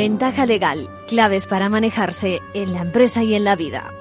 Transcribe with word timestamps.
Ventaja 0.00 0.46
legal, 0.46 0.88
claves 1.08 1.44
para 1.44 1.68
manejarse 1.68 2.40
en 2.54 2.72
la 2.72 2.80
empresa 2.80 3.22
y 3.22 3.34
en 3.34 3.44
la 3.44 3.54
vida. 3.54 3.92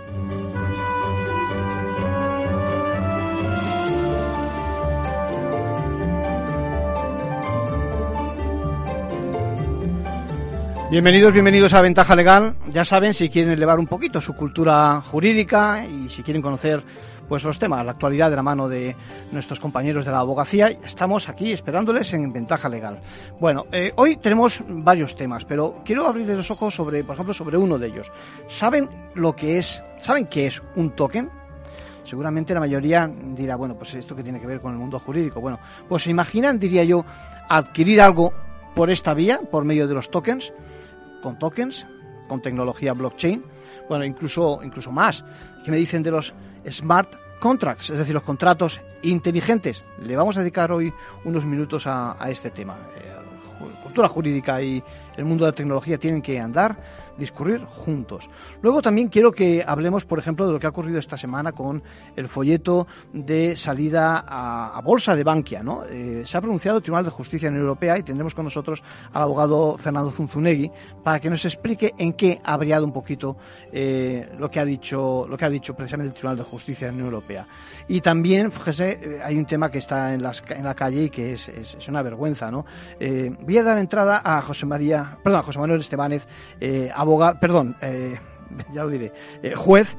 Bienvenidos, 10.89 11.33
bienvenidos 11.33 11.73
a 11.73 11.81
Ventaja 11.81 12.15
Legal. 12.15 12.55
Ya 12.71 12.85
saben, 12.85 13.13
si 13.13 13.29
quieren 13.29 13.51
elevar 13.51 13.77
un 13.77 13.87
poquito 13.87 14.21
su 14.21 14.37
cultura 14.37 15.01
jurídica 15.01 15.85
y 15.85 16.07
si 16.07 16.23
quieren 16.23 16.41
conocer 16.41 16.81
pues 17.29 17.43
los 17.43 17.59
temas, 17.59 17.85
la 17.85 17.91
actualidad 17.91 18.31
de 18.31 18.35
la 18.35 18.43
mano 18.43 18.67
de 18.67 18.95
nuestros 19.31 19.59
compañeros 19.59 20.03
de 20.03 20.11
la 20.11 20.19
abogacía, 20.19 20.67
estamos 20.67 21.29
aquí 21.29 21.51
esperándoles 21.51 22.11
en 22.13 22.33
Ventaja 22.33 22.67
Legal. 22.67 22.99
Bueno, 23.39 23.65
eh, 23.71 23.93
hoy 23.95 24.17
tenemos 24.17 24.61
varios 24.67 25.15
temas, 25.15 25.45
pero 25.45 25.75
quiero 25.85 26.07
abrirles 26.07 26.37
los 26.37 26.51
ojos 26.51 26.73
sobre, 26.73 27.03
por 27.03 27.13
ejemplo, 27.13 27.33
sobre 27.33 27.55
uno 27.55 27.77
de 27.77 27.87
ellos. 27.87 28.11
¿Saben 28.47 28.89
lo 29.13 29.35
que 29.35 29.59
es, 29.59 29.83
saben 29.99 30.25
qué 30.25 30.47
es 30.47 30.61
un 30.75 30.89
token? 30.95 31.29
Seguramente 32.03 32.55
la 32.55 32.59
mayoría 32.59 33.07
dirá, 33.35 33.55
bueno, 33.55 33.75
pues 33.75 33.93
esto 33.93 34.15
que 34.15 34.23
tiene 34.23 34.41
que 34.41 34.47
ver 34.47 34.59
con 34.59 34.71
el 34.71 34.79
mundo 34.79 34.97
jurídico. 34.97 35.39
Bueno, 35.39 35.59
pues 35.87 36.03
se 36.03 36.09
imaginan, 36.09 36.57
diría 36.57 36.83
yo, 36.83 37.05
adquirir 37.47 38.01
algo 38.01 38.33
por 38.73 38.89
esta 38.89 39.13
vía, 39.13 39.39
por 39.51 39.63
medio 39.63 39.87
de 39.87 39.93
los 39.93 40.09
tokens 40.09 40.51
con 41.21 41.37
tokens, 41.37 41.85
con 42.27 42.41
tecnología 42.41 42.93
blockchain, 42.93 43.43
bueno, 43.87 44.05
incluso, 44.05 44.61
incluso 44.63 44.91
más. 44.91 45.23
¿Qué 45.63 45.71
me 45.71 45.77
dicen 45.77 46.03
de 46.03 46.11
los 46.11 46.33
smart 46.69 47.13
contracts, 47.39 47.89
es 47.89 47.97
decir, 47.97 48.13
los 48.13 48.23
contratos 48.23 48.81
inteligentes? 49.01 49.83
Le 50.01 50.15
vamos 50.15 50.37
a 50.37 50.41
dedicar 50.41 50.71
hoy 50.71 50.93
unos 51.23 51.45
minutos 51.45 51.83
a, 51.85 52.17
este 52.29 52.49
tema. 52.49 52.77
Eh, 52.97 53.09
cultura 53.83 54.07
jurídica 54.07 54.61
y 54.61 54.83
el 55.17 55.25
mundo 55.25 55.45
de 55.45 55.51
la 55.51 55.55
tecnología 55.55 55.97
tienen 55.97 56.21
que 56.21 56.39
andar 56.39 56.77
discurrir 57.19 57.65
juntos. 57.65 58.29
Luego 58.61 58.81
también 58.81 59.09
quiero 59.09 59.31
que 59.31 59.63
hablemos, 59.65 60.05
por 60.05 60.19
ejemplo, 60.19 60.47
de 60.47 60.53
lo 60.53 60.59
que 60.59 60.67
ha 60.67 60.69
ocurrido 60.69 60.99
esta 60.99 61.17
semana 61.17 61.51
con 61.51 61.83
el 62.15 62.27
folleto 62.27 62.87
de 63.13 63.55
salida 63.55 64.23
a, 64.27 64.81
bolsa 64.81 65.15
de 65.15 65.23
Bankia. 65.23 65.61
¿no? 65.61 65.83
Eh, 65.83 66.23
se 66.25 66.37
ha 66.37 66.41
pronunciado 66.41 66.77
el 66.77 66.83
Tribunal 66.83 67.05
de 67.05 67.11
Justicia 67.11 67.49
en 67.49 67.57
Europea 67.57 67.97
y 67.97 68.03
tendremos 68.03 68.33
con 68.33 68.45
nosotros 68.45 68.81
al 69.13 69.21
abogado 69.21 69.77
Fernando 69.77 70.11
Zunzunegui 70.11 70.71
para 71.03 71.19
que 71.19 71.29
nos 71.29 71.43
explique 71.45 71.93
en 71.97 72.13
qué 72.13 72.39
ha 72.43 72.57
variado 72.57 72.85
un 72.85 72.93
poquito 72.93 73.37
eh, 73.71 74.27
lo 74.37 74.49
que 74.49 74.59
ha 74.59 74.65
dicho 74.65 75.27
lo 75.27 75.37
que 75.37 75.45
ha 75.45 75.49
dicho 75.49 75.75
precisamente 75.75 76.09
el 76.09 76.13
Tribunal 76.13 76.37
de 76.37 76.43
Justicia 76.43 76.87
en 76.87 76.99
Europea. 76.99 77.47
Y 77.87 78.01
también, 78.01 78.51
fíjese, 78.51 78.99
eh, 79.01 79.19
hay 79.23 79.37
un 79.37 79.45
tema 79.45 79.69
que 79.69 79.79
está 79.79 80.13
en, 80.13 80.21
las, 80.21 80.43
en 80.49 80.63
la 80.63 80.75
calle 80.75 81.03
y 81.03 81.09
que 81.09 81.33
es, 81.33 81.49
es, 81.49 81.87
una 81.87 82.01
vergüenza. 82.01 82.51
¿no? 82.51 82.65
voy 83.41 83.57
a 83.57 83.63
dar 83.63 83.77
entrada 83.77 84.21
a 84.23 84.41
José 84.41 84.65
María, 84.65 85.17
perdón, 85.23 85.39
a 85.39 85.43
José 85.43 85.59
Manuel 85.59 85.81
Estebanez, 85.81 86.27
abogado 86.93 87.08
perdón, 87.39 87.75
eh, 87.81 88.19
ya 88.73 88.83
lo 88.83 88.89
diré, 88.89 89.11
eh, 89.41 89.55
juez, 89.55 89.97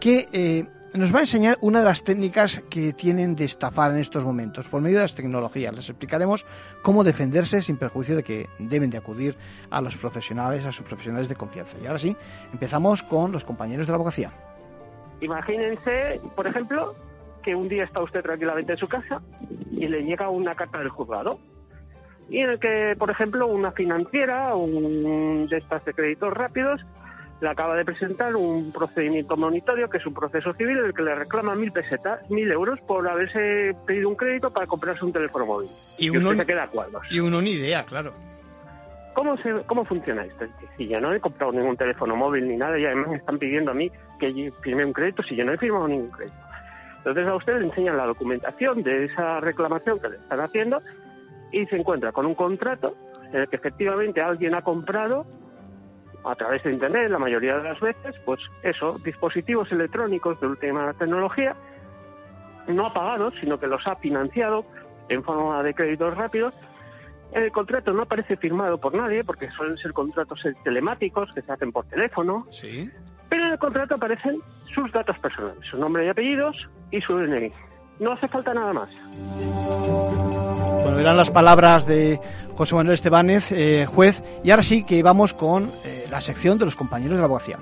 que 0.00 0.28
eh, 0.32 0.64
nos 0.94 1.14
va 1.14 1.18
a 1.18 1.22
enseñar 1.22 1.56
una 1.60 1.78
de 1.78 1.84
las 1.86 2.04
técnicas 2.04 2.62
que 2.68 2.92
tienen 2.92 3.34
de 3.34 3.44
estafar 3.44 3.92
en 3.92 3.98
estos 3.98 4.24
momentos 4.24 4.68
por 4.68 4.82
medio 4.82 4.98
de 4.98 5.04
las 5.04 5.14
tecnologías. 5.14 5.74
Les 5.74 5.88
explicaremos 5.88 6.44
cómo 6.82 7.04
defenderse 7.04 7.62
sin 7.62 7.78
perjuicio 7.78 8.16
de 8.16 8.22
que 8.22 8.48
deben 8.58 8.90
de 8.90 8.98
acudir 8.98 9.36
a 9.70 9.80
los 9.80 9.96
profesionales, 9.96 10.64
a 10.66 10.72
sus 10.72 10.84
profesionales 10.84 11.28
de 11.28 11.34
confianza. 11.34 11.78
Y 11.82 11.86
ahora 11.86 11.98
sí, 11.98 12.14
empezamos 12.52 13.02
con 13.02 13.32
los 13.32 13.44
compañeros 13.44 13.86
de 13.86 13.92
la 13.92 13.96
abogacía. 13.96 14.30
Imagínense, 15.20 16.20
por 16.34 16.46
ejemplo, 16.46 16.94
que 17.42 17.54
un 17.54 17.68
día 17.68 17.84
está 17.84 18.02
usted 18.02 18.22
tranquilamente 18.22 18.72
en 18.72 18.78
su 18.78 18.88
casa 18.88 19.22
y 19.70 19.86
le 19.88 20.02
llega 20.02 20.28
una 20.28 20.54
carta 20.54 20.78
del 20.78 20.88
juzgado 20.88 21.38
y 22.32 22.38
en 22.38 22.48
el 22.48 22.58
que, 22.58 22.94
por 22.98 23.10
ejemplo, 23.10 23.46
una 23.46 23.72
financiera, 23.72 24.54
un 24.54 25.46
de 25.48 25.58
estas 25.58 25.84
de 25.84 25.92
créditos 25.92 26.32
rápidos, 26.32 26.80
le 27.42 27.48
acaba 27.50 27.76
de 27.76 27.84
presentar 27.84 28.34
un 28.34 28.72
procedimiento 28.72 29.36
monetario, 29.36 29.90
que 29.90 29.98
es 29.98 30.06
un 30.06 30.14
proceso 30.14 30.54
civil 30.54 30.78
en 30.78 30.86
el 30.86 30.94
que 30.94 31.02
le 31.02 31.14
reclama 31.14 31.54
mil 31.54 31.70
pesetas, 31.72 32.22
mil 32.30 32.50
euros 32.50 32.80
por 32.80 33.06
haberse 33.06 33.76
pedido 33.86 34.08
un 34.08 34.14
crédito 34.14 34.50
para 34.50 34.66
comprarse 34.66 35.04
un 35.04 35.12
teléfono 35.12 35.44
móvil. 35.44 35.68
Y, 35.98 36.08
uno 36.08 36.32
se 36.34 36.46
queda 36.46 36.68
cuadros. 36.68 37.02
Y 37.10 37.20
uno 37.20 37.42
ni 37.42 37.50
idea, 37.50 37.84
claro. 37.84 38.14
¿Cómo, 39.12 39.36
se, 39.36 39.52
¿Cómo 39.66 39.84
funciona 39.84 40.24
esto? 40.24 40.46
Si 40.78 40.88
yo 40.88 41.02
no 41.02 41.12
he 41.12 41.20
comprado 41.20 41.52
ningún 41.52 41.76
teléfono 41.76 42.16
móvil 42.16 42.48
ni 42.48 42.56
nada 42.56 42.78
y 42.78 42.86
además 42.86 43.08
me 43.08 43.16
están 43.16 43.38
pidiendo 43.38 43.72
a 43.72 43.74
mí 43.74 43.92
que 44.18 44.50
firme 44.62 44.86
un 44.86 44.94
crédito 44.94 45.22
si 45.22 45.36
yo 45.36 45.44
no 45.44 45.52
he 45.52 45.58
firmado 45.58 45.86
ningún 45.86 46.10
crédito. 46.10 46.36
Entonces 46.96 47.26
a 47.26 47.34
usted 47.34 47.58
le 47.58 47.66
enseñan 47.66 47.98
la 47.98 48.06
documentación 48.06 48.82
de 48.82 49.04
esa 49.04 49.36
reclamación 49.38 50.00
que 50.00 50.08
le 50.08 50.16
están 50.16 50.40
haciendo 50.40 50.80
y 51.52 51.66
se 51.66 51.76
encuentra 51.76 52.12
con 52.12 52.26
un 52.26 52.34
contrato 52.34 52.94
en 53.32 53.42
el 53.42 53.48
que 53.48 53.56
efectivamente 53.56 54.20
alguien 54.20 54.54
ha 54.54 54.62
comprado 54.62 55.26
a 56.24 56.34
través 56.34 56.62
de 56.62 56.72
Internet, 56.72 57.10
la 57.10 57.18
mayoría 57.18 57.56
de 57.58 57.64
las 57.64 57.80
veces, 57.80 58.14
pues 58.24 58.40
eso, 58.62 58.98
dispositivos 59.04 59.70
electrónicos 59.72 60.40
de 60.40 60.46
última 60.46 60.92
tecnología, 60.94 61.56
no 62.68 62.86
ha 62.86 62.92
pagado, 62.92 63.32
sino 63.40 63.58
que 63.58 63.66
los 63.66 63.84
ha 63.86 63.96
financiado 63.96 64.64
en 65.08 65.24
forma 65.24 65.62
de 65.62 65.74
créditos 65.74 66.16
rápidos. 66.16 66.54
El 67.32 67.50
contrato 67.50 67.92
no 67.92 68.02
aparece 68.02 68.36
firmado 68.36 68.78
por 68.78 68.94
nadie, 68.94 69.24
porque 69.24 69.50
suelen 69.50 69.76
ser 69.78 69.92
contratos 69.92 70.40
telemáticos 70.62 71.30
que 71.34 71.42
se 71.42 71.50
hacen 71.50 71.72
por 71.72 71.86
teléfono. 71.86 72.46
Sí. 72.50 72.90
Pero 73.28 73.44
en 73.44 73.52
el 73.52 73.58
contrato 73.58 73.94
aparecen 73.94 74.40
sus 74.66 74.92
datos 74.92 75.18
personales, 75.18 75.66
su 75.68 75.78
nombre 75.78 76.04
y 76.06 76.08
apellidos 76.08 76.68
y 76.90 77.00
su 77.00 77.16
DNI. 77.16 77.50
No 77.98 78.12
hace 78.12 78.28
falta 78.28 78.52
nada 78.52 78.72
más. 78.72 78.90
Bueno, 80.82 80.96
verán 80.96 81.16
las 81.16 81.30
palabras 81.30 81.86
de 81.86 82.18
José 82.56 82.74
Manuel 82.74 82.94
Estebanez, 82.94 83.52
eh, 83.52 83.86
juez, 83.88 84.22
y 84.42 84.50
ahora 84.50 84.62
sí 84.62 84.84
que 84.84 85.02
vamos 85.02 85.32
con 85.32 85.70
eh, 85.84 86.06
la 86.10 86.20
sección 86.20 86.58
de 86.58 86.64
los 86.64 86.74
compañeros 86.74 87.16
de 87.16 87.20
la 87.20 87.26
abogacía. 87.26 87.58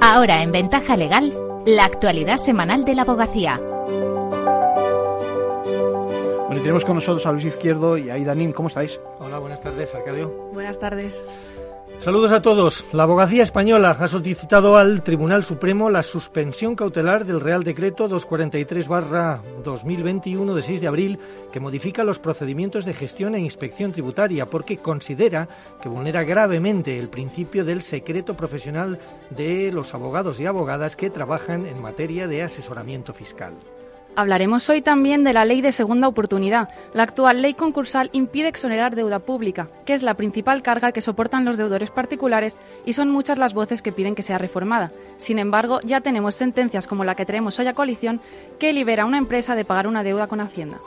Ahora 0.00 0.42
en 0.42 0.52
Ventaja 0.52 0.96
Legal, 0.96 1.36
la 1.66 1.84
actualidad 1.84 2.38
semanal 2.38 2.84
de 2.84 2.94
la 2.94 3.02
abogacía 3.02 3.60
tenemos 6.60 6.84
con 6.84 6.96
nosotros 6.96 7.24
a 7.26 7.32
Luis 7.32 7.44
Izquierdo 7.44 7.96
y 7.96 8.10
a 8.10 8.14
Aida 8.14 8.34
¿Cómo 8.54 8.68
estáis? 8.68 9.00
Hola, 9.18 9.38
buenas 9.38 9.60
tardes, 9.60 9.94
Arcadio. 9.94 10.28
Buenas 10.52 10.78
tardes. 10.78 11.14
Saludos 12.00 12.30
a 12.30 12.42
todos. 12.42 12.84
La 12.92 13.02
abogacía 13.02 13.42
española 13.42 13.96
ha 13.98 14.06
solicitado 14.06 14.76
al 14.76 15.02
Tribunal 15.02 15.42
Supremo 15.42 15.90
la 15.90 16.04
suspensión 16.04 16.76
cautelar 16.76 17.24
del 17.24 17.40
Real 17.40 17.64
Decreto 17.64 18.08
243-2021 18.08 20.54
de 20.54 20.62
6 20.62 20.80
de 20.80 20.86
abril 20.86 21.18
que 21.52 21.58
modifica 21.58 22.04
los 22.04 22.20
procedimientos 22.20 22.84
de 22.84 22.94
gestión 22.94 23.34
e 23.34 23.40
inspección 23.40 23.90
tributaria 23.90 24.46
porque 24.46 24.78
considera 24.78 25.48
que 25.82 25.88
vulnera 25.88 26.22
gravemente 26.22 27.00
el 27.00 27.08
principio 27.08 27.64
del 27.64 27.82
secreto 27.82 28.36
profesional 28.36 29.00
de 29.30 29.72
los 29.72 29.92
abogados 29.92 30.38
y 30.38 30.46
abogadas 30.46 30.94
que 30.94 31.10
trabajan 31.10 31.66
en 31.66 31.82
materia 31.82 32.28
de 32.28 32.44
asesoramiento 32.44 33.12
fiscal. 33.12 33.54
Hablaremos 34.18 34.68
hoy 34.68 34.82
también 34.82 35.22
de 35.22 35.32
la 35.32 35.44
ley 35.44 35.60
de 35.60 35.70
segunda 35.70 36.08
oportunidad. 36.08 36.70
La 36.92 37.04
actual 37.04 37.40
ley 37.40 37.54
concursal 37.54 38.10
impide 38.12 38.48
exonerar 38.48 38.96
deuda 38.96 39.20
pública, 39.20 39.68
que 39.86 39.94
es 39.94 40.02
la 40.02 40.14
principal 40.14 40.60
carga 40.60 40.90
que 40.90 41.00
soportan 41.00 41.44
los 41.44 41.56
deudores 41.56 41.92
particulares 41.92 42.58
y 42.84 42.94
son 42.94 43.10
muchas 43.10 43.38
las 43.38 43.54
voces 43.54 43.80
que 43.80 43.92
piden 43.92 44.16
que 44.16 44.24
sea 44.24 44.36
reformada. 44.36 44.90
Sin 45.18 45.38
embargo, 45.38 45.78
ya 45.84 46.00
tenemos 46.00 46.34
sentencias 46.34 46.88
como 46.88 47.04
la 47.04 47.14
que 47.14 47.26
tenemos 47.26 47.60
hoy 47.60 47.68
a 47.68 47.74
coalición 47.74 48.20
que 48.58 48.72
libera 48.72 49.04
a 49.04 49.06
una 49.06 49.18
empresa 49.18 49.54
de 49.54 49.64
pagar 49.64 49.86
una 49.86 50.02
deuda 50.02 50.26
con 50.26 50.40
Hacienda. 50.40 50.80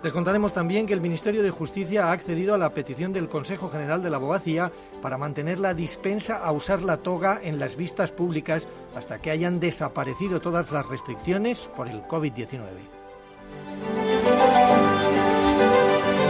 Les 0.00 0.12
contaremos 0.12 0.52
también 0.52 0.86
que 0.86 0.94
el 0.94 1.00
Ministerio 1.00 1.42
de 1.42 1.50
Justicia 1.50 2.06
ha 2.06 2.12
accedido 2.12 2.54
a 2.54 2.58
la 2.58 2.72
petición 2.72 3.12
del 3.12 3.28
Consejo 3.28 3.68
General 3.68 4.00
de 4.00 4.10
la 4.10 4.18
Abogacía 4.18 4.70
para 5.02 5.18
mantener 5.18 5.58
la 5.58 5.74
dispensa 5.74 6.36
a 6.36 6.52
usar 6.52 6.84
la 6.84 6.98
toga 6.98 7.40
en 7.42 7.58
las 7.58 7.74
vistas 7.74 8.12
públicas 8.12 8.68
hasta 8.98 9.20
que 9.20 9.30
hayan 9.30 9.60
desaparecido 9.60 10.40
todas 10.40 10.70
las 10.70 10.86
restricciones 10.86 11.70
por 11.76 11.88
el 11.88 12.02
COVID-19. 12.02 12.58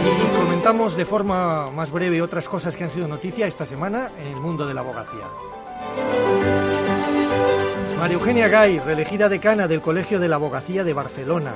Y 0.05 0.37
comentamos 0.37 0.95
de 0.95 1.05
forma 1.05 1.71
más 1.71 1.91
breve 1.91 2.21
otras 2.21 2.47
cosas 2.47 2.75
que 2.75 2.83
han 2.83 2.89
sido 2.89 3.07
noticia 3.07 3.47
esta 3.47 3.65
semana 3.65 4.11
en 4.19 4.27
el 4.27 4.37
mundo 4.37 4.65
de 4.65 4.73
la 4.73 4.81
abogacía. 4.81 5.27
María 7.97 8.15
Eugenia 8.15 8.47
Gay, 8.47 8.79
reelegida 8.79 9.27
decana 9.27 9.67
del 9.67 9.81
Colegio 9.81 10.19
de 10.19 10.29
la 10.29 10.37
Abogacía 10.37 10.85
de 10.85 10.93
Barcelona 10.93 11.55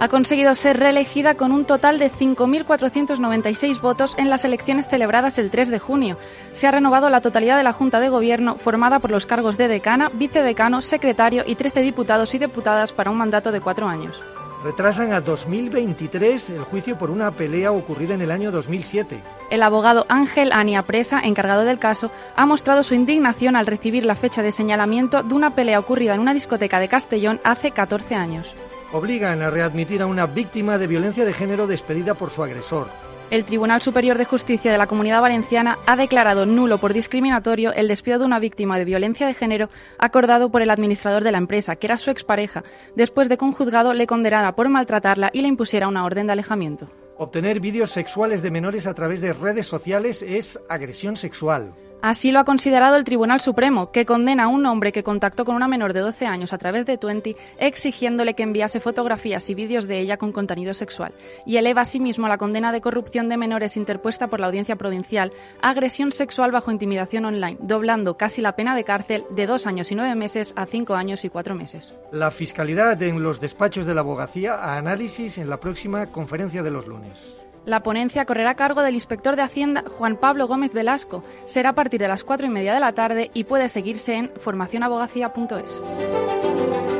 ha 0.00 0.08
conseguido 0.08 0.54
ser 0.54 0.78
reelegida 0.78 1.34
con 1.34 1.52
un 1.52 1.64
total 1.64 1.98
de 1.98 2.10
5.496 2.10 3.80
votos 3.80 4.14
en 4.18 4.30
las 4.30 4.44
elecciones 4.44 4.88
celebradas 4.88 5.38
el 5.38 5.50
3 5.50 5.70
de 5.70 5.78
junio. 5.78 6.18
Se 6.52 6.66
ha 6.66 6.70
renovado 6.70 7.08
la 7.10 7.20
totalidad 7.20 7.56
de 7.56 7.62
la 7.62 7.72
Junta 7.72 8.00
de 8.00 8.08
Gobierno, 8.08 8.56
formada 8.56 8.98
por 8.98 9.10
los 9.10 9.26
cargos 9.26 9.56
de 9.56 9.68
decana, 9.68 10.10
vicedecano, 10.12 10.82
secretario 10.82 11.44
y 11.46 11.54
13 11.54 11.80
diputados 11.80 12.34
y 12.34 12.38
diputadas 12.38 12.92
para 12.92 13.10
un 13.10 13.18
mandato 13.18 13.52
de 13.52 13.60
cuatro 13.60 13.86
años. 13.86 14.20
Retrasan 14.64 15.12
a 15.12 15.20
2023 15.20 16.48
el 16.48 16.60
juicio 16.60 16.96
por 16.96 17.10
una 17.10 17.30
pelea 17.30 17.70
ocurrida 17.70 18.14
en 18.14 18.22
el 18.22 18.30
año 18.30 18.50
2007. 18.50 19.22
El 19.50 19.62
abogado 19.62 20.06
Ángel 20.08 20.52
Ania 20.52 20.84
Presa, 20.84 21.20
encargado 21.20 21.64
del 21.64 21.78
caso, 21.78 22.10
ha 22.34 22.46
mostrado 22.46 22.82
su 22.82 22.94
indignación 22.94 23.56
al 23.56 23.66
recibir 23.66 24.06
la 24.06 24.14
fecha 24.14 24.40
de 24.40 24.52
señalamiento 24.52 25.22
de 25.22 25.34
una 25.34 25.54
pelea 25.54 25.78
ocurrida 25.78 26.14
en 26.14 26.20
una 26.20 26.32
discoteca 26.32 26.80
de 26.80 26.88
Castellón 26.88 27.40
hace 27.44 27.72
14 27.72 28.14
años. 28.14 28.54
Obligan 28.94 29.42
a 29.42 29.50
readmitir 29.50 30.02
a 30.02 30.06
una 30.06 30.26
víctima 30.26 30.78
de 30.78 30.86
violencia 30.86 31.24
de 31.24 31.32
género 31.32 31.66
despedida 31.66 32.14
por 32.14 32.30
su 32.30 32.44
agresor. 32.44 32.86
El 33.28 33.44
Tribunal 33.44 33.82
Superior 33.82 34.16
de 34.16 34.24
Justicia 34.24 34.70
de 34.70 34.78
la 34.78 34.86
Comunidad 34.86 35.20
Valenciana 35.20 35.80
ha 35.84 35.96
declarado 35.96 36.46
nulo 36.46 36.78
por 36.78 36.92
discriminatorio 36.92 37.72
el 37.72 37.88
despido 37.88 38.20
de 38.20 38.24
una 38.24 38.38
víctima 38.38 38.78
de 38.78 38.84
violencia 38.84 39.26
de 39.26 39.34
género 39.34 39.68
acordado 39.98 40.48
por 40.48 40.62
el 40.62 40.70
administrador 40.70 41.24
de 41.24 41.32
la 41.32 41.38
empresa, 41.38 41.74
que 41.74 41.88
era 41.88 41.96
su 41.96 42.12
expareja, 42.12 42.62
después 42.94 43.28
de 43.28 43.36
que 43.36 43.44
un 43.44 43.52
juzgado 43.52 43.94
le 43.94 44.06
condenara 44.06 44.54
por 44.54 44.68
maltratarla 44.68 45.30
y 45.32 45.40
le 45.40 45.48
impusiera 45.48 45.88
una 45.88 46.04
orden 46.04 46.28
de 46.28 46.34
alejamiento. 46.34 46.88
Obtener 47.18 47.58
vídeos 47.58 47.90
sexuales 47.90 48.42
de 48.42 48.52
menores 48.52 48.86
a 48.86 48.94
través 48.94 49.20
de 49.20 49.32
redes 49.32 49.66
sociales 49.66 50.22
es 50.22 50.60
agresión 50.68 51.16
sexual. 51.16 51.74
Así 52.06 52.32
lo 52.32 52.38
ha 52.38 52.44
considerado 52.44 52.96
el 52.96 53.04
Tribunal 53.04 53.40
Supremo, 53.40 53.90
que 53.90 54.04
condena 54.04 54.44
a 54.44 54.48
un 54.48 54.66
hombre 54.66 54.92
que 54.92 55.02
contactó 55.02 55.46
con 55.46 55.54
una 55.54 55.68
menor 55.68 55.94
de 55.94 56.00
12 56.00 56.26
años 56.26 56.52
a 56.52 56.58
través 56.58 56.84
de 56.84 56.98
Twenty, 56.98 57.34
exigiéndole 57.58 58.34
que 58.34 58.42
enviase 58.42 58.78
fotografías 58.78 59.48
y 59.48 59.54
vídeos 59.54 59.88
de 59.88 60.00
ella 60.00 60.18
con 60.18 60.30
contenido 60.30 60.74
sexual, 60.74 61.14
y 61.46 61.56
eleva 61.56 61.80
asimismo 61.80 62.28
la 62.28 62.36
condena 62.36 62.72
de 62.72 62.82
corrupción 62.82 63.30
de 63.30 63.38
menores 63.38 63.78
interpuesta 63.78 64.26
por 64.26 64.38
la 64.38 64.48
Audiencia 64.48 64.76
Provincial 64.76 65.32
agresión 65.62 66.12
sexual 66.12 66.52
bajo 66.52 66.70
intimidación 66.70 67.24
online, 67.24 67.56
doblando 67.62 68.18
casi 68.18 68.42
la 68.42 68.54
pena 68.54 68.76
de 68.76 68.84
cárcel 68.84 69.24
de 69.30 69.46
dos 69.46 69.66
años 69.66 69.90
y 69.90 69.94
nueve 69.94 70.14
meses 70.14 70.52
a 70.56 70.66
cinco 70.66 70.96
años 70.96 71.24
y 71.24 71.30
cuatro 71.30 71.54
meses. 71.54 71.94
La 72.12 72.30
fiscalidad 72.30 73.02
en 73.02 73.22
los 73.22 73.40
despachos 73.40 73.86
de 73.86 73.94
la 73.94 74.02
abogacía 74.02 74.56
a 74.56 74.76
análisis 74.76 75.38
en 75.38 75.48
la 75.48 75.58
próxima 75.58 76.12
conferencia 76.12 76.62
de 76.62 76.70
los 76.70 76.86
lunes. 76.86 77.43
La 77.66 77.82
ponencia 77.82 78.26
correrá 78.26 78.50
a 78.50 78.56
cargo 78.56 78.82
del 78.82 78.94
inspector 78.94 79.36
de 79.36 79.42
Hacienda 79.42 79.84
Juan 79.96 80.16
Pablo 80.16 80.46
Gómez 80.46 80.72
Velasco. 80.72 81.24
Será 81.46 81.70
a 81.70 81.74
partir 81.74 82.00
de 82.00 82.08
las 82.08 82.22
cuatro 82.22 82.46
y 82.46 82.50
media 82.50 82.74
de 82.74 82.80
la 82.80 82.92
tarde 82.92 83.30
y 83.32 83.44
puede 83.44 83.68
seguirse 83.68 84.14
en 84.14 84.30
formacionabogacía.es. 84.38 86.93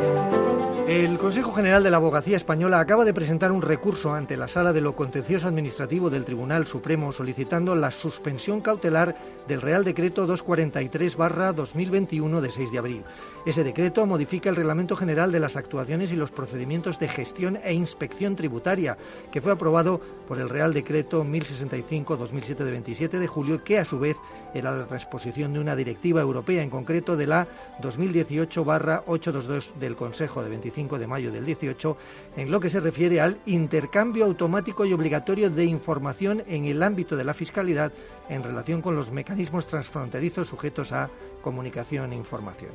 El 0.86 1.16
Consejo 1.16 1.54
General 1.54 1.82
de 1.82 1.90
la 1.90 1.96
Abogacía 1.96 2.36
Española 2.36 2.78
acaba 2.78 3.06
de 3.06 3.14
presentar 3.14 3.52
un 3.52 3.62
recurso 3.62 4.12
ante 4.12 4.36
la 4.36 4.48
Sala 4.48 4.74
de 4.74 4.82
lo 4.82 4.94
Contencioso 4.94 5.48
Administrativo 5.48 6.10
del 6.10 6.26
Tribunal 6.26 6.66
Supremo 6.66 7.10
solicitando 7.10 7.74
la 7.74 7.90
suspensión 7.90 8.60
cautelar 8.60 9.16
del 9.48 9.62
Real 9.62 9.82
Decreto 9.82 10.26
243-2021 10.26 12.40
de 12.40 12.50
6 12.50 12.70
de 12.70 12.78
abril. 12.78 13.02
Ese 13.46 13.64
decreto 13.64 14.04
modifica 14.04 14.50
el 14.50 14.56
Reglamento 14.56 14.94
General 14.94 15.32
de 15.32 15.40
las 15.40 15.56
Actuaciones 15.56 16.12
y 16.12 16.16
los 16.16 16.30
Procedimientos 16.30 16.98
de 16.98 17.08
Gestión 17.08 17.58
e 17.64 17.72
Inspección 17.72 18.36
Tributaria, 18.36 18.98
que 19.32 19.40
fue 19.40 19.52
aprobado 19.52 20.02
por 20.28 20.38
el 20.38 20.50
Real 20.50 20.74
Decreto 20.74 21.24
1065-2007 21.24 22.56
de 22.56 22.70
27 22.70 23.18
de 23.18 23.26
julio, 23.26 23.64
que 23.64 23.78
a 23.78 23.86
su 23.86 23.98
vez 23.98 24.18
era 24.52 24.76
la 24.76 24.86
transposición 24.86 25.54
de 25.54 25.60
una 25.60 25.76
directiva 25.76 26.20
europea, 26.20 26.62
en 26.62 26.68
concreto 26.68 27.16
de 27.16 27.26
la 27.26 27.48
2018-822 27.80 29.72
del 29.80 29.96
Consejo 29.96 30.42
de 30.42 30.50
25 30.50 30.73
de 30.74 31.06
mayo 31.06 31.30
del 31.30 31.46
18 31.46 31.96
en 32.36 32.50
lo 32.50 32.58
que 32.58 32.68
se 32.68 32.80
refiere 32.80 33.20
al 33.20 33.38
intercambio 33.46 34.24
automático 34.24 34.84
y 34.84 34.92
obligatorio 34.92 35.48
de 35.48 35.64
información 35.64 36.42
en 36.48 36.64
el 36.64 36.82
ámbito 36.82 37.16
de 37.16 37.22
la 37.22 37.32
fiscalidad 37.32 37.92
en 38.28 38.42
relación 38.42 38.82
con 38.82 38.96
los 38.96 39.12
mecanismos 39.12 39.68
transfronterizos 39.68 40.48
sujetos 40.48 40.90
a 40.90 41.10
comunicación 41.42 42.12
e 42.12 42.16
información. 42.16 42.72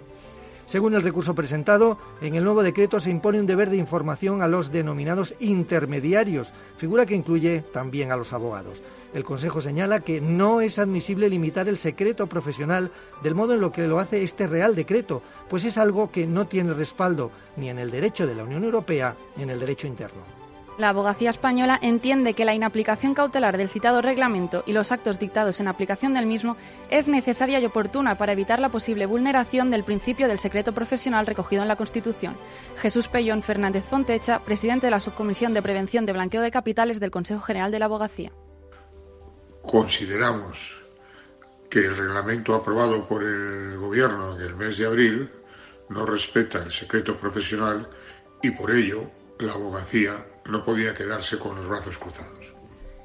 Según 0.65 0.93
el 0.93 1.01
recurso 1.01 1.35
presentado, 1.35 1.97
en 2.21 2.35
el 2.35 2.43
nuevo 2.45 2.63
decreto 2.63 3.01
se 3.01 3.11
impone 3.11 3.41
un 3.41 3.47
deber 3.47 3.69
de 3.69 3.77
información 3.77 4.41
a 4.41 4.47
los 4.47 4.71
denominados 4.71 5.35
intermediarios, 5.41 6.53
figura 6.77 7.05
que 7.05 7.15
incluye 7.15 7.63
también 7.73 8.13
a 8.13 8.15
los 8.15 8.31
abogados. 8.31 8.81
El 9.13 9.23
Consejo 9.23 9.61
señala 9.61 10.01
que 10.01 10.21
no 10.21 10.61
es 10.61 10.77
admisible 10.77 11.29
limitar 11.29 11.67
el 11.67 11.77
secreto 11.77 12.27
profesional 12.27 12.91
del 13.23 13.35
modo 13.35 13.55
en 13.55 13.61
lo 13.61 13.71
que 13.71 13.87
lo 13.87 13.99
hace 13.99 14.23
este 14.23 14.45
Real 14.45 14.75
Decreto, 14.75 15.23
pues 15.49 15.65
es 15.65 15.77
algo 15.77 16.11
que 16.11 16.27
no 16.27 16.45
tiene 16.45 16.73
respaldo 16.73 17.31
ni 17.57 17.69
en 17.69 17.79
el 17.79 17.89
derecho 17.89 18.27
de 18.27 18.35
la 18.35 18.43
Unión 18.43 18.63
Europea 18.63 19.15
ni 19.35 19.43
en 19.43 19.49
el 19.49 19.59
derecho 19.59 19.87
interno. 19.87 20.39
La 20.79 20.89
abogacía 20.89 21.29
española 21.29 21.77
entiende 21.81 22.33
que 22.33 22.45
la 22.45 22.53
inaplicación 22.53 23.13
cautelar 23.13 23.57
del 23.57 23.67
citado 23.67 24.01
reglamento 24.01 24.63
y 24.65 24.71
los 24.71 24.93
actos 24.93 25.19
dictados 25.19 25.59
en 25.59 25.67
aplicación 25.67 26.13
del 26.13 26.25
mismo 26.25 26.55
es 26.89 27.09
necesaria 27.09 27.59
y 27.59 27.65
oportuna 27.65 28.15
para 28.15 28.31
evitar 28.31 28.61
la 28.61 28.69
posible 28.69 29.05
vulneración 29.05 29.71
del 29.71 29.83
principio 29.83 30.29
del 30.29 30.39
secreto 30.39 30.71
profesional 30.71 31.27
recogido 31.27 31.63
en 31.63 31.67
la 31.67 31.75
Constitución. 31.75 32.37
Jesús 32.77 33.09
Pellón 33.09 33.43
Fernández 33.43 33.83
Fontecha, 33.83 34.39
presidente 34.39 34.87
de 34.87 34.91
la 34.91 35.01
Subcomisión 35.01 35.53
de 35.53 35.61
Prevención 35.61 36.05
de 36.05 36.13
Blanqueo 36.13 36.41
de 36.41 36.51
Capitales 36.51 37.01
del 37.01 37.11
Consejo 37.11 37.41
General 37.41 37.71
de 37.71 37.79
la 37.79 37.85
Abogacía. 37.85 38.31
Consideramos 39.69 40.81
que 41.69 41.77
el 41.77 41.95
reglamento 41.95 42.55
aprobado 42.55 43.07
por 43.07 43.21
el 43.23 43.77
Gobierno 43.77 44.35
en 44.35 44.41
el 44.41 44.55
mes 44.55 44.79
de 44.79 44.87
abril 44.87 45.29
no 45.89 46.07
respeta 46.07 46.63
el 46.63 46.71
secreto 46.71 47.15
profesional 47.15 47.87
y 48.41 48.49
por 48.49 48.71
ello 48.71 49.11
la 49.37 49.53
abogacía 49.53 50.25
no 50.45 50.65
podía 50.65 50.95
quedarse 50.95 51.37
con 51.37 51.55
los 51.55 51.67
brazos 51.67 51.99
cruzados. 51.99 52.38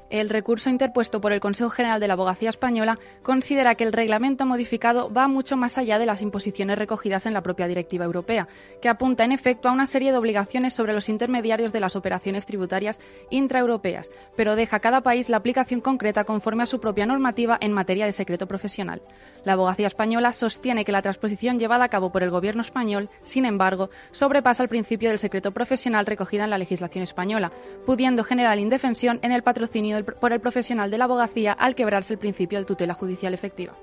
El 0.09 0.29
recurso 0.29 0.69
interpuesto 0.69 1.19
por 1.19 1.33
el 1.33 1.39
Consejo 1.39 1.69
General 1.71 1.99
de 1.99 2.07
la 2.07 2.13
Abogacía 2.13 2.49
Española 2.49 2.99
considera 3.23 3.75
que 3.75 3.83
el 3.83 3.91
reglamento 3.91 4.45
modificado 4.45 5.11
va 5.11 5.27
mucho 5.27 5.57
más 5.57 5.77
allá 5.77 5.97
de 5.97 6.05
las 6.05 6.21
imposiciones 6.21 6.77
recogidas 6.77 7.25
en 7.25 7.33
la 7.33 7.41
propia 7.41 7.67
Directiva 7.67 8.05
Europea, 8.05 8.47
que 8.81 8.89
apunta 8.89 9.25
en 9.25 9.31
efecto 9.31 9.67
a 9.67 9.71
una 9.71 9.87
serie 9.87 10.11
de 10.11 10.17
obligaciones 10.17 10.73
sobre 10.73 10.93
los 10.93 11.09
intermediarios 11.09 11.73
de 11.73 11.79
las 11.79 11.95
operaciones 11.95 12.45
tributarias 12.45 13.01
intraeuropeas, 13.31 14.11
pero 14.35 14.55
deja 14.55 14.77
a 14.77 14.81
cada 14.81 15.01
país 15.01 15.29
la 15.29 15.37
aplicación 15.37 15.81
concreta 15.81 16.23
conforme 16.23 16.63
a 16.63 16.67
su 16.67 16.79
propia 16.79 17.07
normativa 17.07 17.57
en 17.59 17.73
materia 17.73 18.05
de 18.05 18.11
secreto 18.11 18.47
profesional. 18.47 19.01
La 19.45 19.53
abogacía 19.53 19.87
española 19.87 20.33
sostiene 20.33 20.83
que 20.83 20.91
la 20.91 21.03
transposición 21.03 21.59
llevada 21.59 21.85
a 21.85 21.89
cabo 21.89 22.11
por 22.11 22.23
el 22.23 22.31
Gobierno 22.31 22.61
español, 22.61 23.09
sin 23.21 23.45
embargo, 23.45 23.91
sobrepasa 24.11 24.63
el 24.63 24.69
principio 24.69 25.09
del 25.09 25.19
secreto 25.19 25.51
profesional 25.51 26.05
recogida 26.05 26.43
en 26.43 26.49
la 26.49 26.57
legislación 26.57 27.03
española, 27.03 27.51
pudiendo 27.85 28.23
generar 28.23 28.57
indefensión 28.57 29.19
en 29.21 29.31
el 29.31 29.43
patrocinio 29.43 30.03
por 30.03 30.33
el 30.33 30.41
profesional 30.41 30.89
de 30.89 30.97
la 30.97 31.05
abogacía 31.05 31.53
al 31.53 31.75
quebrarse 31.75 32.13
el 32.13 32.19
principio 32.19 32.59
de 32.59 32.65
tutela 32.65 32.95
judicial 32.95 33.33
efectiva. 33.33 33.73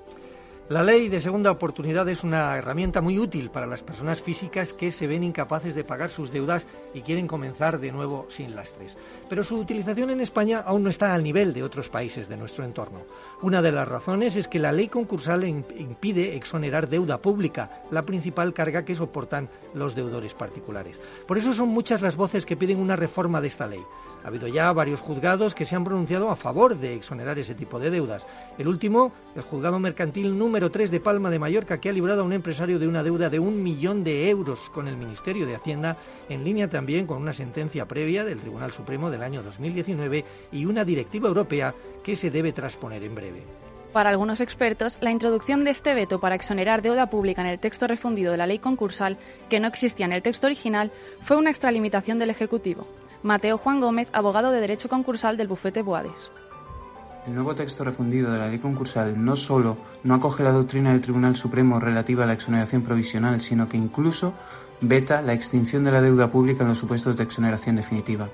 La 0.69 0.81
ley 0.81 1.09
de 1.09 1.19
segunda 1.19 1.51
oportunidad 1.51 2.07
es 2.07 2.23
una 2.23 2.57
herramienta 2.57 3.01
muy 3.01 3.19
útil 3.19 3.49
para 3.49 3.67
las 3.67 3.83
personas 3.83 4.21
físicas 4.21 4.71
que 4.71 4.91
se 4.91 5.07
ven 5.07 5.21
incapaces 5.21 5.75
de 5.75 5.83
pagar 5.83 6.09
sus 6.09 6.31
deudas 6.31 6.67
y 6.93 7.01
quieren 7.01 7.27
comenzar 7.27 7.81
de 7.81 7.91
nuevo 7.91 8.27
sin 8.29 8.55
lastres. 8.55 8.95
Pero 9.27 9.43
su 9.43 9.57
utilización 9.57 10.09
en 10.09 10.21
España 10.21 10.63
aún 10.65 10.83
no 10.83 10.89
está 10.89 11.13
al 11.13 11.21
nivel 11.21 11.53
de 11.53 11.63
otros 11.63 11.89
países 11.89 12.29
de 12.29 12.37
nuestro 12.37 12.63
entorno. 12.63 13.01
Una 13.41 13.61
de 13.61 13.73
las 13.73 13.89
razones 13.89 14.37
es 14.37 14.47
que 14.47 14.57
la 14.57 14.71
ley 14.71 14.87
concursal 14.87 15.43
impide 15.43 16.37
exonerar 16.37 16.87
deuda 16.87 17.17
pública, 17.17 17.83
la 17.91 18.05
principal 18.05 18.53
carga 18.53 18.85
que 18.85 18.95
soportan 18.95 19.49
los 19.73 19.95
deudores 19.95 20.33
particulares. 20.33 20.97
Por 21.27 21.37
eso 21.37 21.51
son 21.51 21.67
muchas 21.67 22.01
las 22.01 22.15
voces 22.15 22.45
que 22.45 22.55
piden 22.55 22.79
una 22.79 22.95
reforma 22.95 23.41
de 23.41 23.49
esta 23.49 23.67
ley. 23.67 23.83
Ha 24.23 24.27
habido 24.27 24.47
ya 24.47 24.71
varios 24.71 25.01
juzgados 25.01 25.53
que 25.53 25.65
se 25.65 25.75
han 25.75 25.83
pronunciado 25.83 26.29
a 26.29 26.35
favor 26.35 26.77
de 26.77 26.93
exonerar 26.93 27.37
ese 27.39 27.55
tipo 27.55 27.79
de 27.79 27.89
deudas. 27.89 28.25
El 28.57 28.67
último, 28.67 29.11
el 29.35 29.41
juzgado 29.41 29.79
mercantil 29.79 30.37
número 30.37 30.71
3 30.71 30.91
de 30.91 30.99
Palma 31.01 31.29
de 31.29 31.39
Mallorca, 31.39 31.79
que 31.79 31.89
ha 31.89 31.93
librado 31.93 32.21
a 32.21 32.25
un 32.25 32.33
empresario 32.33 32.79
de 32.79 32.87
una 32.87 33.03
deuda 33.03 33.29
de 33.29 33.39
un 33.39 33.61
millón 33.61 34.03
de 34.03 34.29
euros 34.29 34.69
con 34.69 34.87
el 34.87 34.95
Ministerio 34.95 35.45
de 35.45 35.55
Hacienda, 35.55 35.97
en 36.29 36.43
línea 36.43 36.69
también 36.69 37.05
con 37.05 37.21
una 37.21 37.33
sentencia 37.33 37.85
previa 37.85 38.23
del 38.23 38.39
Tribunal 38.39 38.71
Supremo 38.71 39.09
del 39.09 39.23
año 39.23 39.43
2019 39.43 40.23
y 40.51 40.65
una 40.65 40.85
directiva 40.85 41.27
europea 41.27 41.75
que 42.01 42.15
se 42.15 42.31
debe 42.31 42.53
transponer 42.53 43.03
en 43.03 43.15
breve. 43.15 43.43
Para 43.93 44.09
algunos 44.09 44.41
expertos, 44.41 44.97
la 45.01 45.11
introducción 45.11 45.63
de 45.63 45.69
este 45.69 45.93
veto 45.93 46.19
para 46.19 46.33
exonerar 46.33 46.81
deuda 46.81 47.11
pública 47.11 47.41
en 47.41 47.47
el 47.47 47.59
texto 47.59 47.85
refundido 47.85 48.31
de 48.31 48.37
la 48.37 48.47
ley 48.47 48.57
concursal, 48.57 49.19
que 49.49 49.59
no 49.59 49.67
existía 49.67 50.07
en 50.07 50.13
el 50.13 50.23
texto 50.23 50.47
original, 50.47 50.91
fue 51.21 51.37
una 51.37 51.51
extralimitación 51.51 52.17
del 52.17 52.31
Ejecutivo. 52.31 52.87
Mateo 53.23 53.57
Juan 53.57 53.79
Gómez, 53.79 54.09
abogado 54.11 54.51
de 54.51 54.59
Derecho 54.59 54.89
Concursal 54.89 55.37
del 55.37 55.47
bufete 55.47 55.81
Boades. 55.81 56.29
El 57.25 57.35
nuevo 57.35 57.55
texto 57.55 57.85
refundido 57.85 58.29
de 58.29 58.37
la 58.37 58.49
ley 58.49 58.59
concursal 58.59 59.23
no 59.23 59.37
solo 59.37 59.77
no 60.03 60.15
acoge 60.15 60.43
la 60.43 60.51
doctrina 60.51 60.91
del 60.91 60.99
Tribunal 60.99 61.37
Supremo 61.37 61.79
relativa 61.79 62.25
a 62.25 62.27
la 62.27 62.33
exoneración 62.33 62.81
provisional, 62.81 63.39
sino 63.39 63.69
que 63.69 63.77
incluso 63.77 64.33
veta 64.81 65.21
la 65.21 65.31
extinción 65.31 65.85
de 65.85 65.91
la 65.91 66.01
deuda 66.01 66.29
pública 66.29 66.63
en 66.63 66.69
los 66.69 66.79
supuestos 66.79 67.15
de 67.15 67.23
exoneración 67.23 67.77
definitiva. 67.77 68.27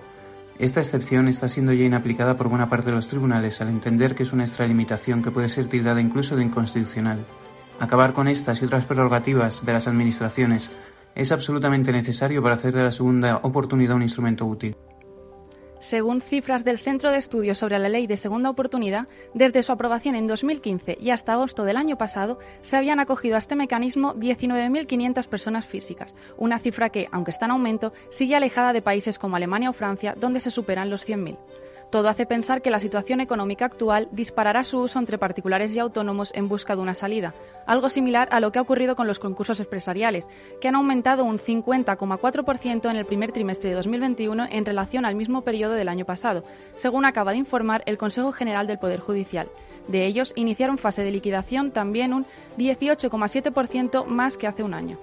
Esta 0.58 0.79
excepción 0.79 1.27
está 1.27 1.48
siendo 1.48 1.72
ya 1.72 1.86
inaplicada 1.86 2.36
por 2.36 2.50
buena 2.50 2.67
parte 2.67 2.88
de 2.88 2.96
los 2.96 3.08
tribunales 3.08 3.62
al 3.62 3.69
entender 3.69 4.15
que 4.15 4.24
es 4.24 4.34
una 4.34 4.43
extralimitación 4.43 5.22
que 5.22 5.29
puede 5.29 5.50
ser 5.50 5.67
tildada 5.67 6.01
incluso 6.01 6.36
de 6.36 6.43
inconstitucional. 6.46 7.19
Acabar 7.79 8.12
con 8.12 8.27
estas 8.27 8.62
y 8.62 8.65
otras 8.65 8.86
prerrogativas 8.86 9.63
de 9.63 9.72
las 9.72 9.88
administraciones 9.88 10.72
es 11.16 11.32
absolutamente 11.32 11.92
necesario 11.92 12.42
para 12.42 12.56
hacer 12.56 12.74
de 12.74 12.84
la 12.84 12.92
segunda 12.92 13.38
oportunidad 13.44 13.96
un 13.96 14.04
instrumento 14.04 14.46
útil. 14.46 14.75
Según 15.80 16.22
cifras 16.22 16.66
del 16.66 16.78
Centro 16.78 17.10
de 17.10 17.18
Estudios 17.18 17.58
sobre 17.58 17.80
la 17.80 17.88
Ley 17.88 18.06
de 18.06 18.18
Segunda 18.18 18.50
Oportunidad, 18.50 19.08
desde 19.34 19.63
su 19.63 19.72
aprobación 19.72 20.16
en 20.16 20.28
2015 20.28 20.98
y 21.00 21.12
hasta 21.12 21.34
agosto 21.34 21.63
del 21.63 21.78
año 21.78 21.98
pasado, 21.98 22.38
se 22.62 22.75
habían 22.75 23.00
acogido 23.00 23.36
a 23.36 23.38
este 23.38 23.56
mecanismo 23.56 24.13
19.500 24.16 25.28
personas 25.28 25.66
físicas, 25.66 26.18
una 26.38 26.60
cifra 26.60 26.89
que, 26.89 27.08
aunque 27.13 27.32
está 27.32 27.46
en 27.46 27.51
aumento, 27.51 27.94
sigue 28.10 28.36
alejada 28.36 28.74
de 28.74 28.82
países 28.82 29.18
como 29.18 29.38
Alemania 29.38 29.70
o 29.70 29.74
Francia, 29.74 30.16
donde 30.20 30.42
se 30.42 30.51
superan 30.51 30.89
los 30.89 31.08
100.000. 31.08 31.38
Todo 31.89 32.08
hace 32.08 32.27
pensar 32.27 32.62
que 32.62 32.69
la 32.69 32.79
situación 32.79 33.19
económica 33.19 33.65
actual 33.65 34.10
disparará 34.12 34.63
su 34.63 34.79
uso 34.79 35.00
entre 35.00 35.17
particulares 35.17 35.74
y 35.74 35.79
autónomos 35.79 36.31
en 36.36 36.48
busca 36.48 36.75
de 36.75 36.81
una 36.81 36.93
salida, 36.93 37.34
algo 37.65 37.89
similar 37.89 38.29
a 38.31 38.39
lo 38.39 38.51
que 38.51 38.60
ha 38.60 38.62
ocurrido 38.62 38.96
con 38.96 39.08
los 39.08 39.17
concursos 39.17 39.60
empresariales, 39.60 40.29
que 40.62 40.67
han 40.67 40.75
aumentado 40.75 41.24
un 41.24 41.39
50,4% 41.39 42.91
en 42.91 42.96
el 42.96 43.05
primer 43.05 43.31
trimestre 43.31 43.72
de 43.72 43.75
2021 43.75 44.48
en 44.51 44.65
relación 44.65 45.03
al 45.03 45.15
mismo 45.15 45.41
periodo 45.41 45.74
del 45.74 45.89
año 45.89 46.05
pasado, 46.05 46.43
según 46.75 47.05
acaba 47.05 47.31
de 47.31 47.38
informar 47.38 47.81
el 47.88 47.98
Consejo 47.98 48.31
General 48.31 48.67
del 48.67 48.77
Poder 48.77 49.00
Judicial. 49.00 49.48
De 49.88 50.05
ellos, 50.05 50.34
iniciaron 50.36 50.77
fase 50.77 51.03
de 51.03 51.10
liquidación 51.10 51.72
también 51.72 52.13
un 52.13 52.27
18,7% 52.60 54.05
más 54.05 54.38
que 54.38 54.46
hace 54.46 54.62
un 54.62 54.75
año. 54.75 55.00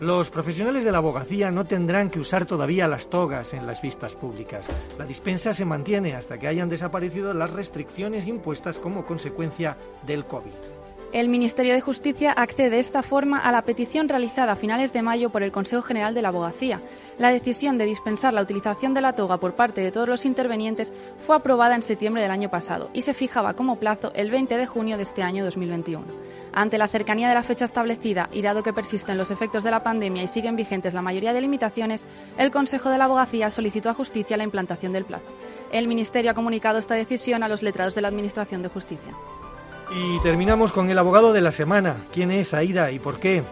Los 0.00 0.30
profesionales 0.30 0.84
de 0.84 0.92
la 0.92 0.98
abogacía 0.98 1.50
no 1.50 1.64
tendrán 1.64 2.08
que 2.08 2.20
usar 2.20 2.46
todavía 2.46 2.86
las 2.86 3.10
togas 3.10 3.52
en 3.52 3.66
las 3.66 3.82
vistas 3.82 4.14
públicas. 4.14 4.70
La 4.96 5.04
dispensa 5.04 5.52
se 5.52 5.64
mantiene 5.64 6.14
hasta 6.14 6.38
que 6.38 6.46
hayan 6.46 6.68
desaparecido 6.68 7.34
las 7.34 7.50
restricciones 7.50 8.28
impuestas 8.28 8.78
como 8.78 9.04
consecuencia 9.04 9.76
del 10.06 10.24
COVID. 10.24 10.77
El 11.10 11.30
Ministerio 11.30 11.72
de 11.72 11.80
Justicia 11.80 12.32
accede 12.32 12.68
de 12.68 12.78
esta 12.80 13.02
forma 13.02 13.38
a 13.38 13.50
la 13.50 13.62
petición 13.62 14.10
realizada 14.10 14.52
a 14.52 14.56
finales 14.56 14.92
de 14.92 15.00
mayo 15.00 15.30
por 15.30 15.42
el 15.42 15.50
Consejo 15.50 15.80
General 15.80 16.12
de 16.12 16.20
la 16.20 16.28
Abogacía. 16.28 16.82
La 17.16 17.32
decisión 17.32 17.78
de 17.78 17.86
dispensar 17.86 18.34
la 18.34 18.42
utilización 18.42 18.92
de 18.92 19.00
la 19.00 19.14
toga 19.14 19.38
por 19.38 19.54
parte 19.54 19.80
de 19.80 19.90
todos 19.90 20.06
los 20.06 20.26
intervenientes 20.26 20.92
fue 21.26 21.36
aprobada 21.36 21.74
en 21.74 21.80
septiembre 21.80 22.20
del 22.20 22.30
año 22.30 22.50
pasado 22.50 22.90
y 22.92 23.00
se 23.00 23.14
fijaba 23.14 23.54
como 23.54 23.76
plazo 23.76 24.12
el 24.14 24.30
20 24.30 24.58
de 24.58 24.66
junio 24.66 24.98
de 24.98 25.04
este 25.04 25.22
año 25.22 25.46
2021. 25.46 26.04
Ante 26.52 26.76
la 26.76 26.88
cercanía 26.88 27.28
de 27.28 27.34
la 27.34 27.42
fecha 27.42 27.64
establecida 27.64 28.28
y 28.30 28.42
dado 28.42 28.62
que 28.62 28.74
persisten 28.74 29.16
los 29.16 29.30
efectos 29.30 29.64
de 29.64 29.70
la 29.70 29.82
pandemia 29.82 30.22
y 30.22 30.28
siguen 30.28 30.56
vigentes 30.56 30.92
la 30.92 31.00
mayoría 31.00 31.32
de 31.32 31.40
limitaciones, 31.40 32.04
el 32.36 32.50
Consejo 32.50 32.90
de 32.90 32.98
la 32.98 33.04
Abogacía 33.04 33.50
solicitó 33.50 33.88
a 33.88 33.94
Justicia 33.94 34.36
la 34.36 34.44
implantación 34.44 34.92
del 34.92 35.06
plazo. 35.06 35.32
El 35.72 35.88
Ministerio 35.88 36.32
ha 36.32 36.34
comunicado 36.34 36.78
esta 36.78 36.96
decisión 36.96 37.42
a 37.42 37.48
los 37.48 37.62
letrados 37.62 37.94
de 37.94 38.02
la 38.02 38.08
Administración 38.08 38.62
de 38.62 38.68
Justicia. 38.68 39.14
Y 39.90 40.20
terminamos 40.20 40.72
con 40.72 40.90
el 40.90 40.98
abogado 40.98 41.32
de 41.32 41.40
la 41.40 41.52
semana. 41.52 41.96
¿Quién 42.12 42.30
es 42.30 42.52
Aida 42.52 42.90
y 42.90 42.98
por 42.98 43.20
qué? 43.20 43.42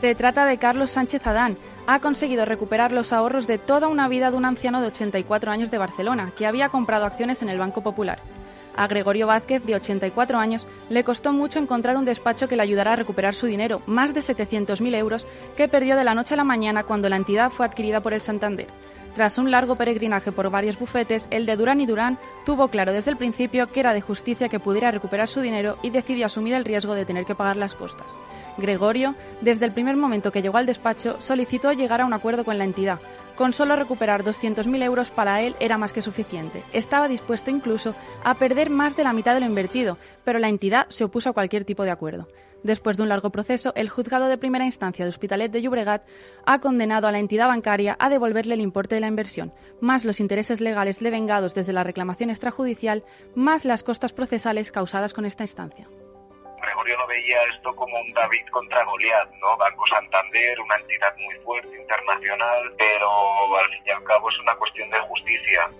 Se 0.00 0.14
trata 0.14 0.44
de 0.44 0.58
Carlos 0.58 0.90
Sánchez 0.90 1.26
Adán. 1.26 1.56
Ha 1.86 2.00
conseguido 2.00 2.44
recuperar 2.44 2.92
los 2.92 3.12
ahorros 3.12 3.46
de 3.46 3.58
toda 3.58 3.86
una 3.86 4.08
vida 4.08 4.30
de 4.30 4.36
un 4.36 4.44
anciano 4.44 4.80
de 4.80 4.88
84 4.88 5.50
años 5.50 5.70
de 5.70 5.78
Barcelona, 5.78 6.32
que 6.36 6.46
había 6.46 6.68
comprado 6.68 7.06
acciones 7.06 7.40
en 7.42 7.48
el 7.48 7.58
Banco 7.58 7.82
Popular. 7.82 8.18
A 8.76 8.88
Gregorio 8.88 9.26
Vázquez, 9.26 9.64
de 9.64 9.76
84 9.76 10.38
años, 10.38 10.66
le 10.90 11.02
costó 11.02 11.32
mucho 11.32 11.58
encontrar 11.58 11.96
un 11.96 12.04
despacho 12.04 12.46
que 12.46 12.56
le 12.56 12.62
ayudara 12.62 12.92
a 12.92 12.96
recuperar 12.96 13.34
su 13.34 13.46
dinero, 13.46 13.80
más 13.86 14.12
de 14.12 14.20
700.000 14.20 14.94
euros, 14.96 15.26
que 15.56 15.68
perdió 15.68 15.96
de 15.96 16.04
la 16.04 16.14
noche 16.14 16.34
a 16.34 16.36
la 16.36 16.44
mañana 16.44 16.82
cuando 16.82 17.08
la 17.08 17.16
entidad 17.16 17.50
fue 17.50 17.64
adquirida 17.64 18.02
por 18.02 18.12
el 18.12 18.20
Santander. 18.20 18.66
Tras 19.16 19.38
un 19.38 19.50
largo 19.50 19.76
peregrinaje 19.76 20.30
por 20.30 20.50
varios 20.50 20.78
bufetes, 20.78 21.26
el 21.30 21.46
de 21.46 21.56
Durán 21.56 21.80
y 21.80 21.86
Durán 21.86 22.18
tuvo 22.44 22.68
claro 22.68 22.92
desde 22.92 23.10
el 23.10 23.16
principio 23.16 23.66
que 23.66 23.80
era 23.80 23.94
de 23.94 24.02
justicia 24.02 24.50
que 24.50 24.60
pudiera 24.60 24.90
recuperar 24.90 25.26
su 25.26 25.40
dinero 25.40 25.78
y 25.80 25.88
decidió 25.88 26.26
asumir 26.26 26.52
el 26.52 26.66
riesgo 26.66 26.92
de 26.92 27.06
tener 27.06 27.24
que 27.24 27.34
pagar 27.34 27.56
las 27.56 27.74
costas. 27.74 28.06
Gregorio, 28.58 29.14
desde 29.40 29.64
el 29.64 29.72
primer 29.72 29.96
momento 29.96 30.30
que 30.30 30.42
llegó 30.42 30.58
al 30.58 30.66
despacho, 30.66 31.18
solicitó 31.18 31.72
llegar 31.72 32.02
a 32.02 32.04
un 32.04 32.12
acuerdo 32.12 32.44
con 32.44 32.58
la 32.58 32.64
entidad. 32.64 33.00
Con 33.36 33.54
solo 33.54 33.74
recuperar 33.74 34.22
200.000 34.22 34.82
euros 34.82 35.10
para 35.10 35.40
él 35.40 35.56
era 35.60 35.78
más 35.78 35.94
que 35.94 36.02
suficiente. 36.02 36.62
Estaba 36.74 37.08
dispuesto 37.08 37.50
incluso 37.50 37.94
a 38.22 38.34
perder 38.34 38.68
más 38.68 38.98
de 38.98 39.04
la 39.04 39.14
mitad 39.14 39.32
de 39.32 39.40
lo 39.40 39.46
invertido, 39.46 39.96
pero 40.24 40.38
la 40.38 40.50
entidad 40.50 40.84
se 40.90 41.04
opuso 41.04 41.30
a 41.30 41.32
cualquier 41.32 41.64
tipo 41.64 41.84
de 41.84 41.90
acuerdo. 41.90 42.28
Después 42.66 42.96
de 42.96 43.04
un 43.04 43.10
largo 43.10 43.30
proceso, 43.30 43.72
el 43.76 43.88
juzgado 43.88 44.26
de 44.26 44.38
primera 44.38 44.64
instancia 44.64 45.04
de 45.04 45.10
Hospitalet 45.10 45.52
de 45.52 45.62
Llobregat 45.62 46.02
ha 46.46 46.58
condenado 46.58 47.06
a 47.06 47.12
la 47.12 47.20
entidad 47.20 47.46
bancaria 47.46 47.96
a 48.00 48.08
devolverle 48.08 48.54
el 48.54 48.60
importe 48.60 48.96
de 48.96 49.00
la 49.00 49.06
inversión, 49.06 49.52
más 49.80 50.04
los 50.04 50.18
intereses 50.18 50.60
legales 50.60 50.98
devengados 50.98 51.54
desde 51.54 51.72
la 51.72 51.84
reclamación 51.84 52.28
extrajudicial, 52.28 53.04
más 53.36 53.64
las 53.64 53.84
costas 53.84 54.12
procesales 54.12 54.72
causadas 54.72 55.14
con 55.14 55.26
esta 55.26 55.44
instancia. 55.44 55.86
Gregorio 56.60 56.98
no 56.98 57.06
veía 57.06 57.36
esto 57.54 57.72
como 57.76 58.00
un 58.00 58.12
David 58.12 58.44
contra 58.50 58.84
Goliat, 58.84 59.30
¿no? 59.40 59.56
Banco 59.56 59.86
Santander, 59.86 60.58
una 60.58 60.74
entidad 60.74 61.14
muy 61.18 61.36
fuerte, 61.44 61.80
internacional, 61.80 62.74
pero 62.76 63.56
al 63.58 63.70
fin 63.70 63.82
y 63.86 63.90
al 63.90 64.02
cabo 64.02 64.28
es 64.28 64.40
una 64.40 64.56
cuestión 64.56 64.90
de 64.90 64.98
justicia. 65.02 65.70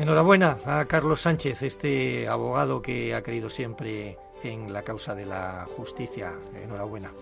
Enhorabuena 0.00 0.58
a 0.66 0.84
Carlos 0.86 1.20
Sánchez, 1.20 1.62
este 1.62 2.26
abogado 2.26 2.82
que 2.82 3.14
ha 3.14 3.22
creído 3.22 3.48
siempre 3.48 4.16
en 4.44 4.72
la 4.72 4.82
causa 4.82 5.14
de 5.14 5.26
la 5.26 5.66
justicia. 5.76 6.32
Enhorabuena. 6.62 7.12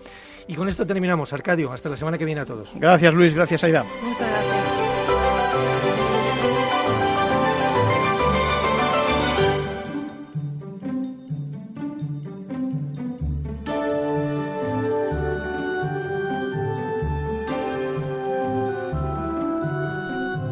Y 0.47 0.55
con 0.55 0.67
esto 0.67 0.85
terminamos. 0.85 1.33
Arcadio, 1.33 1.71
hasta 1.71 1.89
la 1.89 1.97
semana 1.97 2.17
que 2.17 2.25
viene 2.25 2.41
a 2.41 2.45
todos. 2.45 2.69
Gracias 2.75 3.13
Luis, 3.13 3.33
gracias 3.33 3.63
Aida. 3.63 3.85
Muchas 4.03 4.27
gracias. 4.29 6.10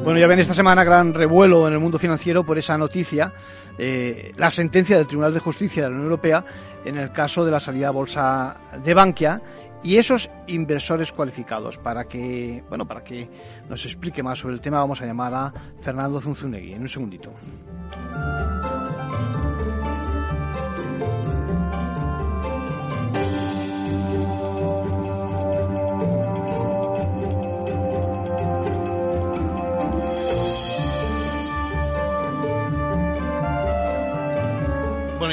Bueno, 0.09 0.21
ya 0.21 0.25
ven 0.25 0.39
esta 0.39 0.55
semana 0.55 0.83
gran 0.83 1.13
revuelo 1.13 1.67
en 1.67 1.73
el 1.75 1.79
mundo 1.79 1.99
financiero 1.99 2.43
por 2.43 2.57
esa 2.57 2.75
noticia, 2.79 3.31
eh, 3.77 4.31
la 4.37 4.49
sentencia 4.49 4.97
del 4.97 5.05
Tribunal 5.05 5.35
de 5.35 5.39
Justicia 5.39 5.83
de 5.83 5.89
la 5.89 5.93
Unión 5.93 6.05
Europea 6.05 6.43
en 6.83 6.97
el 6.97 7.11
caso 7.11 7.45
de 7.45 7.51
la 7.51 7.59
salida 7.59 7.89
a 7.89 7.91
bolsa 7.91 8.57
de 8.83 8.95
Bankia 8.95 9.39
y 9.83 9.97
esos 9.97 10.31
inversores 10.47 11.11
cualificados. 11.11 11.77
Para 11.77 12.05
que, 12.05 12.63
bueno, 12.69 12.87
para 12.87 13.03
que 13.03 13.29
nos 13.69 13.85
explique 13.85 14.23
más 14.23 14.39
sobre 14.39 14.55
el 14.55 14.61
tema, 14.61 14.79
vamos 14.79 14.99
a 14.99 15.05
llamar 15.05 15.31
a 15.35 15.51
Fernando 15.79 16.19
Zunzunegui 16.19 16.73
en 16.73 16.81
un 16.81 16.89
segundito. 16.89 17.31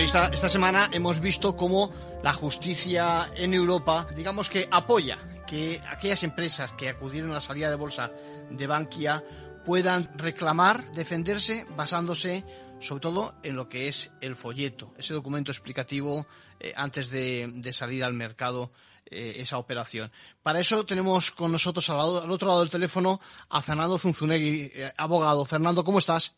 Esta, 0.07 0.49
semana 0.49 0.89
hemos 0.93 1.19
visto 1.19 1.57
cómo 1.57 1.91
la 2.23 2.33
justicia 2.33 3.29
en 3.35 3.55
Europa, 3.55 4.07
digamos 4.15 4.49
que 4.49 4.69
apoya 4.71 5.19
que 5.49 5.81
aquellas 5.89 6.23
empresas 6.23 6.73
que 6.73 6.89
acudieron 6.89 7.33
a 7.33 7.35
la 7.35 7.41
salida 7.41 7.69
de 7.71 7.75
bolsa 7.75 8.13
de 8.49 8.67
Bankia 8.69 9.25
puedan 9.65 10.09
reclamar, 10.17 10.93
defenderse 10.93 11.67
basándose 11.77 12.45
sobre 12.81 13.01
todo 13.01 13.35
en 13.43 13.57
lo 13.57 13.69
que 13.69 13.89
es 13.89 14.13
el 14.21 14.37
folleto, 14.37 14.95
ese 14.97 15.13
documento 15.13 15.51
explicativo 15.51 16.25
eh, 16.61 16.73
antes 16.77 17.11
de, 17.11 17.73
salir 17.73 18.05
al 18.05 18.15
mercado 18.15 18.71
eh, 19.07 19.35
esa 19.39 19.59
operación. 19.59 20.13
Para 20.41 20.61
eso 20.61 20.87
tenemos 20.87 21.33
con 21.33 21.51
nosotros 21.51 21.91
al, 21.91 22.31
otro 22.31 22.47
lado 22.47 22.61
del 22.61 22.71
teléfono 22.71 23.21
a 23.49 23.61
Fernando 23.61 23.99
Zunzunegui, 23.99 24.71
eh, 24.73 24.93
abogado. 24.97 25.45
Fernando, 25.45 25.83
¿cómo 25.83 25.99
estás? 25.99 26.37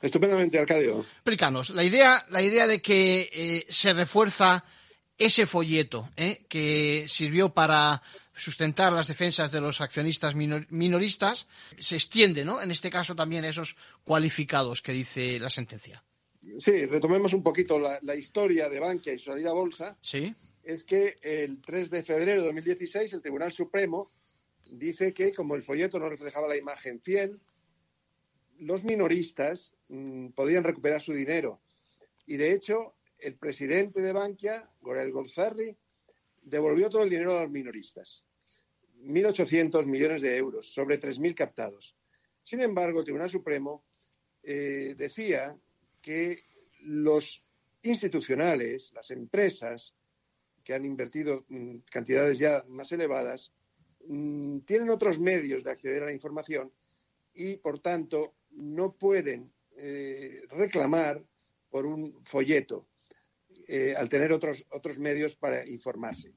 Estupendamente, 0.00 0.58
Arcadio. 0.58 1.00
Explícanos, 1.00 1.70
la 1.70 1.82
idea, 1.82 2.24
la 2.30 2.42
idea 2.42 2.66
de 2.66 2.82
que 2.82 3.30
eh, 3.32 3.64
se 3.68 3.92
refuerza 3.94 4.64
ese 5.18 5.46
folleto 5.46 6.10
eh, 6.16 6.44
que 6.48 7.06
sirvió 7.08 7.48
para 7.48 8.02
sustentar 8.34 8.92
las 8.92 9.08
defensas 9.08 9.50
de 9.50 9.62
los 9.62 9.80
accionistas 9.80 10.34
minor, 10.34 10.66
minoristas 10.68 11.48
se 11.78 11.96
extiende, 11.96 12.44
¿no? 12.44 12.60
En 12.60 12.70
este 12.70 12.90
caso 12.90 13.14
también 13.14 13.44
a 13.44 13.48
esos 13.48 13.76
cualificados 14.04 14.82
que 14.82 14.92
dice 14.92 15.40
la 15.40 15.48
sentencia. 15.48 16.04
Sí, 16.58 16.84
retomemos 16.84 17.32
un 17.32 17.42
poquito 17.42 17.78
la, 17.78 17.98
la 18.02 18.14
historia 18.14 18.68
de 18.68 18.78
Bankia 18.78 19.14
y 19.14 19.18
su 19.18 19.30
salida 19.30 19.50
a 19.50 19.54
bolsa. 19.54 19.96
Sí. 20.02 20.34
Es 20.62 20.84
que 20.84 21.16
el 21.22 21.60
3 21.62 21.90
de 21.90 22.02
febrero 22.02 22.42
de 22.42 22.46
2016 22.48 23.12
el 23.14 23.22
Tribunal 23.22 23.52
Supremo 23.52 24.10
dice 24.70 25.14
que 25.14 25.32
como 25.32 25.54
el 25.54 25.62
folleto 25.62 25.98
no 25.98 26.08
reflejaba 26.08 26.48
la 26.48 26.56
imagen 26.56 27.00
fiel, 27.00 27.40
los 28.58 28.84
minoristas 28.84 29.74
mmm, 29.88 30.28
podían 30.28 30.64
recuperar 30.64 31.00
su 31.00 31.12
dinero. 31.12 31.60
Y 32.26 32.36
de 32.36 32.52
hecho, 32.52 32.94
el 33.18 33.36
presidente 33.36 34.00
de 34.00 34.12
Bankia, 34.12 34.68
Gorel 34.80 35.12
Golzarri, 35.12 35.76
devolvió 36.42 36.88
todo 36.90 37.02
el 37.02 37.10
dinero 37.10 37.38
a 37.38 37.42
los 37.42 37.50
minoristas. 37.50 38.24
1.800 39.02 39.86
millones 39.86 40.22
de 40.22 40.36
euros 40.36 40.72
sobre 40.72 41.00
3.000 41.00 41.34
captados. 41.34 41.94
Sin 42.42 42.60
embargo, 42.62 43.00
el 43.00 43.04
Tribunal 43.04 43.30
Supremo 43.30 43.84
eh, 44.42 44.94
decía 44.96 45.56
que 46.00 46.40
los 46.80 47.42
institucionales, 47.82 48.92
las 48.94 49.10
empresas 49.10 49.94
que 50.64 50.74
han 50.74 50.84
invertido 50.84 51.44
mmm, 51.48 51.78
cantidades 51.90 52.38
ya 52.38 52.64
más 52.68 52.90
elevadas, 52.92 53.52
mmm, 54.06 54.60
tienen 54.60 54.90
otros 54.90 55.18
medios 55.18 55.62
de 55.62 55.70
acceder 55.70 56.02
a 56.02 56.06
la 56.06 56.12
información 56.12 56.72
y, 57.34 57.56
por 57.58 57.80
tanto, 57.80 58.34
no 58.56 58.92
pueden 58.92 59.52
eh, 59.76 60.42
reclamar 60.50 61.22
por 61.70 61.86
un 61.86 62.24
folleto 62.24 62.88
eh, 63.68 63.94
al 63.96 64.08
tener 64.08 64.32
otros, 64.32 64.64
otros 64.70 64.98
medios 64.98 65.36
para 65.36 65.66
informarse. 65.66 66.32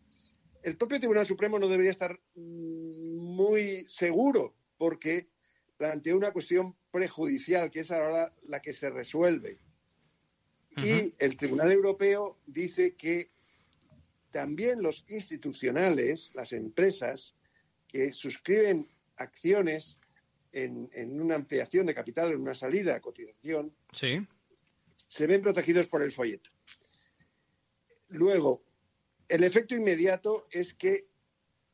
El 0.62 0.76
propio 0.76 1.00
Tribunal 1.00 1.26
Supremo 1.26 1.58
no 1.58 1.68
debería 1.68 1.92
estar 1.92 2.20
mm, 2.36 3.16
muy 3.16 3.86
seguro 3.86 4.56
porque 4.78 5.30
planteó 5.78 6.18
una 6.18 6.32
cuestión 6.32 6.76
prejudicial, 6.92 7.72
que 7.72 7.82
es 7.82 7.92
ahora 7.92 8.34
la 8.44 8.62
que 8.62 8.74
se 8.74 8.90
resuelve. 8.90 9.60
Y 10.76 11.14
el 11.20 11.36
Tribunal 11.36 11.72
Europeo 11.72 12.38
dice 12.46 12.96
que 12.96 13.32
también 14.32 14.82
los 14.82 15.06
institucionales, 15.10 16.32
las 16.34 16.54
empresas 16.54 17.36
que 17.88 18.14
suscriben 18.14 18.88
acciones 19.16 19.98
en, 20.52 21.22
una 21.22 21.36
ampliación 21.36 21.86
de 21.86 21.96
capital, 21.96 22.32
en 22.32 22.42
una 22.42 22.56
salida 22.56 22.96
a 22.96 23.02
cotización, 23.02 23.74
se 23.92 25.28
ven 25.28 25.42
protegidos 25.42 25.88
por 25.88 26.02
el 26.02 26.12
folleto. 26.12 26.50
Luego, 28.10 28.64
el 29.28 29.44
efecto 29.44 29.76
inmediato 29.76 30.48
es 30.52 30.74
que 30.74 31.08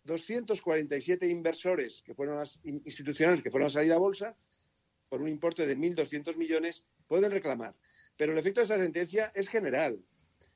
247 0.04 1.28
inversores 1.28 2.04
que 2.04 2.14
fueron 2.14 2.38
las 2.38 2.60
institucionales 2.64 3.42
que 3.42 3.50
fueron 3.50 3.68
a 3.68 3.72
salida 3.72 3.96
a 3.96 4.00
bolsa 4.00 4.38
por 5.10 5.22
un 5.22 5.30
importe 5.30 5.66
de 5.66 5.78
1.200 5.78 6.36
millones 6.36 6.84
pueden 7.08 7.32
reclamar. 7.32 7.76
Pero 8.18 8.34
el 8.34 8.38
efecto 8.38 8.62
de 8.62 8.66
esa 8.66 8.78
sentencia 8.78 9.32
es 9.36 9.48
general. 9.48 10.00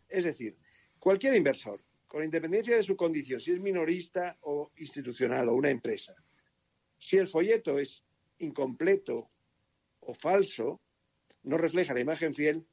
Es 0.08 0.24
decir, 0.24 0.58
cualquier 1.00 1.36
inversor, 1.36 1.82
con 2.08 2.24
independencia 2.24 2.76
de 2.76 2.84
su 2.84 2.96
condición, 2.96 3.40
si 3.40 3.52
es 3.52 3.60
minorista 3.60 4.38
o 4.42 4.72
institucional 4.78 5.50
o 5.50 5.54
una 5.54 5.70
empresa, 5.70 6.16
si 6.98 7.18
el 7.18 7.28
folleto 7.28 7.80
es 7.80 8.04
incompleto 8.40 9.30
o 10.00 10.14
falso, 10.14 10.82
no 11.44 11.58
refleja 11.58 11.94
la 11.94 12.00
imagen 12.00 12.34
fiel, 12.34 12.66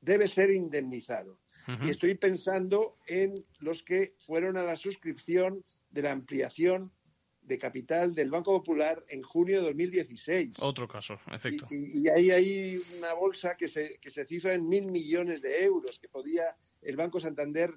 debe 0.00 0.28
ser 0.28 0.50
indemnizado. 0.50 1.38
Y 1.82 1.88
estoy 1.88 2.14
pensando 2.14 2.98
en 3.06 3.34
los 3.60 3.82
que 3.82 4.14
fueron 4.26 4.58
a 4.58 4.62
la 4.64 4.76
suscripción 4.76 5.64
de 5.90 6.02
la 6.02 6.12
ampliación 6.12 6.92
de 7.40 7.58
capital 7.58 8.14
del 8.14 8.30
Banco 8.30 8.52
Popular 8.52 9.02
en 9.08 9.22
junio 9.22 9.60
de 9.60 9.66
2016. 9.68 10.56
Otro 10.60 10.86
caso, 10.86 11.18
efecto. 11.32 11.66
Y, 11.70 12.08
ahí 12.08 12.30
hay 12.30 12.82
una 12.98 13.14
bolsa 13.14 13.56
que 13.56 13.68
se, 13.68 13.98
que 13.98 14.10
se 14.10 14.26
cifra 14.26 14.54
en 14.54 14.68
mil 14.68 14.86
millones 14.90 15.40
de 15.42 15.64
euros 15.64 15.98
que 15.98 16.08
podía 16.08 16.56
el 16.82 16.96
Banco 16.96 17.20
Santander 17.20 17.72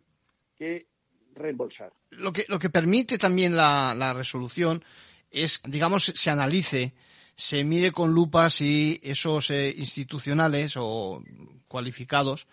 que 0.55 0.87
reembolsar. 1.33 1.93
Lo 2.09 2.33
que, 2.33 2.45
lo 2.47 2.59
que 2.59 2.69
permite 2.69 3.17
también 3.17 3.55
la, 3.55 3.93
la 3.95 4.13
resolución 4.13 4.83
es, 5.31 5.61
digamos, 5.65 6.11
se 6.15 6.29
analice, 6.29 6.93
se 7.35 7.63
mire 7.63 7.91
con 7.91 8.11
lupa 8.11 8.49
si 8.49 8.99
esos 9.03 9.51
eh, 9.51 9.73
institucionales 9.77 10.73
o 10.77 11.23
cualificados 11.67 12.47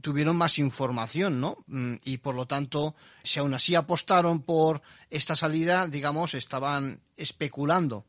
tuvieron 0.00 0.36
más 0.36 0.58
información, 0.58 1.40
¿no? 1.40 1.64
Mm, 1.66 1.96
y 2.04 2.18
por 2.18 2.34
lo 2.34 2.46
tanto, 2.46 2.94
si 3.22 3.40
aún 3.40 3.54
así 3.54 3.74
apostaron 3.74 4.42
por 4.42 4.82
esta 5.10 5.34
salida, 5.34 5.88
digamos, 5.88 6.34
estaban 6.34 7.00
especulando. 7.16 8.06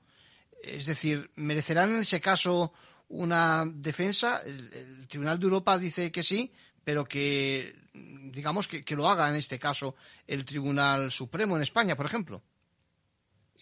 Es 0.62 0.86
decir, 0.86 1.32
¿merecerán 1.36 1.92
en 1.92 2.02
ese 2.02 2.22
caso 2.22 2.74
una 3.08 3.66
defensa? 3.66 4.42
El, 4.46 5.08
Tribunal 5.08 5.40
de 5.40 5.46
Europa 5.46 5.80
dice 5.80 6.12
que 6.12 6.22
sí, 6.22 6.52
pero 6.84 7.06
que, 7.06 7.76
digamos, 7.94 8.68
que, 8.68 8.84
que, 8.84 8.96
lo 8.96 9.10
haga 9.10 9.28
en 9.28 9.36
este 9.36 9.58
caso 9.58 9.96
el 10.28 10.46
Tribunal 10.46 11.12
Supremo 11.12 11.56
en 11.56 11.64
España, 11.64 11.96
por 11.96 12.06
ejemplo. 12.06 12.44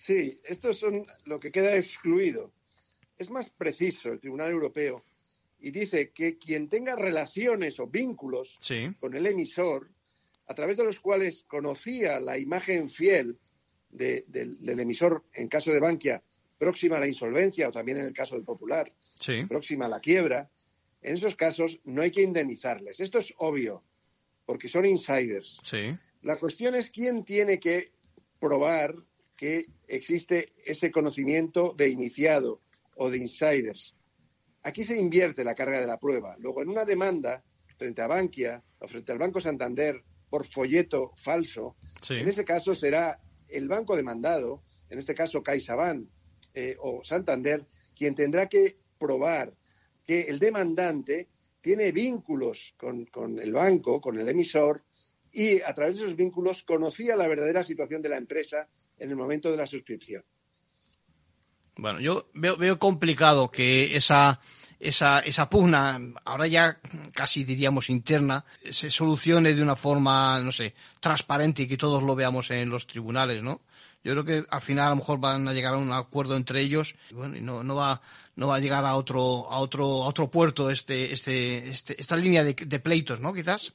Sí, 0.07 0.39
esto 0.45 0.73
son 0.73 1.05
lo 1.25 1.37
que 1.37 1.51
queda 1.51 1.75
excluido. 1.75 2.53
Es 3.17 3.29
más 3.29 3.49
preciso 3.49 4.09
el 4.09 4.21
Tribunal 4.21 4.51
Europeo 4.51 5.03
y 5.59 5.71
dice 5.71 6.11
que 6.11 6.37
quien 6.37 6.69
tenga 6.69 6.95
relaciones 6.95 7.77
o 7.81 7.87
vínculos 7.87 8.57
con 9.01 9.15
el 9.15 9.25
emisor, 9.25 9.91
a 10.47 10.55
través 10.55 10.77
de 10.77 10.85
los 10.85 11.01
cuales 11.01 11.43
conocía 11.43 12.21
la 12.21 12.37
imagen 12.37 12.89
fiel 12.89 13.37
del, 13.89 14.79
emisor 14.79 15.25
en 15.33 15.49
caso 15.49 15.73
de 15.73 15.81
Bankia 15.81 16.23
próxima 16.57 16.95
a 16.95 17.01
la 17.01 17.07
insolvencia 17.09 17.67
o 17.67 17.73
también 17.73 17.97
en 17.97 18.05
el 18.05 18.13
caso 18.13 18.35
del 18.35 18.45
Popular, 18.45 18.89
próxima 19.49 19.87
a 19.87 19.89
la 19.89 19.99
quiebra, 19.99 20.49
en 21.01 21.15
esos 21.15 21.35
casos 21.35 21.81
no 21.83 22.01
hay 22.01 22.11
que 22.11 22.21
indemnizarles. 22.21 23.01
Esto 23.01 23.19
es 23.19 23.33
obvio, 23.39 23.83
porque 24.45 24.69
son 24.69 24.85
insiders. 24.85 25.59
La 26.21 26.37
cuestión 26.37 26.75
es 26.75 26.91
quién 26.91 27.25
tiene 27.25 27.59
que 27.59 27.91
probar 28.39 28.95
que 29.37 29.67
existe 29.87 30.53
ese 30.65 30.91
conocimiento 30.91 31.73
de 31.77 31.89
iniciado 31.89 32.59
o 32.95 33.09
de 33.09 33.19
insiders. 33.19 33.95
Aquí 34.63 34.83
se 34.83 34.97
invierte 34.97 35.45
la 35.45 35.55
carga 35.55 35.79
de 35.79 35.87
la 35.87 35.99
prueba. 35.99 36.35
Luego, 36.39 36.61
en 36.61 36.69
una 36.69 36.83
demanda 36.83 37.43
frente 37.77 38.01
a 38.01 38.07
Bankia 38.07 38.61
o 38.79 38.87
frente 38.87 39.11
al 39.11 39.19
Banco 39.19 39.39
Santander 39.39 40.03
por 40.29 40.45
folleto 40.47 41.13
falso, 41.15 41.77
en 42.09 42.27
ese 42.27 42.43
caso 42.43 42.75
será 42.75 43.21
el 43.47 43.67
banco 43.67 43.95
demandado, 43.95 44.63
en 44.89 44.99
este 44.99 45.15
caso 45.15 45.41
CaixaBank 45.41 46.07
eh, 46.53 46.75
o 46.79 47.03
Santander, 47.03 47.65
quien 47.95 48.15
tendrá 48.15 48.47
que 48.49 48.77
probar 48.99 49.53
que 50.05 50.21
el 50.21 50.39
demandante 50.39 51.29
tiene 51.61 51.91
vínculos 51.91 52.73
con, 52.77 53.05
con, 53.05 53.39
el 53.39 53.53
banco, 53.53 54.01
con 54.01 54.19
el 54.19 54.27
emisor, 54.27 54.83
y 55.31 55.61
a 55.61 55.73
través 55.75 55.97
de 55.97 56.05
esos 56.05 56.15
vínculos 56.15 56.63
conocía 56.63 57.15
la 57.15 57.27
verdadera 57.27 57.63
situación 57.63 58.01
de 58.01 58.09
la 58.09 58.17
empresa 58.17 58.67
en 58.97 59.09
el 59.09 59.15
momento 59.15 59.51
de 59.51 59.57
la 59.57 59.67
suscripción. 59.67 60.23
Bueno, 61.75 61.99
yo 61.99 62.29
veo, 62.33 62.57
veo 62.57 62.79
complicado 62.79 63.51
que 63.51 63.95
esa 63.95 64.39
esa, 64.79 65.19
esa 65.19 65.49
pugna, 65.49 65.99
ahora 66.25 66.47
ya 66.47 66.79
casi 67.13 67.43
diríamos 67.43 67.89
interna, 67.89 68.45
se 68.69 68.91
solucione 68.91 69.53
de 69.53 69.63
una 69.63 69.75
forma, 69.75 70.39
no 70.39 70.51
sé, 70.51 70.73
transparente 70.99 71.63
y 71.63 71.67
que 71.67 71.77
todos 71.77 72.03
lo 72.03 72.15
veamos 72.15 72.51
en 72.51 72.69
los 72.69 72.85
tribunales, 72.85 73.41
¿no? 73.41 73.61
Yo 74.03 74.13
creo 74.13 74.25
que 74.25 74.45
al 74.49 74.61
final 74.61 74.87
a 74.87 74.89
lo 74.91 74.97
mejor 74.97 75.19
van 75.19 75.47
a 75.47 75.53
llegar 75.53 75.73
a 75.73 75.77
un 75.77 75.91
acuerdo 75.91 76.37
entre 76.37 76.61
ellos 76.61 76.95
y 77.09 77.15
bueno, 77.15 77.35
y 77.35 77.41
no, 77.41 77.63
no 77.63 77.75
va 77.75 78.01
no 78.35 78.47
va 78.47 78.57
a 78.57 78.59
llegar 78.59 78.85
a 78.85 78.95
otro 78.95 79.51
a 79.51 79.57
otro 79.57 80.03
a 80.03 80.07
otro 80.07 80.29
puerto 80.29 80.69
este 80.69 81.11
este, 81.11 81.67
este 81.67 81.99
esta 81.99 82.15
línea 82.15 82.43
de, 82.43 82.53
de, 82.53 82.79
pleitos, 82.79 83.19
¿no? 83.19 83.33
Quizás. 83.33 83.73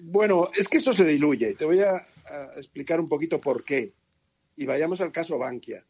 Bueno, 0.00 0.50
es 0.56 0.66
que 0.66 0.78
eso 0.78 0.92
se 0.92 1.04
diluye. 1.04 1.54
Te 1.54 1.66
voy 1.66 1.80
a, 1.80 1.90
a 1.92 2.54
explicar 2.56 2.98
un 2.98 3.08
poquito 3.08 3.40
por 3.40 3.62
qué. 3.62 3.92
Y 4.56 4.66
vayamos 4.66 5.00
al 5.00 5.12
caso 5.12 5.38
Bankia. 5.38 5.84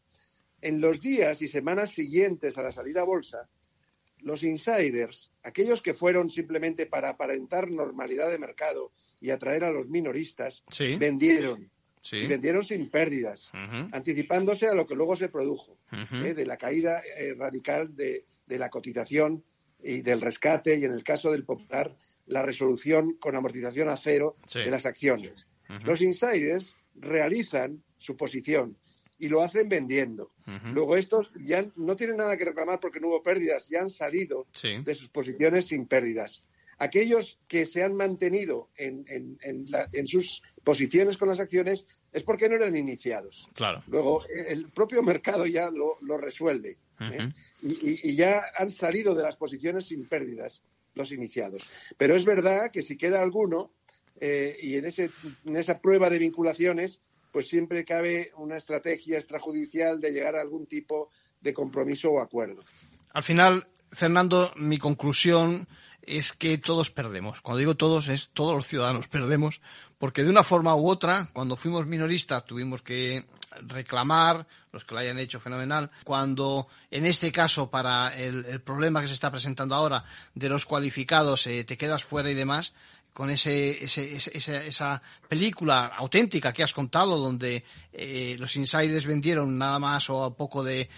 En 0.61 0.81
los 0.81 0.99
días 0.99 1.41
y 1.41 1.47
semanas 1.47 1.91
siguientes 1.91 2.57
a 2.57 2.63
la 2.63 2.71
salida 2.71 3.01
a 3.01 3.05
bolsa, 3.05 3.47
los 4.21 4.43
insiders, 4.43 5.31
aquellos 5.43 5.81
que 5.81 5.93
fueron 5.93 6.29
simplemente 6.29 6.87
para 6.87 7.09
aparentar 7.09 7.69
normalidad 7.69 8.31
de 8.31 8.39
mercado 8.39 8.91
y 9.21 9.29
atraer 9.29 9.63
a 9.63 9.71
los 9.71 9.87
minoristas, 9.87 10.63
vendieron. 10.99 11.69
Y 12.11 12.27
vendieron 12.27 12.63
sin 12.63 12.91
pérdidas, 12.91 13.49
anticipándose 13.91 14.67
a 14.67 14.75
lo 14.75 14.85
que 14.85 14.93
luego 14.93 15.15
se 15.15 15.27
produjo, 15.27 15.79
¿eh? 15.91 16.35
de 16.35 16.45
la 16.45 16.55
caída 16.55 17.01
eh, 17.17 17.33
radical 17.33 17.95
de, 17.95 18.25
la 18.47 18.69
cotización 18.69 19.43
y 19.81 20.01
del 20.03 20.21
rescate, 20.21 20.77
y 20.77 20.83
en 20.85 20.93
el 20.93 21.03
caso 21.03 21.31
del 21.31 21.45
Popular, 21.45 21.95
la 22.27 22.43
resolución 22.43 23.15
con 23.19 23.35
amortización 23.35 23.89
a 23.89 23.97
cero 23.97 24.37
de 24.53 24.69
las 24.69 24.85
acciones. 24.85 25.47
Los 25.83 26.01
insiders 26.01 26.75
realizan 26.93 27.83
su 28.05 28.15
posición 28.15 28.77
y 29.17 29.29
lo 29.29 29.41
hacen 29.41 29.69
vendiendo. 29.69 30.31
Luego 30.73 30.97
estos 30.97 31.31
ya 31.43 31.65
no 31.75 31.95
tienen 31.95 32.17
nada 32.17 32.37
que 32.37 32.45
reclamar 32.45 32.79
porque 32.79 32.99
no 32.99 33.07
hubo 33.07 33.23
pérdidas, 33.23 33.69
ya 33.69 33.81
han 33.81 33.89
salido 33.89 34.47
de 34.61 34.95
sus 34.95 35.09
posiciones 35.09 35.67
sin 35.67 35.87
pérdidas. 35.87 36.43
Aquellos 36.77 37.39
que 37.47 37.65
se 37.65 37.83
han 37.83 37.95
mantenido 37.95 38.69
en, 38.75 39.05
en, 39.07 40.07
sus 40.07 40.43
posiciones 40.63 41.17
con 41.17 41.29
las 41.29 41.39
acciones 41.39 41.85
es 42.11 42.23
porque 42.23 42.49
no 42.49 42.55
eran 42.55 42.75
iniciados. 42.75 43.47
Claro. 43.53 43.81
Luego 43.87 44.25
el 44.27 44.69
propio 44.71 45.01
mercado 45.01 45.45
ya 45.45 45.69
lo, 45.71 45.95
lo 46.01 46.17
resuelve 46.17 46.77
¿eh? 46.99 47.31
y, 47.61 48.09
y 48.09 48.15
ya 48.15 48.41
han 48.57 48.71
salido 48.71 49.15
de 49.15 49.23
las 49.23 49.37
posiciones 49.37 49.87
sin 49.87 50.05
pérdidas 50.05 50.61
los 50.93 51.13
iniciados. 51.13 51.63
Pero 51.97 52.15
es 52.15 52.25
verdad 52.25 52.71
que 52.71 52.81
si 52.81 52.97
queda 52.97 53.21
alguno 53.21 53.71
eh, 54.19 54.57
y 54.61 54.75
en, 54.75 54.85
ese, 54.85 55.09
en 55.45 55.57
esa 55.57 55.79
prueba 55.79 56.09
de 56.09 56.19
vinculaciones 56.19 57.01
pues 57.35 57.49
siempre 57.49 57.83
cabe 57.83 58.31
una 58.37 58.55
estrategia 58.55 59.17
extrajudicial 59.17 59.99
de 59.99 60.11
llegar 60.11 60.37
a 60.37 60.41
algún 60.41 60.67
tipo 60.67 61.09
de 61.41 61.53
compromiso 61.53 62.09
o 62.11 62.21
acuerdo. 62.21 62.63
Al 63.11 63.23
final, 63.23 63.67
Fernando, 63.91 64.53
mi 64.55 64.77
conclusión 64.77 65.67
es 66.01 66.31
que 66.31 66.57
todos 66.57 66.91
perdemos. 66.91 67.41
Cuando 67.41 67.59
digo 67.59 67.75
todos, 67.75 68.07
es 68.07 68.29
todos 68.31 68.55
los 68.55 68.65
ciudadanos 68.65 69.09
perdemos, 69.09 69.59
porque 69.97 70.23
de 70.23 70.29
una 70.29 70.45
forma 70.45 70.77
u 70.77 70.87
otra, 70.87 71.29
cuando 71.33 71.57
fuimos 71.57 71.85
minoristas 71.87 72.45
tuvimos 72.45 72.81
que 72.81 73.25
reclamar, 73.67 74.47
los 74.71 74.85
que 74.85 74.93
lo 74.93 75.01
hayan 75.01 75.19
hecho 75.19 75.41
fenomenal, 75.41 75.91
cuando 76.05 76.69
en 76.89 77.05
este 77.05 77.33
caso 77.33 77.69
para 77.69 78.15
el, 78.17 78.61
problema 78.61 79.01
que 79.01 79.07
se 79.07 79.13
está 79.13 79.29
presentando 79.29 79.75
ahora 79.75 80.05
de 80.35 80.47
los 80.47 80.65
cualificados 80.65 81.47
eh, 81.47 81.65
te 81.65 81.77
quedas 81.77 82.05
fuera 82.05 82.31
y 82.31 82.33
demás, 82.33 82.73
con 83.15 83.29
ese, 83.29 83.81
esa 83.81 85.01
película 85.29 85.85
auténtica 85.85 86.51
que 86.51 86.63
has 86.63 86.73
contado, 86.73 87.17
donde 87.17 87.63
eh, 87.93 88.35
los 88.37 88.57
insiders 88.57 89.07
vendieron 89.07 89.57
nada 89.57 89.79
más 89.79 90.09
o 90.09 90.21
a 90.21 90.35
poco 90.35 90.65
de, 90.65 90.89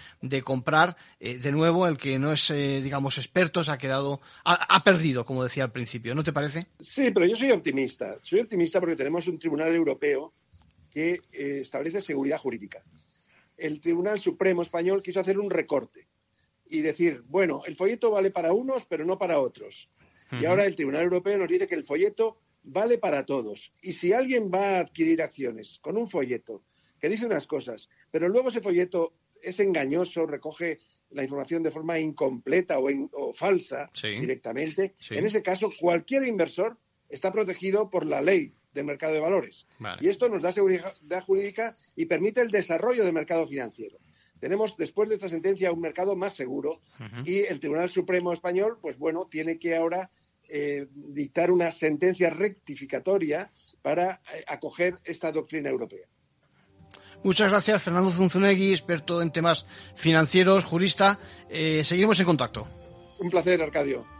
comprar, 0.42 0.96
eh, 1.20 1.38
de 1.38 1.52
nuevo 1.52 1.86
el 1.86 1.96
que 1.96 2.18
no 2.18 2.32
es, 2.32 2.50
eh, 2.50 2.82
digamos, 2.82 3.18
experto 3.18 3.62
se 3.62 3.70
ha 3.70 3.78
quedado, 3.78 4.20
ha, 4.44 4.82
perdido, 4.82 5.24
como 5.24 5.44
decía 5.44 5.62
al 5.62 5.70
principio, 5.70 6.12
¿no 6.12 6.24
te 6.24 6.32
parece? 6.32 6.66
Sí, 6.80 7.12
pero 7.12 7.24
yo 7.24 7.36
soy 7.36 7.52
optimista. 7.52 8.18
Soy 8.24 8.40
optimista 8.40 8.80
porque 8.80 8.96
tenemos 8.96 9.28
un 9.28 9.38
tribunal 9.38 9.72
europeo 9.72 10.32
que 10.90 11.20
establece 11.30 12.02
seguridad 12.02 12.38
jurídica. 12.38 12.82
El 13.56 13.80
Tribunal 13.80 14.18
Supremo 14.18 14.62
español 14.62 15.04
quiso 15.04 15.20
hacer 15.20 15.38
un 15.38 15.50
recorte 15.50 16.08
y 16.68 16.80
decir, 16.80 17.22
bueno, 17.28 17.62
el 17.64 17.76
folleto 17.76 18.10
vale 18.10 18.32
para 18.32 18.52
unos, 18.52 18.86
pero 18.86 19.04
no 19.04 19.18
para 19.18 19.38
otros. 19.38 19.88
Y 20.32 20.44
ahora 20.44 20.64
el 20.64 20.76
Tribunal 20.76 21.04
Europeo 21.04 21.38
nos 21.38 21.48
dice 21.48 21.66
que 21.66 21.74
el 21.74 21.84
folleto 21.84 22.38
vale 22.62 22.98
para 22.98 23.24
todos. 23.24 23.72
Y 23.82 23.92
si 23.92 24.12
alguien 24.12 24.50
va 24.52 24.76
a 24.76 24.80
adquirir 24.80 25.22
acciones 25.22 25.78
con 25.80 25.96
un 25.96 26.10
folleto 26.10 26.62
que 27.00 27.08
dice 27.08 27.26
unas 27.26 27.46
cosas, 27.46 27.88
pero 28.10 28.28
luego 28.28 28.48
ese 28.48 28.60
folleto 28.60 29.14
es 29.40 29.60
engañoso, 29.60 30.26
recoge 30.26 30.80
la 31.10 31.22
información 31.22 31.62
de 31.62 31.70
forma 31.70 31.98
incompleta 31.98 32.78
o, 32.78 33.32
falsa 33.32 33.90
directamente, 34.02 34.94
en 35.10 35.24
ese 35.24 35.42
caso 35.42 35.70
cualquier 35.80 36.26
inversor 36.26 36.76
está 37.08 37.32
protegido 37.32 37.88
por 37.88 38.04
la 38.04 38.20
ley 38.20 38.52
del 38.74 38.84
mercado 38.84 39.14
de 39.14 39.20
valores. 39.20 39.66
Y 40.00 40.08
esto 40.08 40.28
nos 40.28 40.42
da 40.42 40.52
seguridad 40.52 40.94
jurídica 41.24 41.76
y 41.96 42.06
permite 42.06 42.40
el 42.42 42.50
desarrollo 42.50 43.04
del 43.04 43.14
mercado 43.14 43.46
financiero. 43.46 43.98
Tenemos, 44.40 44.76
después 44.76 45.08
de 45.08 45.16
esta 45.16 45.28
sentencia, 45.28 45.72
un 45.72 45.80
mercado 45.80 46.14
más 46.14 46.34
seguro 46.34 46.80
y 47.24 47.40
el 47.40 47.58
Tribunal 47.60 47.90
Supremo 47.90 48.32
Español, 48.32 48.78
pues 48.80 48.98
bueno, 48.98 49.26
tiene 49.30 49.58
que 49.58 49.74
ahora 49.74 50.10
eh, 50.48 50.86
dictar 50.94 51.50
una 51.50 51.70
sentencia 51.72 52.30
rectificatoria 52.30 53.50
para 53.82 54.20
eh, 54.34 54.44
acoger 54.46 54.98
esta 55.04 55.30
doctrina 55.32 55.68
europea. 55.68 56.06
Muchas 57.22 57.50
gracias, 57.50 57.82
Fernando 57.82 58.10
Zunzunegui, 58.10 58.72
experto 58.72 59.20
en 59.22 59.32
temas 59.32 59.66
financieros, 59.96 60.64
jurista. 60.64 61.18
Eh, 61.50 61.82
seguimos 61.84 62.20
en 62.20 62.26
contacto. 62.26 62.66
Un 63.18 63.30
placer, 63.30 63.60
Arcadio. 63.60 64.17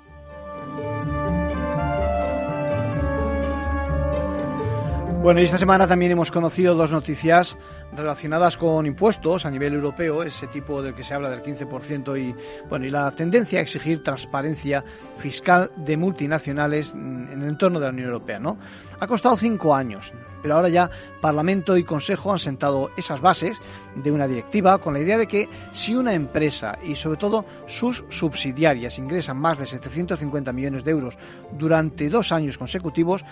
Bueno, 5.21 5.41
y 5.41 5.45
esta 5.45 5.59
semana 5.59 5.89
también 5.89 6.13
hemos 6.13 6.31
conocido 6.31 6.77
dos 6.77 6.93
noticias 6.93 7.59
relacionadas 7.93 8.57
con 8.57 8.87
impuestos 8.87 9.45
a 9.45 9.51
nivel 9.51 9.75
europeo, 9.75 10.23
ese 10.23 10.47
tipo 10.47 10.81
del 10.81 10.95
que 10.95 11.03
se 11.03 11.13
habla 11.13 11.29
del 11.29 11.43
15% 11.43 12.19
y 12.19 12.35
bueno, 12.69 12.87
y 12.87 12.91
la 12.91 13.11
tendencia 13.11 13.59
a 13.59 13.63
exigir 13.63 14.03
transparencia 14.05 14.85
fiscal 15.19 15.73
de 15.77 15.97
multinacionales 15.97 16.93
en 16.93 17.43
el 17.43 17.49
entorno 17.49 17.81
de 17.81 17.87
la 17.87 17.93
Unión 17.93 18.07
Europea, 18.07 18.39
¿no? 18.39 18.59
Ha 19.01 19.07
costado 19.09 19.37
cinco 19.37 19.75
años, 19.75 20.13
pero 20.41 20.55
ahora 20.55 20.69
ya 20.69 20.89
Parlamento 21.21 21.77
y 21.77 21.83
Consejo 21.83 22.33
han 22.33 22.39
sentado 22.39 22.91
esas 22.97 23.21
bases 23.21 23.61
de 23.97 24.13
una 24.13 24.29
directiva 24.29 24.79
con 24.79 24.95
la 24.95 25.01
idea 25.01 25.19
de 25.19 25.27
que 25.27 25.49
si 25.73 25.97
una 25.97 26.15
empresa 26.15 26.79
y 26.85 26.95
sobre 26.95 27.19
todo 27.19 27.45
sus 27.67 28.05
subsidiarias 28.09 28.99
ingresan 28.99 29.37
más 29.37 29.59
de 29.59 29.67
750 29.67 30.53
millones 30.53 30.85
de 30.85 30.93
euros 30.93 31.19
durante 31.53 32.09
dos 32.09 32.33
años 32.33 32.57
consecutivos, 32.57 33.25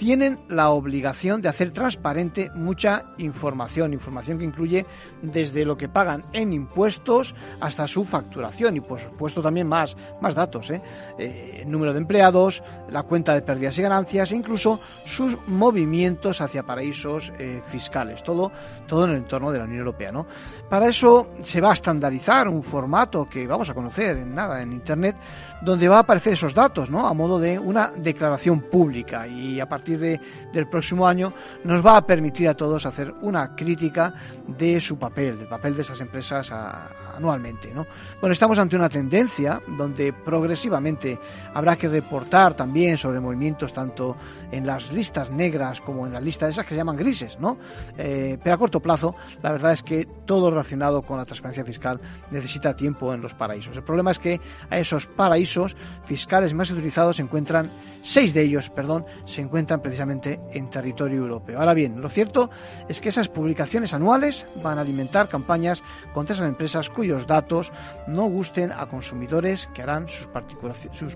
tienen 0.00 0.38
la 0.48 0.70
obligación 0.70 1.42
de 1.42 1.50
hacer 1.50 1.72
transparente 1.72 2.50
mucha 2.54 3.04
información, 3.18 3.92
información 3.92 4.38
que 4.38 4.46
incluye 4.46 4.86
desde 5.20 5.66
lo 5.66 5.76
que 5.76 5.90
pagan 5.90 6.22
en 6.32 6.54
impuestos 6.54 7.34
hasta 7.60 7.86
su 7.86 8.06
facturación 8.06 8.78
y 8.78 8.80
por 8.80 8.98
supuesto 8.98 9.42
también 9.42 9.68
más, 9.68 9.98
más 10.22 10.34
datos, 10.34 10.70
¿eh? 10.70 10.80
Eh, 11.18 11.64
número 11.66 11.92
de 11.92 11.98
empleados, 11.98 12.62
la 12.88 13.02
cuenta 13.02 13.34
de 13.34 13.42
pérdidas 13.42 13.76
y 13.76 13.82
ganancias 13.82 14.32
e 14.32 14.36
incluso 14.36 14.80
sus 15.04 15.36
movimientos 15.46 16.40
hacia 16.40 16.62
paraísos 16.62 17.30
eh, 17.38 17.60
fiscales, 17.68 18.22
todo, 18.22 18.50
todo 18.86 19.04
en 19.04 19.10
el 19.10 19.16
entorno 19.18 19.52
de 19.52 19.58
la 19.58 19.64
Unión 19.64 19.80
Europea. 19.80 20.12
¿no? 20.12 20.26
Para 20.70 20.86
eso 20.86 21.32
se 21.40 21.60
va 21.60 21.70
a 21.70 21.74
estandarizar 21.74 22.46
un 22.46 22.62
formato 22.62 23.28
que 23.28 23.44
vamos 23.44 23.68
a 23.68 23.74
conocer 23.74 24.18
en 24.18 24.32
nada 24.32 24.62
en 24.62 24.72
Internet, 24.72 25.16
donde 25.62 25.88
va 25.88 25.96
a 25.96 26.00
aparecer 26.00 26.34
esos 26.34 26.54
datos, 26.54 26.88
¿no? 26.88 27.08
A 27.08 27.12
modo 27.12 27.40
de 27.40 27.58
una 27.58 27.90
declaración 27.90 28.60
pública 28.60 29.26
y 29.26 29.58
a 29.58 29.68
partir 29.68 29.98
de, 29.98 30.20
del 30.52 30.68
próximo 30.68 31.08
año 31.08 31.32
nos 31.64 31.84
va 31.84 31.96
a 31.96 32.06
permitir 32.06 32.48
a 32.48 32.54
todos 32.54 32.86
hacer 32.86 33.12
una 33.20 33.56
crítica 33.56 34.14
de 34.46 34.80
su 34.80 34.96
papel, 34.96 35.40
del 35.40 35.48
papel 35.48 35.74
de 35.74 35.82
esas 35.82 36.00
empresas 36.00 36.52
anualmente, 36.52 37.74
¿no? 37.74 37.84
Bueno, 38.20 38.32
estamos 38.32 38.56
ante 38.56 38.76
una 38.76 38.88
tendencia 38.88 39.60
donde 39.76 40.12
progresivamente 40.12 41.18
habrá 41.52 41.74
que 41.74 41.88
reportar 41.88 42.54
también 42.54 42.96
sobre 42.96 43.18
movimientos 43.18 43.72
tanto 43.72 44.16
en 44.50 44.66
las 44.66 44.92
listas 44.92 45.30
negras 45.30 45.80
como 45.80 46.06
en 46.06 46.12
las 46.12 46.22
listas 46.22 46.50
esas 46.50 46.64
que 46.64 46.70
se 46.70 46.76
llaman 46.76 46.96
grises, 46.96 47.38
¿no? 47.38 47.58
Eh, 47.98 48.38
pero 48.42 48.54
a 48.54 48.58
corto 48.58 48.80
plazo, 48.80 49.14
la 49.42 49.52
verdad 49.52 49.72
es 49.72 49.82
que 49.82 50.06
todo 50.26 50.50
relacionado 50.50 51.02
con 51.02 51.18
la 51.18 51.24
transparencia 51.24 51.64
fiscal 51.64 52.00
necesita 52.30 52.74
tiempo 52.74 53.12
en 53.14 53.22
los 53.22 53.34
paraísos. 53.34 53.76
El 53.76 53.82
problema 53.82 54.10
es 54.10 54.18
que 54.18 54.40
a 54.68 54.78
esos 54.78 55.06
paraísos 55.06 55.76
fiscales 56.04 56.54
más 56.54 56.70
utilizados 56.70 57.16
se 57.16 57.22
encuentran, 57.22 57.70
seis 58.02 58.34
de 58.34 58.42
ellos, 58.42 58.70
perdón, 58.70 59.04
se 59.26 59.40
encuentran 59.40 59.80
precisamente 59.80 60.40
en 60.52 60.68
territorio 60.68 61.18
europeo. 61.18 61.58
Ahora 61.58 61.74
bien, 61.74 62.00
lo 62.00 62.08
cierto 62.08 62.50
es 62.88 63.00
que 63.00 63.10
esas 63.10 63.28
publicaciones 63.28 63.92
anuales 63.92 64.46
van 64.62 64.78
a 64.78 64.82
alimentar 64.82 65.28
campañas 65.28 65.82
contra 66.12 66.34
esas 66.34 66.48
empresas 66.48 66.90
cuyos 66.90 67.26
datos 67.26 67.72
no 68.06 68.26
gusten 68.26 68.72
a 68.72 68.86
consumidores 68.86 69.68
que 69.74 69.82
harán 69.82 70.06
sus, 70.08 70.26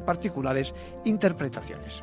particulares 0.00 0.74
interpretaciones. 1.04 2.02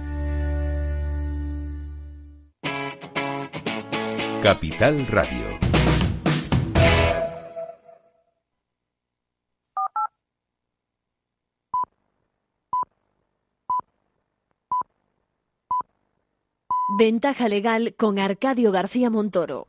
Capital 4.41 5.05
Radio. 5.05 5.59
Ventaja 16.97 17.47
legal 17.47 17.93
con 17.95 18.17
Arcadio 18.17 18.71
García 18.71 19.11
Montoro. 19.11 19.67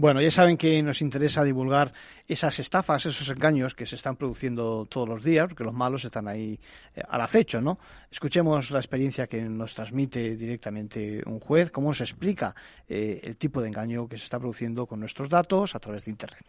Bueno, 0.00 0.20
ya 0.20 0.30
saben 0.30 0.56
que 0.56 0.80
nos 0.80 1.02
interesa 1.02 1.42
divulgar 1.42 1.92
esas 2.28 2.60
estafas, 2.60 3.04
esos 3.04 3.28
engaños 3.30 3.74
que 3.74 3.84
se 3.84 3.96
están 3.96 4.14
produciendo 4.14 4.86
todos 4.86 5.08
los 5.08 5.24
días, 5.24 5.48
porque 5.48 5.64
los 5.64 5.74
malos 5.74 6.04
están 6.04 6.28
ahí 6.28 6.60
eh, 6.94 7.02
al 7.08 7.20
acecho, 7.20 7.60
¿no? 7.60 7.80
Escuchemos 8.08 8.70
la 8.70 8.78
experiencia 8.78 9.26
que 9.26 9.42
nos 9.42 9.74
transmite 9.74 10.36
directamente 10.36 11.20
un 11.26 11.40
juez, 11.40 11.72
cómo 11.72 11.92
se 11.92 12.04
explica 12.04 12.54
eh, 12.88 13.18
el 13.24 13.36
tipo 13.36 13.60
de 13.60 13.66
engaño 13.66 14.06
que 14.06 14.16
se 14.16 14.22
está 14.22 14.38
produciendo 14.38 14.86
con 14.86 15.00
nuestros 15.00 15.28
datos 15.28 15.74
a 15.74 15.80
través 15.80 16.04
de 16.04 16.12
Internet. 16.12 16.44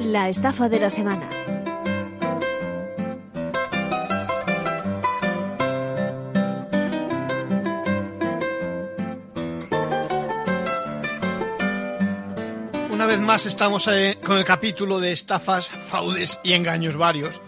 La 0.00 0.28
estafa 0.28 0.68
de 0.68 0.80
la 0.80 0.90
semana. 0.90 1.55
Vez 13.18 13.26
más 13.26 13.46
estamos 13.46 13.88
eh, 13.88 14.18
con 14.22 14.36
el 14.36 14.44
capítulo 14.44 15.00
de 15.00 15.12
estafas, 15.12 15.70
fraudes 15.70 16.38
y 16.44 16.52
engaños 16.52 16.98
varios. 16.98 17.40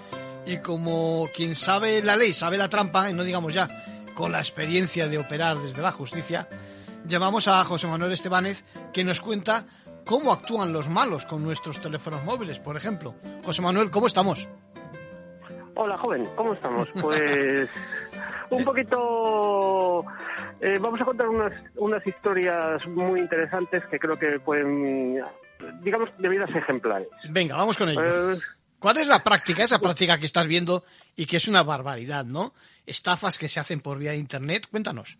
Y 0.46 0.58
como 0.58 1.28
quien 1.34 1.54
sabe 1.54 2.02
la 2.02 2.16
ley, 2.16 2.32
sabe 2.32 2.56
la 2.56 2.70
trampa, 2.70 3.10
y 3.10 3.12
no 3.12 3.22
digamos 3.22 3.52
ya 3.52 3.68
con 4.14 4.32
la 4.32 4.38
experiencia 4.38 5.08
de 5.08 5.18
operar 5.18 5.58
desde 5.58 5.82
la 5.82 5.92
justicia, 5.92 6.48
llamamos 7.06 7.48
a 7.48 7.62
José 7.64 7.86
Manuel 7.86 8.12
Estebanez 8.12 8.64
que 8.94 9.04
nos 9.04 9.20
cuenta 9.20 9.66
cómo 10.06 10.32
actúan 10.32 10.72
los 10.72 10.88
malos 10.88 11.26
con 11.26 11.42
nuestros 11.42 11.82
teléfonos 11.82 12.24
móviles, 12.24 12.58
por 12.60 12.78
ejemplo. 12.78 13.14
José 13.44 13.60
Manuel, 13.60 13.90
¿cómo 13.90 14.06
estamos? 14.06 14.48
Hola, 15.74 15.98
joven, 15.98 16.26
¿cómo 16.34 16.54
estamos? 16.54 16.88
Pues 17.00 17.68
un 18.48 18.64
poquito... 18.64 20.02
eh, 20.60 20.78
vamos 20.80 20.98
a 21.00 21.04
contar 21.04 21.28
unas, 21.28 21.52
unas 21.76 22.06
historias 22.06 22.86
muy 22.86 23.20
interesantes 23.20 23.84
que 23.86 23.98
creo 23.98 24.18
que 24.18 24.40
pueden, 24.40 25.22
digamos, 25.82 26.10
de 26.18 26.28
vidas 26.28 26.50
ejemplares. 26.54 27.08
Venga, 27.30 27.56
vamos 27.56 27.76
con 27.78 27.88
ello. 27.88 28.32
Eh, 28.32 28.38
¿Cuál 28.78 28.98
es 28.98 29.08
la 29.08 29.24
práctica, 29.24 29.64
esa 29.64 29.80
práctica 29.80 30.18
que 30.18 30.26
estás 30.26 30.46
viendo 30.46 30.84
y 31.16 31.26
que 31.26 31.38
es 31.38 31.48
una 31.48 31.62
barbaridad, 31.64 32.24
¿no? 32.24 32.52
Estafas 32.86 33.36
que 33.38 33.48
se 33.48 33.58
hacen 33.58 33.80
por 33.80 33.98
vía 33.98 34.12
de 34.12 34.18
Internet. 34.18 34.68
Cuéntanos. 34.70 35.18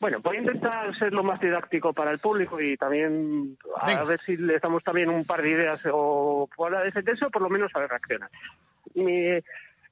Bueno, 0.00 0.20
voy 0.20 0.36
a 0.36 0.40
intentar 0.40 0.98
ser 0.98 1.12
lo 1.12 1.22
más 1.22 1.40
didáctico 1.40 1.92
para 1.92 2.10
el 2.10 2.18
público 2.18 2.60
y 2.60 2.76
también 2.76 3.56
a 3.80 3.86
Venga. 3.86 4.04
ver 4.04 4.20
si 4.20 4.36
les 4.36 4.60
damos 4.60 4.82
también 4.82 5.08
un 5.08 5.24
par 5.24 5.40
de 5.42 5.50
ideas 5.50 5.82
o 5.92 6.48
fuera 6.54 6.80
de 6.82 6.88
ese 6.88 7.02
texto, 7.04 7.30
por 7.30 7.40
lo 7.42 7.48
menos 7.48 7.70
a 7.74 7.78
ver 7.78 7.88
reaccionar. 7.90 8.28
Mi- 8.96 9.38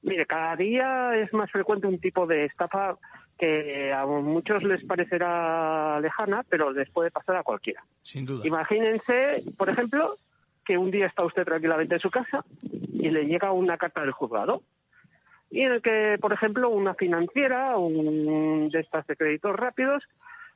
mire, 0.01 0.25
cada 0.27 0.55
día 0.57 1.15
es 1.15 1.33
más 1.33 1.49
frecuente 1.49 1.87
un 1.87 1.97
tipo 1.99 2.27
de 2.27 2.43
estafa 2.45 2.97
que 3.41 3.91
a 3.91 4.05
muchos 4.05 4.61
les 4.61 4.85
parecerá 4.85 5.99
lejana, 5.99 6.43
pero 6.47 6.71
les 6.71 6.87
puede 6.91 7.09
pasar 7.09 7.37
a 7.37 7.43
cualquiera. 7.43 7.83
Sin 8.03 8.23
duda. 8.23 8.45
Imagínense, 8.45 9.43
por 9.57 9.67
ejemplo, 9.67 10.15
que 10.63 10.77
un 10.77 10.91
día 10.91 11.07
está 11.07 11.25
usted 11.25 11.43
tranquilamente 11.43 11.95
en 11.95 11.99
su 12.01 12.11
casa 12.11 12.45
y 12.93 13.09
le 13.09 13.25
llega 13.25 13.51
una 13.51 13.77
carta 13.79 14.01
del 14.01 14.11
juzgado 14.11 14.61
y 15.49 15.61
en 15.61 15.71
el 15.71 15.81
que, 15.81 16.17
por 16.21 16.33
ejemplo, 16.33 16.69
una 16.69 16.93
financiera, 16.93 17.77
un 17.77 18.69
de 18.69 18.79
estas 18.79 19.07
de 19.07 19.15
créditos 19.15 19.55
rápidos, 19.55 20.03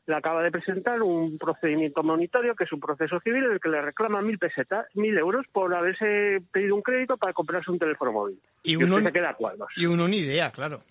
le 0.06 0.14
acaba 0.16 0.44
de 0.44 0.52
presentar 0.52 1.02
un 1.02 1.40
procedimiento 1.40 2.04
monitorio, 2.04 2.54
que 2.56 2.66
es 2.66 2.72
un 2.72 2.80
proceso 2.80 3.20
civil, 3.22 3.46
en 3.46 3.54
el 3.54 3.60
que 3.60 3.70
le 3.70 3.82
reclama 3.82 4.22
mil 4.22 4.38
pesetas, 4.38 4.86
mil 4.94 5.18
euros, 5.18 5.48
por 5.48 5.74
haberse 5.74 6.40
pedido 6.52 6.76
un 6.76 6.84
crédito 6.84 7.18
para 7.18 7.34
comprarse 7.34 7.72
un 7.72 7.80
teléfono 7.80 8.12
móvil. 8.12 8.40
Y 8.62 8.74
Y, 8.74 8.76
uno- 8.76 8.98
usted 8.98 9.08
se 9.08 9.14
queda 9.14 9.32
a 9.32 9.34
cuadros. 9.34 9.70
Y 9.76 9.88
uno 9.88 10.08
ni 10.08 10.18
idea, 10.18 10.52
claro. 10.52 10.82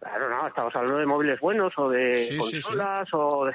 Claro, 0.00 0.28
no, 0.30 0.46
estamos 0.46 0.74
hablando 0.76 0.98
de 0.98 1.06
móviles 1.06 1.40
buenos 1.40 1.72
o 1.78 1.90
de 1.90 2.24
Sí, 2.24 2.34
sí, 2.34 2.42
sí. 2.42 2.62
consolas 2.62 3.08
o 3.12 3.46
de, 3.46 3.54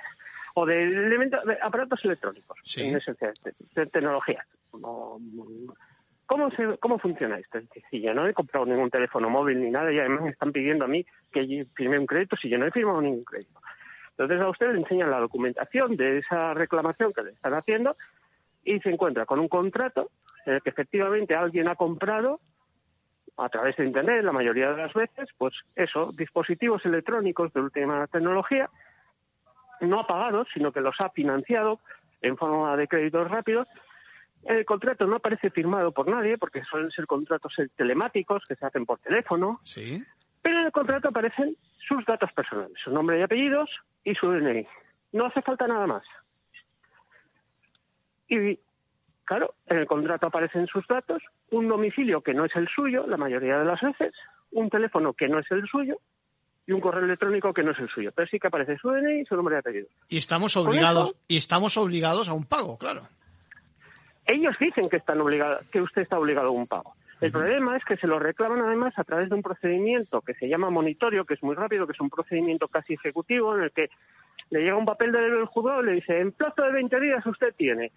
o 0.55 0.65
de, 0.65 0.83
elementos- 0.83 1.43
de 1.45 1.57
aparatos 1.61 2.03
electrónicos, 2.05 2.57
Sí. 2.63 2.81
en 2.81 2.97
esencia, 2.97 3.31
de, 3.43 3.53
de 3.75 3.85
tecnología. 3.87 4.45
No, 4.79 5.17
¿Cómo, 6.25 6.49
se, 6.51 6.77
¿Cómo 6.79 6.97
funciona 6.99 7.37
esto? 7.37 7.59
Es 7.59 7.69
decir, 7.69 8.01
yo 8.01 8.13
no 8.13 8.27
he 8.27 8.33
comprado 8.33 8.65
ningún 8.65 8.89
teléfono 8.89 9.29
móvil 9.29 9.61
ni 9.61 9.69
nada 9.69 9.91
y 9.91 9.99
además 9.99 10.21
me 10.23 10.29
están 10.31 10.51
pidiendo 10.51 10.85
a 10.85 10.87
mí 10.87 11.05
que 11.31 11.65
firme 11.75 11.99
un 11.99 12.05
crédito 12.07 12.35
si 12.37 12.49
yo 12.49 12.57
no 12.57 12.65
he 12.65 12.71
firmado 12.71 13.01
ningún 13.01 13.23
crédito. 13.23 13.59
Entonces 14.11 14.41
a 14.41 14.49
usted 14.49 14.71
le 14.73 14.79
enseñan 14.79 15.11
la 15.11 15.19
documentación 15.19 15.95
de 15.95 16.19
esa 16.19 16.51
reclamación 16.53 17.13
que 17.13 17.23
le 17.23 17.31
están 17.31 17.53
haciendo 17.53 17.95
y 18.63 18.79
se 18.79 18.89
encuentra 18.89 19.25
con 19.25 19.39
un 19.39 19.47
contrato 19.47 20.09
en 20.45 20.55
el 20.55 20.61
que 20.61 20.69
efectivamente 20.69 21.35
alguien 21.35 21.67
ha 21.67 21.75
comprado 21.75 22.39
a 23.37 23.49
través 23.49 23.75
de 23.77 23.85
Internet, 23.85 24.23
la 24.23 24.31
mayoría 24.31 24.71
de 24.71 24.77
las 24.77 24.93
veces, 24.93 25.29
pues 25.37 25.53
eso, 25.75 26.11
dispositivos 26.13 26.85
electrónicos 26.85 27.51
de 27.53 27.61
última 27.61 28.05
tecnología, 28.07 28.69
no 29.81 29.99
ha 29.99 30.07
pagado, 30.07 30.45
sino 30.53 30.71
que 30.71 30.81
los 30.81 30.95
ha 30.99 31.09
financiado 31.09 31.79
en 32.21 32.37
forma 32.37 32.75
de 32.77 32.87
créditos 32.87 33.29
rápidos. 33.29 33.67
El 34.43 34.65
contrato 34.65 35.05
no 35.07 35.15
aparece 35.15 35.49
firmado 35.49 35.91
por 35.91 36.07
nadie, 36.07 36.37
porque 36.37 36.63
suelen 36.63 36.91
ser 36.91 37.07
contratos 37.07 37.53
telemáticos 37.75 38.43
que 38.47 38.55
se 38.55 38.65
hacen 38.65 38.85
por 38.85 38.99
teléfono, 38.99 39.59
Sí. 39.63 40.03
pero 40.41 40.59
en 40.59 40.65
el 40.65 40.71
contrato 40.71 41.09
aparecen 41.09 41.55
sus 41.87 42.05
datos 42.05 42.31
personales, 42.33 42.77
su 42.83 42.91
nombre 42.91 43.19
y 43.19 43.23
apellidos 43.23 43.69
y 44.03 44.13
su 44.15 44.29
DNI. 44.31 44.67
No 45.13 45.25
hace 45.25 45.41
falta 45.41 45.67
nada 45.67 45.87
más. 45.87 46.03
Y 48.27 48.59
claro, 49.25 49.53
en 49.67 49.77
el 49.77 49.85
contrato 49.87 50.27
aparecen 50.27 50.67
sus 50.67 50.85
datos, 50.87 51.21
un 51.51 51.67
domicilio 51.67 52.21
que 52.21 52.33
no 52.33 52.45
es 52.45 52.55
el 52.55 52.67
suyo, 52.67 53.05
la 53.07 53.17
mayoría 53.17 53.57
de 53.59 53.65
las 53.65 53.81
veces, 53.81 54.13
un 54.51 54.69
teléfono 54.69 55.13
que 55.13 55.27
no 55.27 55.39
es 55.39 55.49
el 55.51 55.67
suyo 55.67 55.97
y 56.65 56.71
un 56.71 56.79
correo 56.81 57.03
electrónico 57.03 57.53
que 57.53 57.63
no 57.63 57.71
es 57.71 57.79
el 57.79 57.89
suyo. 57.89 58.11
Pero 58.15 58.27
sí 58.27 58.39
que 58.39 58.47
aparece 58.47 58.77
su 58.77 58.89
DNI 58.89 59.21
y 59.21 59.25
su 59.25 59.35
nombre 59.35 59.55
y 59.55 59.59
apellido. 59.59 59.87
Y 60.09 60.17
estamos 60.17 60.55
obligados, 60.57 61.05
eso- 61.11 61.17
y 61.27 61.37
estamos 61.37 61.75
obligados 61.77 62.29
a 62.29 62.33
un 62.33 62.45
pago, 62.45 62.77
claro. 62.77 63.07
Ellos 64.25 64.55
dicen 64.59 64.87
que 64.89 64.97
están 64.97 65.19
obligados, 65.19 65.65
que 65.69 65.81
usted 65.81 66.03
está 66.03 66.17
obligado 66.17 66.47
a 66.47 66.51
un 66.51 66.67
pago. 66.67 66.93
El 67.19 67.31
problema 67.31 67.77
es 67.77 67.85
que 67.85 67.95
se 67.97 68.07
lo 68.07 68.19
reclaman 68.19 68.59
además 68.61 68.93
a 68.97 69.03
través 69.03 69.29
de 69.29 69.35
un 69.35 69.41
procedimiento 69.41 70.21
que 70.21 70.33
se 70.33 70.47
llama 70.47 70.69
monitorio, 70.69 71.25
que 71.25 71.35
es 71.35 71.43
muy 71.43 71.55
rápido, 71.55 71.85
que 71.85 71.93
es 71.93 72.01
un 72.01 72.09
procedimiento 72.09 72.67
casi 72.67 72.93
ejecutivo 72.93 73.55
en 73.57 73.63
el 73.63 73.71
que 73.71 73.89
le 74.49 74.59
llega 74.61 74.75
un 74.75 74.85
papel 74.85 75.11
del 75.11 75.45
juzgado 75.45 75.81
y 75.83 75.85
le 75.85 75.91
dice, 75.93 76.19
en 76.19 76.31
plazo 76.33 76.63
de 76.63 76.71
20 76.73 76.99
días 76.99 77.25
usted 77.25 77.53
tiene 77.55 77.91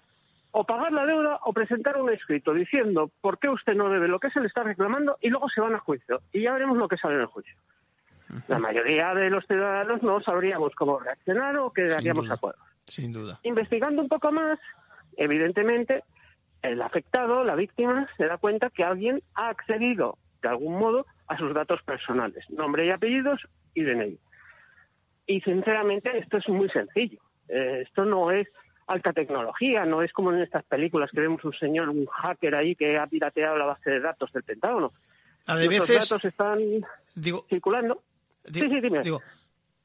o 0.51 0.65
pagar 0.65 0.93
la 0.93 1.05
deuda 1.05 1.41
o 1.45 1.53
presentar 1.53 1.97
un 2.01 2.11
escrito 2.11 2.55
diciendo 2.55 3.11
por 3.21 3.39
qué 3.39 3.49
usted 3.49 3.75
no 3.75 3.91
debe 3.91 4.09
lo 4.09 4.19
que 4.19 4.31
se 4.31 4.41
le 4.41 4.47
está 4.47 4.63
reclamando 4.63 5.19
y 5.21 5.29
luego 5.29 5.49
se 5.49 5.61
van 5.61 5.75
a 5.75 5.81
juicio. 5.81 6.21
Y 6.33 6.43
ya 6.43 6.53
veremos 6.53 6.79
lo 6.79 6.89
que 6.89 6.97
sale 6.97 7.15
en 7.15 7.21
el 7.21 7.27
juicio. 7.27 7.55
La 8.49 8.59
mayoría 8.59 9.15
de 9.15 9.31
los 9.31 9.47
ciudadanos 9.47 10.03
no 10.03 10.21
sabríamos 10.21 10.75
cómo 10.75 10.99
reaccionar 10.99 11.57
o 11.59 11.73
quedaríamos 11.73 12.25
duda. 12.25 12.35
de 12.35 12.39
acuerdo. 12.39 12.63
Sin 12.85 13.13
duda. 13.13 13.39
Investigando 13.43 14.03
un 14.03 14.09
poco 14.09 14.33
más, 14.33 14.59
evidentemente, 15.17 16.05
el 16.63 16.81
afectado, 16.83 17.45
la 17.45 17.55
víctima, 17.55 18.09
se 18.17 18.27
da 18.27 18.39
cuenta 18.39 18.71
que 18.71 18.85
alguien 18.85 19.23
ha 19.35 19.49
accedido 19.49 20.19
de 20.43 20.49
algún 20.49 20.79
modo 20.79 21.07
a 21.29 21.37
sus 21.37 21.53
datos 21.55 21.83
personales, 21.83 22.49
nombre 22.51 22.87
y 22.87 22.91
apellidos 22.91 23.47
y 23.75 23.83
DNI. 23.83 24.19
Y 25.27 25.41
sinceramente 25.41 26.17
esto 26.19 26.39
es 26.39 26.49
muy 26.49 26.69
sencillo. 26.71 27.21
Eh, 27.49 27.83
esto 27.87 28.05
no 28.05 28.31
es 28.31 28.49
alta 28.87 29.12
tecnología, 29.12 29.85
no 29.85 30.03
es 30.03 30.12
como 30.12 30.33
en 30.33 30.40
estas 30.42 30.64
películas 30.64 31.11
que 31.11 31.20
vemos 31.20 31.44
un 31.44 31.53
señor, 31.55 31.88
un 31.88 32.07
hacker 32.07 32.55
ahí 32.55 32.75
que 32.77 32.96
ha 32.99 33.07
pirateado 33.07 33.57
la 33.57 33.66
base 33.66 33.90
de 33.90 34.01
datos 34.01 34.33
del 34.33 34.42
Pentágono. 34.44 34.92
La 35.46 35.57
de 35.57 35.66
Nuestros 35.66 35.88
veces, 35.88 36.09
datos 36.09 36.25
están 36.25 36.59
circulando. 37.49 38.03
di- 38.44 38.61
sí, 38.61 38.68
sí, 38.68 38.81
dime. 38.81 39.03
digo, 39.03 39.20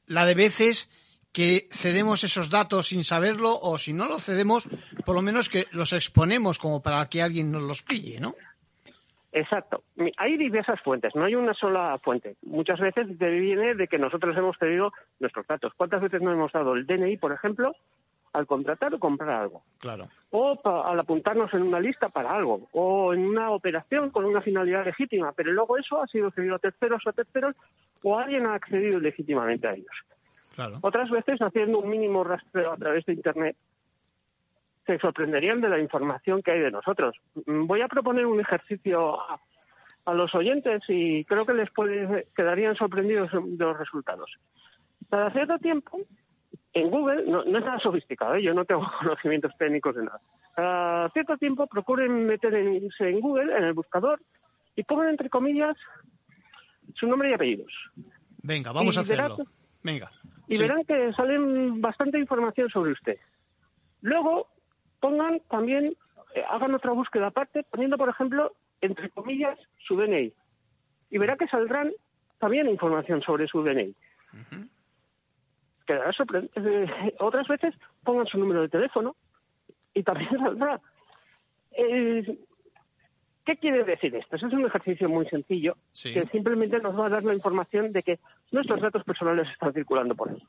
la 0.06 0.24
de 0.26 0.34
veces 0.34 0.90
que 1.32 1.66
cedemos 1.70 2.24
esos 2.24 2.50
datos 2.50 2.88
sin 2.88 3.04
saberlo 3.04 3.58
o 3.62 3.78
si 3.78 3.92
no 3.92 4.06
lo 4.06 4.20
cedemos, 4.20 4.68
por 5.06 5.14
lo 5.14 5.22
menos 5.22 5.48
que 5.48 5.66
los 5.72 5.92
exponemos 5.92 6.58
como 6.58 6.82
para 6.82 7.08
que 7.08 7.22
alguien 7.22 7.50
nos 7.50 7.62
los 7.62 7.82
pille, 7.82 8.20
¿no? 8.20 8.34
Exacto. 9.34 9.82
Hay 10.18 10.36
diversas 10.36 10.78
fuentes, 10.82 11.14
no 11.14 11.24
hay 11.24 11.34
una 11.34 11.54
sola 11.54 11.98
fuente. 12.04 12.36
Muchas 12.42 12.78
veces 12.80 13.06
viene 13.18 13.74
de 13.74 13.88
que 13.88 13.98
nosotros 13.98 14.36
hemos 14.36 14.58
pedido 14.58 14.92
nuestros 15.20 15.46
datos. 15.46 15.72
¿Cuántas 15.74 16.02
veces 16.02 16.20
no 16.20 16.32
hemos 16.32 16.52
dado 16.52 16.74
el 16.74 16.86
DNI, 16.86 17.16
por 17.16 17.32
ejemplo, 17.32 17.74
al 18.32 18.46
contratar 18.46 18.94
o 18.94 18.98
comprar 18.98 19.30
algo? 19.42 19.62
Claro. 19.78 20.08
O 20.30 20.56
pa- 20.60 20.88
al 20.90 20.98
apuntarnos 20.98 21.52
en 21.54 21.62
una 21.62 21.80
lista 21.80 22.08
para 22.08 22.34
algo, 22.34 22.68
o 22.72 23.12
en 23.12 23.26
una 23.26 23.50
operación 23.50 24.10
con 24.10 24.24
una 24.24 24.40
finalidad 24.40 24.84
legítima, 24.84 25.32
pero 25.32 25.52
luego 25.52 25.76
eso 25.76 26.02
ha 26.02 26.06
sido 26.06 26.30
cedido 26.30 26.54
a 26.54 26.58
terceros 26.58 27.02
o 27.06 27.10
a 27.10 27.12
terceros, 27.12 27.54
o 28.02 28.18
alguien 28.18 28.46
ha 28.46 28.54
accedido 28.54 28.98
legítimamente 29.00 29.68
a 29.68 29.74
ellos. 29.74 29.94
Claro. 30.54 30.78
Otras 30.82 31.10
veces 31.10 31.40
haciendo 31.40 31.78
un 31.78 31.88
mínimo 31.90 32.24
rastreo 32.24 32.72
a 32.72 32.76
través 32.76 33.04
de 33.06 33.14
Internet 33.14 33.56
se 34.86 34.98
sorprenderían 34.98 35.60
de 35.60 35.68
la 35.68 35.78
información 35.78 36.42
que 36.42 36.50
hay 36.50 36.60
de 36.60 36.70
nosotros. 36.70 37.14
Mm, 37.46 37.66
Voy 37.66 37.80
a 37.82 37.88
proponer 37.88 38.26
un 38.26 38.40
ejercicio 38.40 39.20
a, 39.20 39.40
a 40.06 40.14
los 40.14 40.34
oyentes 40.34 40.82
y 40.88 41.24
creo 41.24 41.46
que 41.46 41.54
les 41.54 41.70
puede, 41.70 42.26
quedarían 42.34 42.74
sorprendidos 42.76 43.30
de 43.32 43.64
los 43.64 43.78
resultados. 43.78 44.30
Cada 45.08 45.30
cierto 45.30 45.58
tiempo, 45.58 45.98
en 46.74 46.90
Google, 46.90 47.24
no, 47.26 47.44
no 47.44 47.58
es 47.58 47.64
nada 47.64 47.78
sofisticado, 47.80 48.34
¿eh? 48.36 48.42
yo 48.42 48.54
no 48.54 48.64
tengo 48.64 48.82
conocimientos 49.00 49.56
técnicos 49.58 49.94
de 49.94 50.04
nada. 50.04 50.20
Cada 50.54 51.08
cierto 51.10 51.36
tiempo 51.36 51.66
procuren 51.66 52.26
meter 52.26 52.54
en, 52.54 53.20
Google, 53.20 53.56
en 53.56 53.64
el 53.64 53.72
buscador, 53.74 54.20
y 54.76 54.82
pongan 54.84 55.10
entre 55.10 55.28
comillas 55.30 55.76
su 56.94 57.06
nombre 57.06 57.30
y 57.30 57.34
apellidos. 57.34 57.72
Venga, 58.42 58.72
vamos 58.72 58.96
Y 58.96 58.98
a 58.98 59.02
hacerlo. 59.02 59.36
verás- 59.36 59.48
Venga. 59.84 60.10
y 60.48 60.56
Sí. 60.56 60.62
verán 60.62 60.84
que 60.84 61.12
salen 61.14 61.80
bastante 61.80 62.18
información 62.18 62.68
sobre 62.70 62.92
usted. 62.92 63.18
Luego, 64.00 64.48
pongan 65.00 65.40
también, 65.50 65.96
eh, 66.34 66.42
hagan 66.50 66.74
otra 66.74 66.92
búsqueda 66.92 67.28
aparte, 67.28 67.64
poniendo, 67.70 67.96
por 67.98 68.08
ejemplo, 68.08 68.52
entre 68.80 69.10
comillas, 69.10 69.58
su 69.86 69.96
DNI. 69.96 70.32
Y 71.10 71.18
verá 71.18 71.36
que 71.36 71.46
saldrán 71.48 71.92
también 72.38 72.68
información 72.68 73.22
sobre 73.22 73.46
su 73.46 73.62
DNI. 73.62 73.94
Quedará 75.86 76.12
sorpre- 76.12 76.50
eh, 76.56 77.14
Otras 77.20 77.46
veces 77.48 77.74
pongan 78.04 78.26
su 78.26 78.38
número 78.38 78.62
de 78.62 78.68
teléfono 78.68 79.16
y 79.94 80.02
también 80.02 80.30
saldrá. 80.38 80.80
Eh, 81.72 82.38
¿Qué 83.44 83.56
quiere 83.56 83.82
decir 83.84 84.14
esto? 84.14 84.36
Eso 84.36 84.46
es 84.46 84.52
un 84.52 84.64
ejercicio 84.66 85.08
muy 85.08 85.26
sencillo 85.26 85.76
Sí. 85.92 86.12
que 86.14 86.26
simplemente 86.28 86.78
nos 86.78 86.98
va 86.98 87.06
a 87.06 87.10
dar 87.10 87.24
la 87.24 87.34
información 87.34 87.92
de 87.92 88.02
que 88.04 88.20
nuestros 88.52 88.80
datos 88.80 89.02
personales 89.04 89.48
están 89.50 89.72
circulando 89.72 90.14
por 90.14 90.30
ahí 90.30 90.42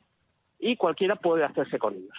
y 0.60 0.78
cualquiera 0.78 1.16
puede 1.16 1.44
hacerse 1.44 1.80
con 1.80 1.96
ellos. 1.96 2.14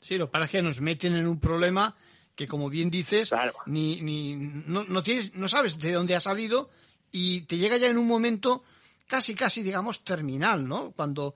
Sí, 0.00 0.16
lo 0.16 0.26
que 0.26 0.32
pasa 0.32 0.44
es 0.46 0.50
que 0.50 0.62
nos 0.62 0.80
meten 0.80 1.14
en 1.14 1.26
un 1.26 1.38
problema 1.38 1.94
que, 2.34 2.46
como 2.48 2.70
bien 2.70 2.88
dices, 2.90 3.34
ni, 3.66 4.00
ni, 4.00 4.34
no, 4.36 4.84
no, 4.84 5.02
tienes, 5.02 5.34
no 5.34 5.46
sabes 5.48 5.78
de 5.78 5.92
dónde 5.92 6.14
ha 6.16 6.20
salido 6.20 6.68
y 7.12 7.42
te 7.42 7.56
llega 7.58 7.76
ya 7.76 7.90
en 7.90 7.98
un 7.98 8.06
momento 8.08 8.62
casi, 9.08 9.34
casi, 9.34 9.62
digamos, 9.62 10.04
terminal, 10.04 10.66
¿no? 10.66 10.92
Cuando 10.92 11.34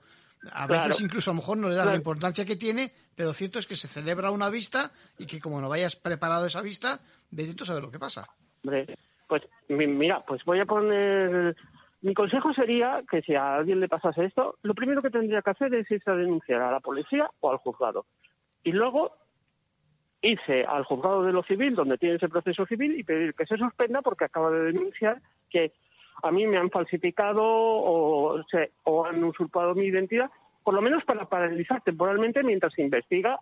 a 0.51 0.67
Claro. 0.67 0.83
veces 0.87 1.01
incluso 1.01 1.31
a 1.31 1.33
lo 1.33 1.37
mejor 1.41 1.57
no 1.57 1.69
le 1.69 1.75
das 1.75 1.85
la 1.85 1.95
importancia 1.95 2.45
que 2.45 2.55
tiene, 2.55 2.91
pero 3.15 3.33
cierto 3.33 3.59
es 3.59 3.67
que 3.67 3.75
se 3.75 3.87
celebra 3.87 4.31
una 4.31 4.49
vista 4.49 4.91
y 5.17 5.25
que 5.25 5.39
como 5.39 5.61
no 5.61 5.69
vayas 5.69 5.95
preparado 5.95 6.45
esa 6.45 6.61
vista, 6.61 6.99
vete 7.31 7.53
tú 7.53 7.63
a 7.63 7.67
saber 7.67 7.83
lo 7.83 7.91
que 7.91 7.99
pasa. 7.99 8.27
Hombre, 8.63 8.97
pues 9.27 9.43
mi- 9.69 9.87
mira, 9.87 10.19
pues 10.27 10.43
voy 10.43 10.59
a 10.59 10.65
poner... 10.65 11.55
Mi 12.01 12.13
consejo 12.13 12.53
sería 12.53 12.97
que 13.09 13.21
si 13.21 13.33
a 13.33 13.55
alguien 13.55 13.79
le 13.79 13.87
pasase 13.87 14.25
esto, 14.25 14.57
lo 14.63 14.73
primero 14.75 15.01
que 15.01 15.09
tendría 15.09 15.41
que 15.41 15.51
hacer 15.51 15.73
es 15.73 15.89
irse 15.89 16.11
a 16.11 16.15
denunciar 16.15 16.61
a 16.61 16.69
la 16.71 16.81
policía 16.81 17.29
o 17.39 17.49
al 17.49 17.57
juzgado. 17.59 18.05
Y 18.61 18.73
luego 18.73 19.13
irse 20.21 20.65
al 20.65 20.83
juzgado 20.83 21.23
de 21.23 21.31
lo 21.33 21.43
civil, 21.43 21.75
donde 21.75 21.97
tiene 21.97 22.15
ese 22.15 22.27
proceso 22.29 22.65
civil, 22.65 22.97
y 22.99 23.03
pedir 23.03 23.33
que 23.33 23.45
se 23.45 23.57
suspenda 23.57 24.01
porque 24.01 24.25
acaba 24.25 24.51
de 24.51 24.63
denunciar 24.71 25.21
que 25.49 25.71
a 26.21 26.31
mí 26.31 26.45
me 26.47 26.57
han 26.57 26.69
falsificado 26.69 27.41
o, 27.43 28.43
se- 28.49 28.71
o 28.83 29.05
han 29.05 29.23
usurpado 29.23 29.73
mi 29.75 29.85
identidad, 29.85 30.29
por 30.63 30.73
lo 30.73 30.81
menos 30.81 31.03
para 31.05 31.27
paralizar 31.27 31.81
temporalmente 31.81 32.43
mientras 32.43 32.73
se 32.73 32.81
investiga 32.81 33.39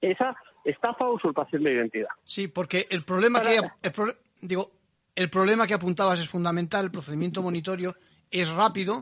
esa 0.00 0.36
estafa 0.64 1.06
o 1.06 1.14
usurpación 1.14 1.62
de 1.62 1.72
identidad. 1.72 2.08
Sí, 2.24 2.48
porque 2.48 2.86
el 2.90 3.04
problema 3.04 3.40
que 3.42 3.60
el 3.82 3.92
pro- 3.92 4.14
digo, 4.42 4.70
el 5.14 5.30
problema 5.30 5.66
que 5.66 5.74
apuntabas 5.74 6.20
es 6.20 6.28
fundamental, 6.28 6.86
el 6.86 6.90
procedimiento 6.90 7.42
monitorio 7.42 7.94
es 8.30 8.52
rápido 8.52 9.00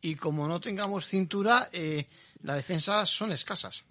y 0.00 0.14
como 0.16 0.46
no 0.46 0.60
tengamos 0.60 1.06
cintura, 1.06 1.68
eh, 1.72 2.06
las 2.42 2.56
defensas 2.56 3.08
son 3.08 3.32
escasas. 3.32 3.84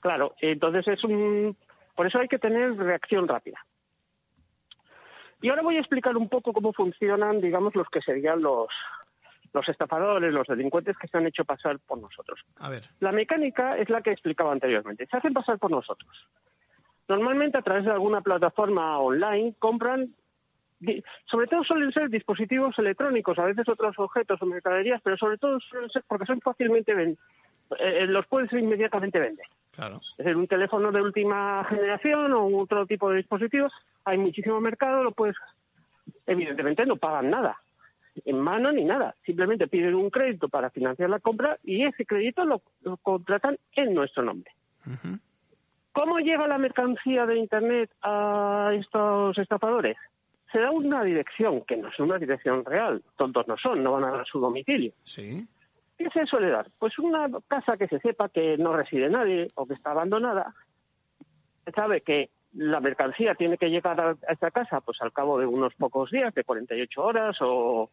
Claro, 0.00 0.34
entonces 0.40 0.88
es 0.88 1.04
un... 1.04 1.56
Por 1.94 2.06
eso 2.06 2.18
hay 2.18 2.26
que 2.26 2.38
tener 2.38 2.74
reacción 2.76 3.28
rápida. 3.28 3.58
Y 5.42 5.48
ahora 5.50 5.62
voy 5.62 5.76
a 5.76 5.80
explicar 5.80 6.16
un 6.16 6.28
poco 6.28 6.52
cómo 6.52 6.72
funcionan, 6.72 7.40
digamos, 7.40 7.74
los 7.74 7.88
que 7.90 8.00
serían 8.00 8.40
los, 8.40 8.68
los 9.52 9.68
estafadores, 9.68 10.32
los 10.32 10.46
delincuentes 10.46 10.96
que 10.96 11.08
se 11.08 11.18
han 11.18 11.26
hecho 11.26 11.44
pasar 11.44 11.78
por 11.80 11.98
nosotros. 11.98 12.40
A 12.58 12.70
ver. 12.70 12.82
La 13.00 13.12
mecánica 13.12 13.76
es 13.76 13.90
la 13.90 14.00
que 14.02 14.12
explicaba 14.12 14.52
anteriormente. 14.52 15.06
Se 15.06 15.16
hacen 15.16 15.34
pasar 15.34 15.58
por 15.58 15.70
nosotros. 15.70 16.10
Normalmente 17.08 17.58
a 17.58 17.62
través 17.62 17.84
de 17.84 17.90
alguna 17.90 18.20
plataforma 18.22 18.98
online 18.98 19.54
compran, 19.58 20.14
sobre 21.26 21.46
todo 21.48 21.64
suelen 21.64 21.92
ser 21.92 22.08
dispositivos 22.08 22.78
electrónicos, 22.78 23.38
a 23.38 23.44
veces 23.44 23.68
otros 23.68 23.98
objetos 23.98 24.40
o 24.40 24.46
mercaderías, 24.46 25.00
pero 25.02 25.16
sobre 25.16 25.38
todo 25.38 25.58
suelen 25.60 25.90
ser 25.90 26.04
porque 26.06 26.26
son 26.26 26.40
fácilmente 26.40 26.94
ven- 26.94 27.18
eh, 27.78 28.06
los 28.06 28.26
puedes 28.26 28.52
inmediatamente 28.52 29.18
vender. 29.18 29.46
Claro. 29.72 30.00
Es 30.18 30.18
decir, 30.18 30.36
un 30.36 30.46
teléfono 30.46 30.92
de 30.92 31.00
última 31.00 31.64
generación 31.64 32.32
o 32.32 32.58
otro 32.58 32.86
tipo 32.86 33.10
de 33.10 33.18
dispositivos, 33.18 33.72
hay 34.04 34.18
muchísimo 34.18 34.60
mercado, 34.60 35.02
lo 35.02 35.12
puedes, 35.12 35.36
evidentemente 36.26 36.84
no 36.84 36.96
pagan 36.96 37.30
nada 37.30 37.58
en 38.24 38.38
mano 38.38 38.72
ni 38.72 38.84
nada, 38.84 39.14
simplemente 39.24 39.68
piden 39.68 39.94
un 39.94 40.10
crédito 40.10 40.48
para 40.48 40.70
financiar 40.70 41.10
la 41.10 41.20
compra 41.20 41.58
y 41.64 41.84
ese 41.84 42.04
crédito 42.04 42.44
lo, 42.44 42.62
lo 42.82 42.96
contratan 42.98 43.58
en 43.74 43.94
nuestro 43.94 44.22
nombre. 44.22 44.50
¿Cómo 45.92 46.18
llega 46.18 46.48
la 46.48 46.58
mercancía 46.58 47.26
de 47.26 47.36
Internet 47.36 47.90
a 48.02 48.72
estos 48.74 49.38
estafadores? 49.38 49.96
Se 50.50 50.58
da 50.58 50.70
una 50.70 51.02
dirección, 51.04 51.62
que 51.62 51.76
no 51.76 51.88
es 51.88 51.98
una 51.98 52.18
dirección 52.18 52.64
real, 52.64 53.02
tontos 53.16 53.48
no 53.48 53.56
son, 53.56 53.82
no 53.82 53.92
van 53.92 54.04
a 54.04 54.10
dar 54.10 54.26
su 54.26 54.38
domicilio. 54.38 54.92
Sí. 55.04 55.46
¿Qué 56.02 56.10
se 56.10 56.26
suele 56.26 56.50
dar? 56.50 56.68
Pues 56.78 56.98
una 56.98 57.28
casa 57.46 57.76
que 57.76 57.86
se 57.86 58.00
sepa 58.00 58.28
que 58.28 58.56
no 58.58 58.74
reside 58.74 59.08
nadie 59.08 59.48
o 59.54 59.66
que 59.66 59.74
está 59.74 59.92
abandonada. 59.92 60.54
Se 61.64 61.70
sabe 61.72 62.00
que 62.00 62.30
la 62.54 62.80
mercancía 62.80 63.34
tiene 63.34 63.56
que 63.56 63.70
llegar 63.70 64.00
a 64.00 64.16
esta 64.28 64.50
casa 64.50 64.80
pues 64.80 65.00
al 65.00 65.12
cabo 65.12 65.38
de 65.38 65.46
unos 65.46 65.74
pocos 65.74 66.10
días, 66.10 66.34
de 66.34 66.44
48 66.44 67.02
horas, 67.02 67.36
o 67.40 67.90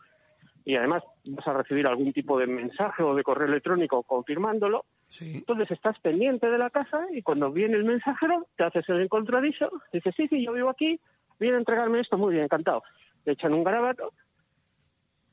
y 0.65 0.75
además 0.75 1.03
vas 1.29 1.47
a 1.47 1.53
recibir 1.53 1.87
algún 1.87 2.13
tipo 2.13 2.37
de 2.37 2.45
mensaje 2.45 3.01
o 3.01 3.15
de 3.15 3.23
correo 3.23 3.47
electrónico 3.47 4.03
confirmándolo. 4.03 4.85
Entonces 5.19 5.71
estás 5.71 5.97
pendiente 5.99 6.49
de 6.49 6.57
la 6.57 6.69
casa 6.69 7.07
y 7.11 7.21
cuando 7.21 7.51
viene 7.51 7.75
el 7.75 7.85
mensajero 7.85 8.47
te 8.55 8.63
haces 8.63 8.87
el 8.89 9.01
encontradizo, 9.01 9.71
dices, 9.91 10.13
sí, 10.15 10.27
sí, 10.27 10.43
yo 10.43 10.53
vivo 10.53 10.69
aquí, 10.69 10.99
viene 11.39 11.55
a 11.55 11.59
entregarme 11.59 12.01
esto, 12.01 12.17
muy 12.17 12.33
bien, 12.33 12.45
encantado. 12.45 12.83
Le 13.25 13.33
echan 13.33 13.53
un 13.53 13.63
garabato 13.63 14.13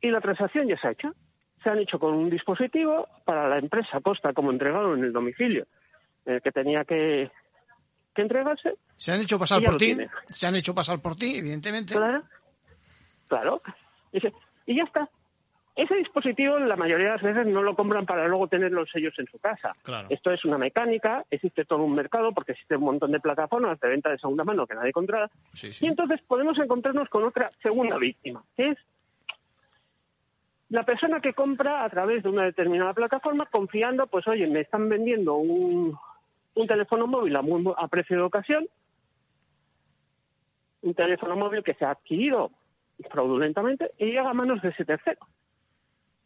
y 0.01 0.11
la 0.11 0.21
transacción 0.21 0.69
ya 0.69 0.79
se 0.79 0.89
ha 0.89 0.93
hecho. 0.93 1.13
Se 1.67 1.71
han 1.71 1.81
hecho 1.81 1.99
con 1.99 2.15
un 2.15 2.31
dispositivo, 2.31 3.09
para 3.25 3.49
la 3.49 3.59
empresa 3.59 4.01
consta 4.01 4.33
como 4.33 4.53
entregado 4.53 4.95
en 4.95 5.03
el 5.03 5.13
domicilio 5.13 5.67
en 6.25 6.35
el 6.35 6.41
que 6.41 6.53
tenía 6.53 6.85
que, 6.85 7.29
que 8.15 8.23
entregarse. 8.23 8.77
Se 8.97 9.11
han 9.11 9.21
hecho 9.21 9.37
pasar 9.37 9.65
por 9.65 9.77
ti, 9.77 9.97
se 10.29 10.47
han 10.47 10.55
hecho 10.55 10.77
pasar 10.77 11.01
por 11.03 11.17
ti, 11.17 11.39
evidentemente. 11.39 11.95
Claro, 11.95 12.23
claro. 13.27 13.63
Dice, 14.13 14.33
y 14.65 14.77
ya 14.77 14.85
está. 14.85 15.11
Ese 15.75 15.97
dispositivo 15.97 16.57
la 16.61 16.77
mayoría 16.77 17.07
de 17.07 17.13
las 17.15 17.23
veces 17.23 17.49
no 17.49 17.65
lo 17.65 17.75
compran 17.75 18.07
para 18.07 18.29
luego 18.29 18.47
tener 18.47 18.71
los 18.71 18.89
sellos 18.89 19.19
en 19.19 19.27
su 19.27 19.41
casa. 19.41 19.75
Claro. 19.83 20.07
Esto 20.09 20.31
es 20.31 20.45
una 20.45 20.59
mecánica, 20.59 21.25
existe 21.33 21.65
todo 21.65 21.83
un 21.83 21.97
mercado 21.97 22.31
porque 22.33 22.53
existe 22.53 22.77
un 22.77 22.85
montón 22.85 23.11
de 23.11 23.19
plataformas 23.19 23.81
de 23.81 23.89
venta 23.89 24.11
de 24.11 24.19
segunda 24.19 24.45
mano 24.45 24.69
que 24.69 24.77
nadie 24.77 24.93
controla. 24.93 25.29
Y 25.81 25.87
entonces 25.89 26.21
podemos 26.29 26.57
encontrarnos 26.61 27.09
con 27.09 27.25
otra 27.25 27.51
segunda 27.61 27.99
víctima, 27.99 28.45
que 28.57 28.69
es 28.69 28.79
la 30.69 30.83
persona 30.85 31.21
que 31.21 31.33
compra 31.33 31.85
a 31.85 31.91
través 31.91 32.23
de 32.23 32.29
una 32.29 32.45
determinada 32.45 32.93
plataforma 32.93 33.47
confiando, 33.47 34.07
pues 34.09 34.27
oye, 34.27 34.47
me 34.47 34.61
están 34.61 34.89
vendiendo 34.89 35.37
un, 35.37 35.97
un 36.55 36.67
teléfono 36.67 37.07
móvil 37.07 37.37
a, 37.37 37.43
muy- 37.43 37.73
a 37.77 37.89
precio 37.89 38.17
de 38.17 38.23
ocasión, 38.23 38.67
un 40.83 40.95
teléfono 40.95 41.37
móvil 41.37 41.63
que 41.63 41.75
se 41.75 41.85
ha 41.85 41.91
adquirido 41.91 42.51
fraudulentamente 43.11 43.93
y 43.99 44.07
llega 44.07 44.29
a 44.31 44.35
manos 44.35 44.61
de 44.63 44.71
ese 44.71 44.85
tercero. 44.85 45.21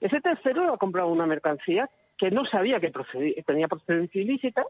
Ese 0.00 0.20
tercero 0.20 0.72
ha 0.72 0.78
comprado 0.78 1.08
una 1.08 1.26
mercancía 1.26 1.90
que 2.16 2.30
no 2.30 2.44
sabía 2.46 2.80
que 2.80 2.90
tenía 3.46 3.68
procedencia 3.68 4.20
ilícita, 4.20 4.64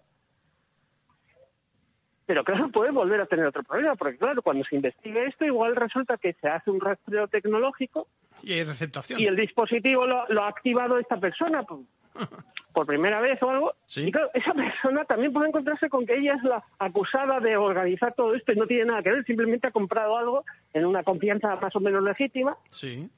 pero 2.26 2.44
claro, 2.44 2.68
puede 2.70 2.90
volver 2.90 3.20
a 3.20 3.26
tener 3.26 3.46
otro 3.46 3.62
problema, 3.62 3.94
porque 3.96 4.18
claro, 4.18 4.42
cuando 4.42 4.64
se 4.64 4.76
investigue 4.76 5.26
esto, 5.26 5.44
igual 5.44 5.76
resulta 5.76 6.16
que 6.16 6.33
se 6.35 6.48
hace 6.48 6.70
un 6.70 6.80
rastreo 6.80 7.28
tecnológico 7.28 8.09
Y 8.42 8.53
hay 8.53 8.64
receptación. 8.64 9.20
y 9.20 9.26
el 9.26 9.37
dispositivo 9.37 10.07
lo, 10.07 10.26
lo 10.29 10.42
ha 10.44 10.48
activado 10.48 10.98
esta 10.98 11.18
persona 11.18 11.62
por, 11.62 11.81
por 12.72 12.87
primera 12.87 13.20
vez 13.20 13.42
o 13.42 13.50
algo. 13.50 13.74
Y 13.96 14.11
claro, 14.12 14.31
esa 14.35 14.53
persona 14.55 15.05
también 15.05 15.33
puede 15.33 15.48
encontrarse 15.48 15.88
con 15.88 16.07
que 16.07 16.16
ella 16.18 16.35
es 16.35 16.42
la 16.44 16.62
acusada 16.79 17.41
de 17.41 17.57
organizar 17.57 18.14
todo 18.14 18.34
esto 18.34 18.53
y 18.53 18.57
no 18.57 18.66
tiene 18.66 18.86
nada 18.86 19.03
que 19.03 19.11
ver, 19.11 19.24
simplemente 19.24 19.66
ha 19.66 19.70
comprado 19.72 20.16
algo 20.16 20.45
en 20.72 20.86
una 20.86 21.03
confianza 21.03 21.57
más 21.57 21.74
o 21.74 21.80
menos 21.80 22.03
legítima. 22.03 22.57
Sí. 22.70 23.09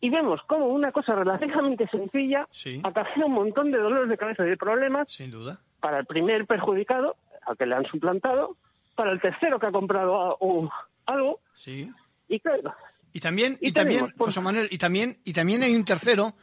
Y, 0.00 0.10
vemos 0.10 0.40
como 0.46 0.66
una 0.66 0.92
cosa 0.92 1.14
relativamente 1.14 1.88
sencilla 1.88 2.46
acarrea 2.84 3.26
un 3.26 3.32
montón 3.32 3.70
de 3.72 3.78
dolores 3.78 4.08
de 4.08 4.16
cabeza 4.18 4.44
y 4.46 4.50
de 4.50 4.56
problemas 4.56 5.10
Sin 5.10 5.30
duda. 5.30 5.58
para 5.80 5.98
el 6.00 6.06
primer 6.06 6.46
perjudicado, 6.46 7.16
al 7.46 7.56
que 7.56 7.66
le 7.66 7.74
han 7.74 7.86
suplantado, 7.86 8.56
para 8.94 9.10
el 9.12 9.20
tercero 9.20 9.58
que 9.58 9.66
ha 9.66 9.72
comprado 9.72 10.36
algo, 11.06 11.40
Sí. 11.54 11.90
y 12.28 12.38
claro, 12.40 12.74
Y 13.16 13.20
también, 13.20 13.56
y, 13.62 13.68
Y 13.68 13.72
también, 13.72 14.12
pues- 14.14 14.28
José 14.28 14.42
Manuel, 14.42 14.68
y 14.70 14.76
también, 14.76 15.18
y 15.24 15.32
también 15.32 15.62
hay 15.62 15.74
un 15.74 15.86
tercero 15.86 16.34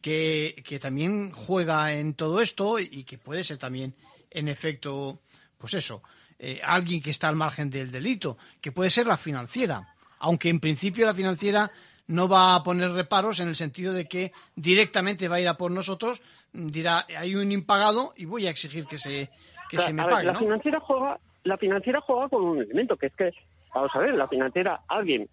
que, 0.00 0.60
que 0.66 0.80
también 0.80 1.30
juega 1.30 1.92
en 1.92 2.14
todo 2.14 2.40
esto 2.40 2.80
y 2.80 3.04
que 3.04 3.16
puede 3.16 3.44
ser 3.44 3.58
también 3.58 3.94
en 4.32 4.48
efecto, 4.48 5.20
pues 5.56 5.74
eso, 5.74 6.02
eh, 6.40 6.60
alguien 6.64 7.00
que 7.00 7.10
está 7.10 7.28
al 7.28 7.36
margen 7.36 7.70
del 7.70 7.92
delito, 7.92 8.38
que 8.60 8.72
puede 8.72 8.90
ser 8.90 9.06
la 9.06 9.16
financiera, 9.16 9.94
aunque 10.18 10.48
en 10.48 10.58
principio 10.58 11.06
la 11.06 11.14
financiera 11.14 11.70
no 12.08 12.28
va 12.28 12.56
a 12.56 12.64
poner 12.64 12.90
reparos 12.90 13.38
en 13.38 13.46
el 13.46 13.54
sentido 13.54 13.92
de 13.92 14.06
que 14.08 14.32
directamente 14.56 15.28
va 15.28 15.36
a 15.36 15.40
ir 15.40 15.46
a 15.48 15.56
por 15.56 15.70
nosotros, 15.70 16.20
dirá, 16.52 17.06
hay 17.16 17.36
un 17.36 17.52
impagado 17.52 18.14
y 18.16 18.24
voy 18.24 18.48
a 18.48 18.50
exigir 18.50 18.86
que 18.86 18.98
se, 18.98 19.30
que 19.70 19.78
se 19.78 19.92
me 19.92 20.02
ver, 20.02 20.10
pague, 20.12 20.26
la 20.26 20.32
¿no? 20.32 20.40
financiera 20.40 20.80
juega, 20.80 21.20
la 21.44 21.56
financiera 21.56 22.00
juega 22.00 22.28
con 22.28 22.42
un 22.42 22.62
elemento 22.62 22.96
que 22.96 23.06
es 23.06 23.14
que, 23.14 23.30
vamos 23.72 23.90
a 23.94 23.98
ver, 24.00 24.14
la 24.14 24.26
financiera, 24.26 24.80
alguien 24.88 25.28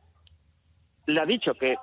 le 1.07 1.19
ha 1.21 1.25
dicho 1.25 1.53
que 1.55 1.75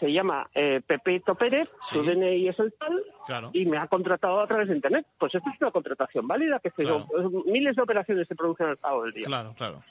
se 0.00 0.12
llama 0.12 0.48
eh, 0.54 0.82
Pepito 0.86 1.34
Pérez, 1.34 1.68
su 1.80 2.02
DNI 2.02 2.48
es 2.48 2.58
el 2.58 2.74
tal, 2.78 3.02
Claro. 3.26 3.50
y 3.54 3.64
me 3.64 3.78
ha 3.78 3.86
contratado 3.86 4.40
a 4.40 4.46
través 4.46 4.68
de 4.68 4.74
Internet. 4.76 5.06
Pues 5.18 5.34
esto 5.34 5.48
es 5.54 5.60
una 5.60 5.70
contratación 5.70 6.28
válida, 6.28 6.58
que 6.60 6.70
se- 6.70 6.82
Claro. 6.82 7.06
miles 7.46 7.74
de 7.76 7.82
operaciones 7.82 8.28
se 8.28 8.34
producen 8.34 8.66
al 8.66 8.78
cabo 8.78 9.04
del 9.04 9.12
día. 9.12 9.24
Claro, 9.26 9.54
claro. 9.56 9.82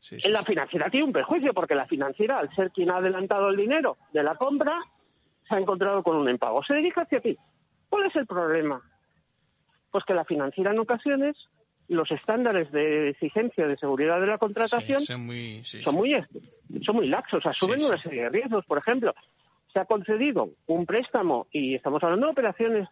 Sí, 0.00 0.16
En 0.24 0.32
la 0.32 0.42
financiera 0.42 0.88
tiene 0.90 1.04
un 1.06 1.12
perjuicio, 1.12 1.52
porque 1.54 1.74
la 1.74 1.84
financiera, 1.86 2.38
al 2.38 2.52
ser 2.56 2.70
quien 2.72 2.90
ha 2.90 2.96
adelantado 2.96 3.50
el 3.50 3.56
dinero 3.56 3.98
de 4.12 4.22
la 4.22 4.34
compra, 4.34 4.80
se 5.46 5.54
ha 5.54 5.58
encontrado 5.58 6.02
con 6.02 6.16
un 6.16 6.28
impago. 6.28 6.62
Se 6.64 6.74
dirige 6.74 7.00
hacia 7.00 7.20
ti. 7.20 7.36
¿Cuál 7.88 8.06
es 8.06 8.16
el 8.16 8.26
problema? 8.26 8.80
Pues 9.90 10.04
que 10.04 10.14
la 10.14 10.24
financiera 10.24 10.70
en 10.72 10.78
ocasiones, 10.78 11.36
los 11.92 12.10
estándares 12.10 12.70
de 12.72 13.10
exigencia 13.10 13.66
de 13.66 13.76
seguridad 13.76 14.20
de 14.20 14.26
la 14.28 14.38
contratación 14.38 15.00
Sí, 15.00 15.06
son 15.06 15.26
muy, 15.26 15.64
sí, 15.64 15.82
son, 15.82 15.94
muy, 15.96 16.14
son 16.84 16.94
muy 16.96 17.08
laxos, 17.08 17.44
asumen 17.44 17.82
una 17.84 18.00
serie 18.00 18.22
de 18.22 18.28
riesgos. 18.30 18.64
Por 18.64 18.78
ejemplo, 18.78 19.14
se 19.72 19.78
ha 19.80 19.84
concedido 19.84 20.50
un 20.66 20.86
préstamo 20.86 21.46
y 21.52 21.74
estamos 21.74 22.02
hablando 22.02 22.26
de 22.26 22.32
operaciones, 22.32 22.88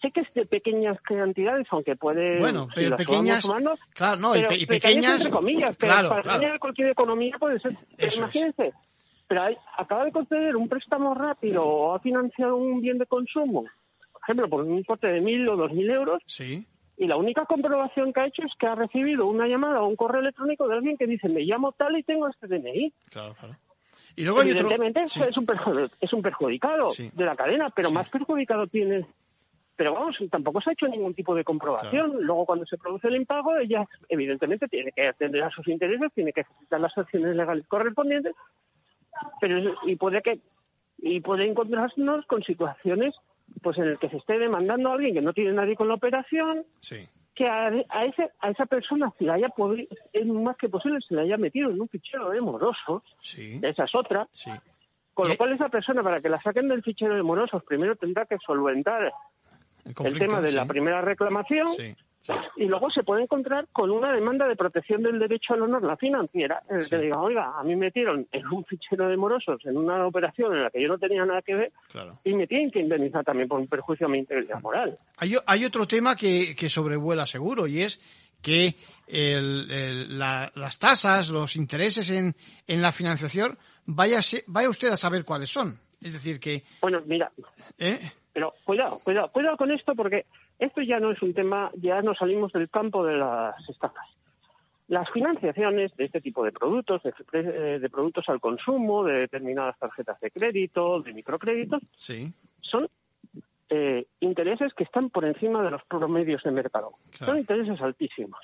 sé 0.00 0.10
que 0.10 0.20
es 0.20 0.32
de 0.34 0.46
pequeñas 0.46 0.98
cantidades, 1.02 1.66
aunque 1.70 1.96
puede... 1.96 2.38
Bueno, 2.38 2.68
si 2.74 2.84
pero 2.84 2.96
pequeñas- 2.96 3.42
sumando, 3.42 3.74
claro, 3.94 4.18
no, 4.20 4.34
y 4.34 4.40
pe- 4.40 4.48
pequeñas 4.48 4.68
pequeñas- 4.68 5.16
entre 5.18 5.30
comillas, 5.30 5.76
pero 5.78 5.92
claro, 5.92 6.08
para 6.08 6.22
claro. 6.22 6.58
cualquier 6.60 6.88
economía 6.88 7.36
puede 7.38 7.60
ser. 7.60 7.72
Imagínense, 8.16 8.72
pero 9.28 9.42
hay- 9.42 9.56
acaba 9.76 10.04
de 10.06 10.12
conceder 10.12 10.56
un 10.56 10.68
préstamo 10.68 11.14
rápido 11.14 11.62
o 11.64 11.94
ha 11.94 12.00
financiado 12.00 12.56
un 12.56 12.80
bien 12.80 12.96
de 12.96 13.04
consumo, 13.06 13.64
por 14.12 14.22
ejemplo, 14.22 14.48
por 14.48 14.64
un 14.64 14.78
importe 14.78 15.08
de 15.08 15.20
mil 15.20 15.46
o 15.48 15.56
dos 15.56 15.72
mil 15.72 15.90
euros, 15.90 16.22
Sí. 16.26 16.66
Y 17.00 17.06
la 17.06 17.16
única 17.16 17.46
comprobación 17.46 18.12
que 18.12 18.20
ha 18.20 18.26
hecho 18.26 18.42
es 18.42 18.52
que 18.58 18.66
ha 18.66 18.74
recibido 18.74 19.26
una 19.26 19.48
llamada 19.48 19.80
o 19.82 19.88
un 19.88 19.96
correo 19.96 20.20
electrónico 20.20 20.68
de 20.68 20.74
alguien 20.76 20.96
que 20.98 21.06
dice, 21.06 21.28
me 21.30 21.40
llamo 21.40 21.72
tal 21.72 21.96
y 21.98 22.02
tengo 22.02 22.28
este 22.28 22.46
DNI. 22.46 22.92
Claro, 23.10 23.34
claro. 23.40 23.56
Y 24.16 24.24
luego 24.24 24.40
hay 24.40 24.50
otro... 24.50 24.60
Evidentemente 24.66 25.06
sí. 25.06 25.20
es, 25.26 25.36
un 25.36 25.46
perju- 25.46 25.90
es 25.98 26.12
un 26.12 26.20
perjudicado 26.20 26.90
Sí. 26.90 27.10
de 27.14 27.24
la 27.24 27.32
cadena, 27.32 27.70
pero 27.70 27.90
más 27.90 28.08
perjudicado 28.10 28.66
tiene... 28.66 29.06
Pero 29.76 29.94
vamos, 29.94 30.14
tampoco 30.30 30.60
se 30.60 30.68
ha 30.68 30.72
hecho 30.74 30.88
ningún 30.88 31.14
tipo 31.14 31.34
de 31.34 31.42
comprobación. 31.42 32.22
Luego, 32.22 32.44
cuando 32.44 32.66
se 32.66 32.76
produce 32.76 33.08
el 33.08 33.16
impago, 33.16 33.56
ella 33.56 33.88
evidentemente 34.10 34.68
tiene 34.68 34.92
que 34.92 35.08
atender 35.08 35.42
a 35.42 35.48
sus 35.50 35.66
intereses, 35.68 36.12
tiene 36.12 36.34
que 36.34 36.42
ejecutar 36.42 36.80
las 36.82 36.98
acciones 36.98 37.34
legales 37.34 37.66
correspondientes, 37.66 38.34
pero 39.40 39.74
y 39.86 39.96
puede 39.96 40.20
que 40.20 40.38
y 40.98 41.20
puede 41.20 41.46
encontrarnos 41.48 42.26
con 42.26 42.42
situaciones 42.42 43.14
pues 43.62 43.78
en 43.78 43.84
el 43.84 43.98
que 43.98 44.08
se 44.08 44.16
esté 44.16 44.38
demandando 44.38 44.90
a 44.90 44.94
alguien 44.94 45.14
que 45.14 45.20
no 45.22 45.32
tiene 45.32 45.52
nadie 45.52 45.76
con 45.76 45.88
la 45.88 45.94
operación, 45.94 46.64
Sí. 46.80 47.06
que 47.34 47.46
a, 47.46 47.68
a 47.88 48.04
ese, 48.04 48.30
a 48.40 48.50
esa 48.50 48.66
persona 48.66 49.12
se 49.18 49.24
le 49.24 49.32
haya 49.32 49.48
podi- 49.48 49.88
es 50.12 50.26
más 50.26 50.56
que 50.56 50.68
posible 50.68 50.98
se 51.06 51.14
le 51.14 51.22
haya 51.22 51.36
metido 51.36 51.70
en 51.70 51.80
un 51.80 51.88
fichero 51.88 52.30
de 52.30 52.40
morosos, 52.40 53.02
Sí. 53.20 53.58
esa 53.62 53.84
es 53.84 53.94
otra, 53.94 54.28
Sí. 54.32 54.50
con 55.14 55.26
Eh. 55.26 55.30
lo 55.30 55.36
cual 55.36 55.52
esa 55.52 55.68
persona 55.68 56.02
para 56.02 56.20
que 56.20 56.28
la 56.28 56.40
saquen 56.40 56.68
del 56.68 56.82
fichero 56.82 57.14
de 57.14 57.22
morosos 57.22 57.62
primero 57.64 57.96
tendrá 57.96 58.26
que 58.26 58.36
solventar 58.38 59.12
el, 59.84 59.94
conflicto, 59.94 60.26
tema 60.26 60.40
de 60.40 60.52
la 60.52 60.66
primera 60.66 61.00
reclamación. 61.00 61.68
Y 62.56 62.66
luego 62.66 62.90
se 62.90 63.02
puede 63.02 63.22
encontrar 63.22 63.66
con 63.72 63.90
una 63.90 64.12
demanda 64.12 64.46
de 64.46 64.54
protección 64.56 65.02
del 65.02 65.18
derecho 65.18 65.54
al 65.54 65.62
honor, 65.62 65.82
la 65.82 65.96
financiera, 65.96 66.62
en 66.68 66.76
el 66.80 66.88
que 66.88 66.98
diga, 66.98 67.20
oiga, 67.20 67.58
a 67.58 67.62
mí 67.62 67.70
me 67.70 67.86
metieron 67.86 68.26
en 68.30 68.46
un 68.48 68.64
fichero 68.66 69.08
de 69.08 69.16
morosos 69.16 69.64
en 69.64 69.76
una 69.76 70.06
operación 70.06 70.54
en 70.54 70.62
la 70.64 70.70
que 70.70 70.82
yo 70.82 70.88
no 70.88 70.98
tenía 70.98 71.24
nada 71.24 71.40
que 71.42 71.54
ver 71.54 71.72
Claro. 71.90 72.18
y 72.24 72.34
me 72.34 72.46
tienen 72.46 72.70
que 72.70 72.80
indemnizar 72.80 73.24
también 73.24 73.48
por 73.48 73.58
un 73.58 73.66
perjuicio 73.66 74.06
a 74.06 74.10
mi 74.10 74.18
integridad 74.18 74.60
moral. 74.60 74.96
Hay, 75.16 75.64
otro 75.64 75.86
tema 75.86 76.14
que, 76.16 76.54
que 76.54 76.68
sobrevuela 76.68 77.26
seguro 77.26 77.66
y 77.66 77.80
es 77.80 77.98
que 78.42 78.74
el- 79.06 79.70
el- 79.70 80.18
la- 80.18 80.50
las 80.54 80.78
tasas, 80.78 81.30
los 81.30 81.56
intereses 81.56 82.10
en, 82.10 82.34
en 82.66 82.82
la 82.82 82.92
financiación, 82.92 83.56
vaya, 83.86 84.20
vaya 84.46 84.68
usted 84.68 84.88
a 84.88 84.96
saber 84.96 85.24
cuáles 85.24 85.50
son. 85.50 85.78
Es 86.02 86.12
decir, 86.14 86.40
que... 86.40 86.62
Bueno, 86.80 87.02
mira, 87.06 87.30
¿eh? 87.78 87.98
Pero 88.32 88.54
cuidado, 88.64 88.98
cuidado, 89.04 89.28
cuidado 89.32 89.56
con 89.56 89.70
esto 89.72 89.94
porque 89.94 90.24
esto 90.60 90.80
ya 90.82 91.00
no 91.00 91.10
es 91.10 91.20
un 91.22 91.34
tema, 91.34 91.70
ya 91.74 92.00
no 92.02 92.14
salimos 92.14 92.52
del 92.52 92.68
campo 92.70 93.04
de 93.04 93.16
las 93.16 93.54
estafas. 93.68 94.06
Las 94.88 95.08
financiaciones 95.10 95.94
de 95.96 96.04
este 96.06 96.20
tipo 96.20 96.44
de 96.44 96.52
productos, 96.52 97.02
de, 97.32 97.78
de 97.78 97.90
productos 97.90 98.28
al 98.28 98.40
consumo, 98.40 99.04
de 99.04 99.12
determinadas 99.20 99.78
tarjetas 99.78 100.18
de 100.20 100.30
crédito, 100.30 101.00
de 101.00 101.12
microcréditos, 101.14 101.80
Sí. 101.96 102.32
son 102.60 102.88
eh, 103.72 104.04
intereses 104.18 104.74
que 104.74 104.82
están 104.82 105.10
por 105.10 105.24
encima 105.24 105.62
de 105.62 105.70
los 105.70 105.84
promedios 105.84 106.42
de 106.42 106.50
mercado. 106.50 106.90
Claro. 107.16 107.32
Son 107.34 107.38
intereses 107.38 107.80
altísimos. 107.80 108.40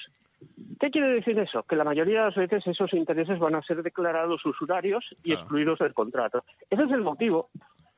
¿Qué 0.79 0.91
quiere 0.91 1.09
decir 1.09 1.37
eso? 1.41 1.65
Que 1.65 1.75
la 1.75 1.83
mayoría 1.83 2.21
de 2.21 2.25
las 2.27 2.37
veces 2.37 2.65
esos 2.67 2.93
intereses 2.93 3.39
van 3.41 3.57
a 3.57 3.63
ser 3.63 3.83
declarados 3.83 4.45
usurarios 4.47 5.05
y 5.25 5.31
Claro. 5.31 5.41
excluidos 5.41 5.79
del 5.81 5.95
contrato. 5.95 6.45
Ese 6.71 6.85
es 6.85 6.91
el 6.93 7.01
motivo 7.01 7.49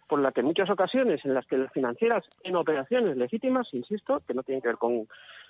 por 0.09 0.21
la 0.21 0.33
que 0.33 0.41
en 0.41 0.47
muchas 0.47 0.71
ocasiones 0.71 1.25
en 1.25 1.35
las 1.35 1.47
que 1.47 1.59
las 1.59 1.73
financieras 1.73 2.25
en 2.43 2.57
operaciones 2.57 3.17
legítimas, 3.17 3.69
insisto, 3.73 4.21
que 4.27 4.35
no 4.35 4.43
tienen 4.43 4.63
que 4.63 4.69
ver 4.69 4.79
con, 4.79 5.07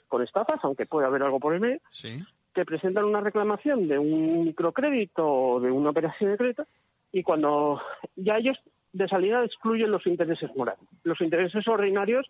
con 0.09 0.22
estafas, 0.22 0.59
aunque 0.62 0.86
puede 0.86 1.06
haber 1.06 1.22
algo 1.22 1.38
por 1.40 1.54
el 1.54 1.61
medio, 1.61 1.80
Sí. 1.90 2.18
que 2.54 2.64
presentan 2.64 3.04
una 3.04 3.20
reclamación 3.20 3.86
de 3.88 3.98
un 3.98 4.44
microcrédito 4.44 5.24
o 5.26 5.61
de 5.61 5.70
una 5.70 5.90
operación 5.90 6.32
de 6.32 6.36
crédito 6.38 6.66
y 7.12 7.22
cuando 7.22 7.80
ya 8.16 8.36
ellos 8.38 8.59
de 8.92 9.06
salida 9.06 9.44
excluyen 9.44 9.90
los 9.90 10.06
intereses 10.06 10.50
morales, 10.56 10.82
los 11.04 11.20
intereses 11.20 11.66
ordinarios 11.68 12.26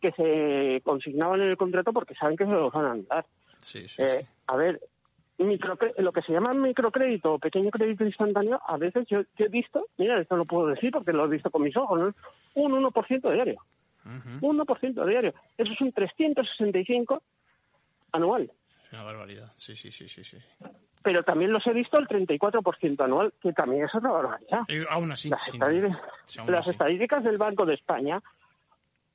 que 0.00 0.12
se 0.12 0.80
consignaban 0.84 1.40
en 1.42 1.48
el 1.48 1.56
contrato 1.56 1.92
porque 1.92 2.14
saben 2.14 2.36
que 2.36 2.44
se 2.44 2.50
los 2.52 2.72
van 2.72 2.84
a 2.86 2.96
dar. 3.14 3.26
Sí, 3.58 3.86
sí, 3.88 4.00
Eh, 4.02 4.24
A 4.46 4.56
ver, 4.56 4.80
microcre- 5.44 5.94
lo 5.98 6.12
que 6.12 6.22
se 6.22 6.32
llama 6.32 6.52
microcrédito 6.54 7.34
o 7.34 7.38
pequeño 7.38 7.70
crédito 7.70 8.04
instantáneo, 8.04 8.60
a 8.66 8.76
veces 8.76 9.06
yo, 9.08 9.22
yo 9.36 9.46
he 9.46 9.48
visto, 9.48 9.86
mira, 9.98 10.20
esto 10.20 10.36
lo 10.36 10.44
puedo 10.44 10.68
decir 10.68 10.90
porque 10.92 11.12
lo 11.12 11.24
he 11.24 11.28
visto 11.28 11.50
con 11.50 11.62
mis 11.62 11.76
ojos, 11.76 11.98
¿no? 12.00 12.14
un 12.54 12.72
1% 12.72 13.32
diario. 13.32 13.60
Un 14.04 14.58
1% 14.58 15.06
diario. 15.06 15.34
Eso 15.58 15.72
es 15.72 15.80
un 15.80 15.92
365 15.92 17.22
anual. 18.12 18.50
Es 18.84 18.92
una 18.92 19.02
barbaridad. 19.04 19.52
Sí, 19.56 19.76
sí, 19.76 19.90
sí, 19.90 20.08
sí. 20.08 20.24
sí. 20.24 20.38
Pero 21.02 21.22
también 21.22 21.52
los 21.52 21.66
he 21.66 21.72
visto 21.72 21.98
el 21.98 22.06
34% 22.08 23.04
anual, 23.04 23.32
que 23.40 23.52
también 23.52 23.84
es 23.84 23.94
otra 23.94 24.10
barbaridad. 24.10 24.60
Aún 24.90 25.12
así. 25.12 25.28
Las, 25.30 25.44
sí, 25.44 25.58
aún 26.38 26.50
las 26.50 26.60
así. 26.60 26.70
estadísticas 26.70 27.24
del 27.24 27.38
Banco 27.38 27.64
de 27.64 27.74
España 27.74 28.20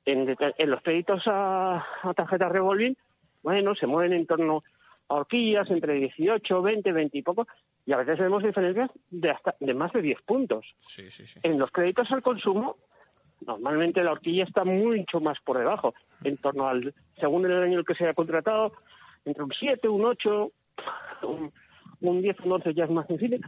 en, 0.04 0.36
los 0.70 0.82
créditos 0.82 1.22
a, 1.26 1.84
a 2.02 2.14
tarjeta 2.14 2.48
revolving, 2.48 2.96
bueno, 3.42 3.74
se 3.74 3.86
mueven 3.86 4.12
en 4.12 4.26
torno 4.26 4.62
horquillas 5.08 5.70
entre 5.70 5.94
18, 5.94 6.62
20, 6.62 6.92
20 6.92 7.18
y 7.18 7.22
poco, 7.22 7.46
y 7.84 7.92
a 7.92 7.98
veces 7.98 8.18
vemos 8.18 8.42
diferencias 8.42 8.90
de 9.10 9.30
hasta 9.30 9.54
de 9.60 9.74
más 9.74 9.92
de 9.92 10.02
10 10.02 10.22
puntos. 10.22 10.66
Sí, 10.80 11.10
sí, 11.10 11.26
sí. 11.26 11.40
En 11.42 11.58
los 11.58 11.70
créditos 11.70 12.10
al 12.10 12.22
consumo, 12.22 12.76
normalmente 13.46 14.02
la 14.02 14.12
horquilla 14.12 14.44
está 14.44 14.64
mucho 14.64 15.20
más 15.20 15.38
por 15.40 15.58
debajo, 15.58 15.94
en 16.24 16.36
torno 16.38 16.68
al, 16.68 16.94
según 17.18 17.44
el 17.46 17.52
año 17.52 17.64
en 17.64 17.78
el 17.78 17.84
que 17.84 17.94
se 17.94 18.04
haya 18.04 18.14
contratado, 18.14 18.72
entre 19.24 19.42
un 19.42 19.52
7, 19.52 19.88
un 19.88 20.04
8, 20.04 20.52
un, 21.22 21.52
un 22.00 22.22
10, 22.22 22.40
un 22.40 22.52
11 22.52 22.74
ya 22.74 22.84
es 22.84 22.90
más 22.90 23.06
difícil, 23.08 23.44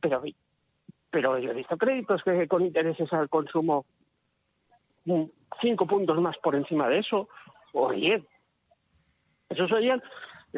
pero, 0.00 0.22
pero 1.10 1.38
yo 1.38 1.50
he 1.50 1.54
visto 1.54 1.76
créditos 1.76 2.22
que 2.22 2.48
con 2.48 2.64
intereses 2.64 3.12
al 3.12 3.28
consumo 3.28 3.84
5 5.60 5.86
puntos 5.86 6.20
más 6.20 6.36
por 6.38 6.54
encima 6.54 6.88
de 6.88 6.98
eso, 6.98 7.28
o 7.72 7.92
10. 7.92 8.22
Esos 9.48 9.68
serían, 9.70 10.02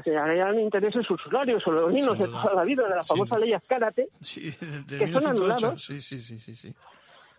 serían 0.03 0.59
intereses 0.59 1.09
usurarios 1.11 1.67
o 1.67 1.71
los 1.73 1.93
niños 1.93 2.19
de 2.19 2.27
toda 2.27 2.55
la 2.55 2.65
vida, 2.65 2.85
de 2.89 2.97
la 2.97 3.03
famosa 3.03 3.37
duda. 3.37 3.45
ley 3.47 3.55
Azcárate, 3.55 4.09
Sí, 4.21 4.51
de 4.51 4.99
que 4.99 5.13
son 5.13 5.23
1908. 5.25 5.29
anulados. 5.29 5.85
Sí, 5.85 6.01
sí, 6.01 6.19
sí, 6.19 6.39
sí, 6.39 6.55
sí. 6.57 6.75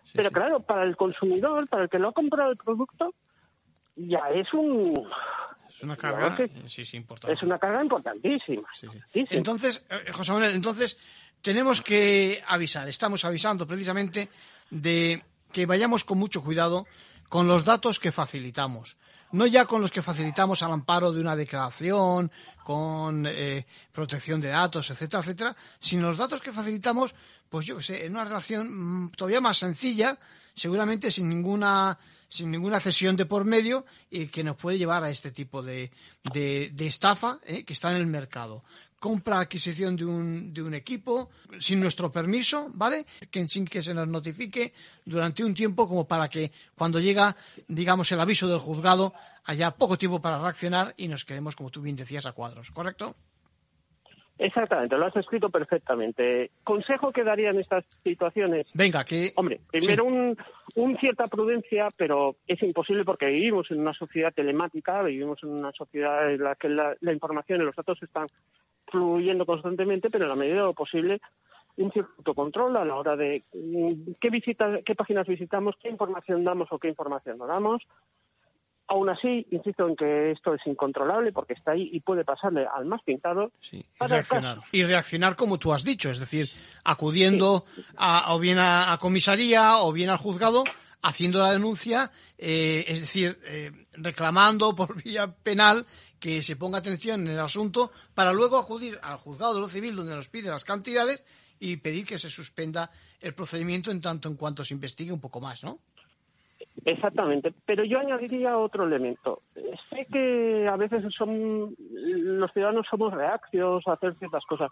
Sí, 0.02 0.12
pero 0.16 0.28
sí. 0.30 0.34
claro, 0.34 0.60
para 0.60 0.82
el 0.84 0.96
consumidor, 0.96 1.68
para 1.68 1.84
el 1.84 1.88
que 1.90 1.98
lo 1.98 2.08
ha 2.08 2.12
comprado 2.12 2.50
el 2.50 2.56
producto, 2.56 3.14
ya 3.96 4.30
es 4.34 4.52
un 4.54 5.06
Es 5.68 5.82
una 5.82 5.96
carga, 5.96 6.36
que- 6.36 6.48
sí, 6.66 6.84
sí, 6.84 6.96
importante. 6.96 7.34
es 7.34 7.42
una 7.42 7.58
carga 7.58 7.82
importantísima. 7.82 8.68
importantísima. 8.82 9.26
Entonces, 9.30 9.86
eh, 9.90 10.10
José 10.12 10.32
Manuel, 10.32 10.54
entonces 10.54 10.96
tenemos 11.42 11.80
que 11.82 12.42
avisar, 12.46 12.88
estamos 12.88 13.24
avisando 13.24 13.66
precisamente 13.66 14.28
de 14.70 15.22
que 15.52 15.66
vayamos 15.66 16.04
con 16.04 16.18
mucho 16.18 16.42
cuidado 16.42 16.86
con 17.30 17.46
los 17.46 17.64
datos 17.64 18.00
que 18.00 18.10
facilitamos. 18.10 18.96
No 19.32 19.46
ya 19.46 19.64
con 19.64 19.80
los 19.80 19.92
que 19.92 20.02
facilitamos 20.02 20.62
al 20.62 20.72
amparo 20.72 21.12
de 21.12 21.20
una 21.20 21.36
declaración, 21.36 22.30
con 22.64 23.24
eh, 23.24 23.64
protección 23.92 24.40
de 24.40 24.48
datos, 24.48 24.90
etcétera, 24.90 25.22
etcétera, 25.22 25.56
sino 25.78 26.08
los 26.08 26.18
datos 26.18 26.40
que 26.40 26.52
facilitamos, 26.52 27.14
pues 27.48 27.66
yo 27.66 27.76
que 27.76 27.84
sé, 27.84 28.04
en 28.04 28.12
una 28.12 28.24
relación 28.24 29.04
mm, 29.04 29.10
todavía 29.12 29.40
más 29.40 29.58
sencilla, 29.58 30.18
seguramente 30.54 31.10
sin 31.12 31.28
ninguna 31.28 31.96
sin 32.28 32.50
ninguna 32.52 32.78
cesión 32.78 33.16
de 33.16 33.26
por 33.26 33.44
medio 33.44 33.84
y 34.08 34.28
que 34.28 34.44
nos 34.44 34.56
puede 34.56 34.78
llevar 34.78 35.02
a 35.02 35.10
este 35.10 35.32
tipo 35.32 35.62
de, 35.62 35.90
de, 36.32 36.72
estafa 36.86 37.40
eh, 37.44 37.64
que 37.64 37.72
está 37.72 37.90
en 37.90 37.96
el 37.96 38.06
mercado 38.06 38.62
compra 39.00 39.40
adquisición 39.40 39.96
de 39.96 40.04
un, 40.04 40.52
de 40.52 40.62
un 40.62 40.74
equipo 40.74 41.30
sin 41.58 41.80
nuestro 41.80 42.12
permiso, 42.12 42.70
¿vale? 42.74 43.06
Que, 43.30 43.48
sin 43.48 43.64
que 43.64 43.82
se 43.82 43.94
nos 43.94 44.06
notifique 44.06 44.72
durante 45.04 45.42
un 45.42 45.54
tiempo 45.54 45.88
como 45.88 46.06
para 46.06 46.28
que 46.28 46.52
cuando 46.76 47.00
llega, 47.00 47.34
digamos, 47.66 48.12
el 48.12 48.20
aviso 48.20 48.46
del 48.46 48.60
juzgado 48.60 49.14
haya 49.44 49.72
poco 49.72 49.96
tiempo 49.96 50.20
para 50.20 50.38
reaccionar 50.38 50.94
y 50.98 51.08
nos 51.08 51.24
quedemos, 51.24 51.56
como 51.56 51.70
tú 51.70 51.80
bien 51.80 51.96
decías, 51.96 52.26
a 52.26 52.32
cuadros, 52.32 52.70
¿correcto? 52.70 53.16
Exactamente, 54.40 54.96
lo 54.96 55.04
has 55.04 55.16
escrito 55.16 55.50
perfectamente. 55.50 56.50
¿Consejo 56.64 57.12
que 57.12 57.24
daría 57.24 57.50
en 57.50 57.60
estas 57.60 57.84
situaciones? 58.02 58.70
Venga, 58.72 59.04
que... 59.04 59.32
Hombre, 59.36 59.60
primero 59.70 60.06
un, 60.06 60.34
un, 60.76 60.96
cierta 60.96 61.26
prudencia, 61.26 61.90
pero 61.94 62.36
es 62.46 62.62
imposible 62.62 63.04
porque 63.04 63.26
vivimos 63.26 63.70
en 63.70 63.80
una 63.80 63.92
sociedad 63.92 64.32
telemática, 64.32 65.02
vivimos 65.02 65.42
en 65.42 65.50
una 65.50 65.72
sociedad 65.72 66.32
en 66.32 66.42
la 66.42 66.54
que 66.54 66.70
la, 66.70 66.96
la 67.00 67.12
información 67.12 67.60
y 67.60 67.64
los 67.64 67.76
datos 67.76 68.02
están 68.02 68.28
fluyendo 68.86 69.44
constantemente, 69.44 70.08
pero 70.08 70.24
en 70.24 70.30
la 70.30 70.36
medida 70.36 70.56
de 70.56 70.62
lo 70.62 70.72
posible 70.72 71.20
un 71.76 71.92
cierto 71.92 72.34
control 72.34 72.76
a 72.76 72.84
la 72.84 72.96
hora 72.96 73.16
de 73.16 73.44
mm, 73.52 74.12
qué, 74.20 74.30
visita, 74.30 74.80
qué 74.84 74.94
páginas 74.94 75.26
visitamos, 75.26 75.76
qué 75.82 75.88
información 75.88 76.44
damos 76.44 76.68
o 76.70 76.78
qué 76.78 76.88
información 76.88 77.38
no 77.38 77.46
damos, 77.46 77.82
Aún 78.90 79.08
así, 79.08 79.46
insisto 79.52 79.86
en 79.86 79.94
que 79.94 80.32
esto 80.32 80.52
es 80.54 80.60
incontrolable 80.66 81.32
porque 81.32 81.52
está 81.52 81.72
ahí 81.72 81.88
y 81.92 82.00
puede 82.00 82.24
pasarle 82.24 82.66
al 82.66 82.86
más 82.86 83.00
pintado. 83.02 83.52
Sí, 83.60 83.78
y, 83.78 84.06
reaccionar. 84.06 84.58
y 84.72 84.82
reaccionar 84.82 85.36
como 85.36 85.58
tú 85.58 85.72
has 85.72 85.84
dicho, 85.84 86.10
es 86.10 86.18
decir, 86.18 86.48
acudiendo 86.82 87.64
a, 87.96 88.34
o 88.34 88.40
bien 88.40 88.58
a, 88.58 88.92
a, 88.92 88.98
comisaría 88.98 89.78
o 89.78 89.92
bien 89.92 90.10
al 90.10 90.16
juzgado, 90.16 90.64
haciendo 91.02 91.38
la 91.38 91.52
denuncia, 91.52 92.10
eh, 92.36 92.84
es 92.88 93.00
decir, 93.00 93.38
eh, 93.44 93.70
reclamando 93.92 94.74
por 94.74 94.94
vía 95.02 95.32
penal 95.32 95.86
que 96.18 96.42
se 96.42 96.56
ponga 96.56 96.78
atención 96.78 97.26
en 97.26 97.34
el 97.34 97.40
asunto 97.40 97.90
para 98.14 98.32
luego 98.32 98.58
acudir 98.58 98.98
al 99.02 99.18
juzgado 99.18 99.54
de 99.54 99.60
lo 99.60 99.68
civil 99.68 99.96
donde 99.96 100.14
nos 100.14 100.28
pide 100.28 100.50
las 100.50 100.64
cantidades 100.64 101.22
y 101.58 101.76
pedir 101.76 102.06
que 102.06 102.18
se 102.18 102.30
suspenda 102.30 102.90
el 103.20 103.34
procedimiento 103.34 103.90
en 103.90 104.00
tanto 104.00 104.28
en 104.28 104.36
cuanto 104.36 104.64
se 104.64 104.74
investigue 104.74 105.12
un 105.12 105.20
poco 105.20 105.40
más, 105.40 105.62
¿no? 105.62 105.78
Exactamente, 106.84 107.52
pero 107.66 107.84
yo 107.84 107.98
añadiría 107.98 108.56
otro 108.56 108.84
elemento. 108.84 109.42
Sé 109.90 110.06
que 110.10 110.66
a 110.66 110.76
veces 110.76 111.04
son 111.14 111.74
los 111.78 112.52
ciudadanos 112.52 112.86
somos 112.90 113.12
reaccios 113.12 113.86
a 113.86 113.92
hacer 113.92 114.14
ciertas 114.18 114.44
cosas. 114.46 114.70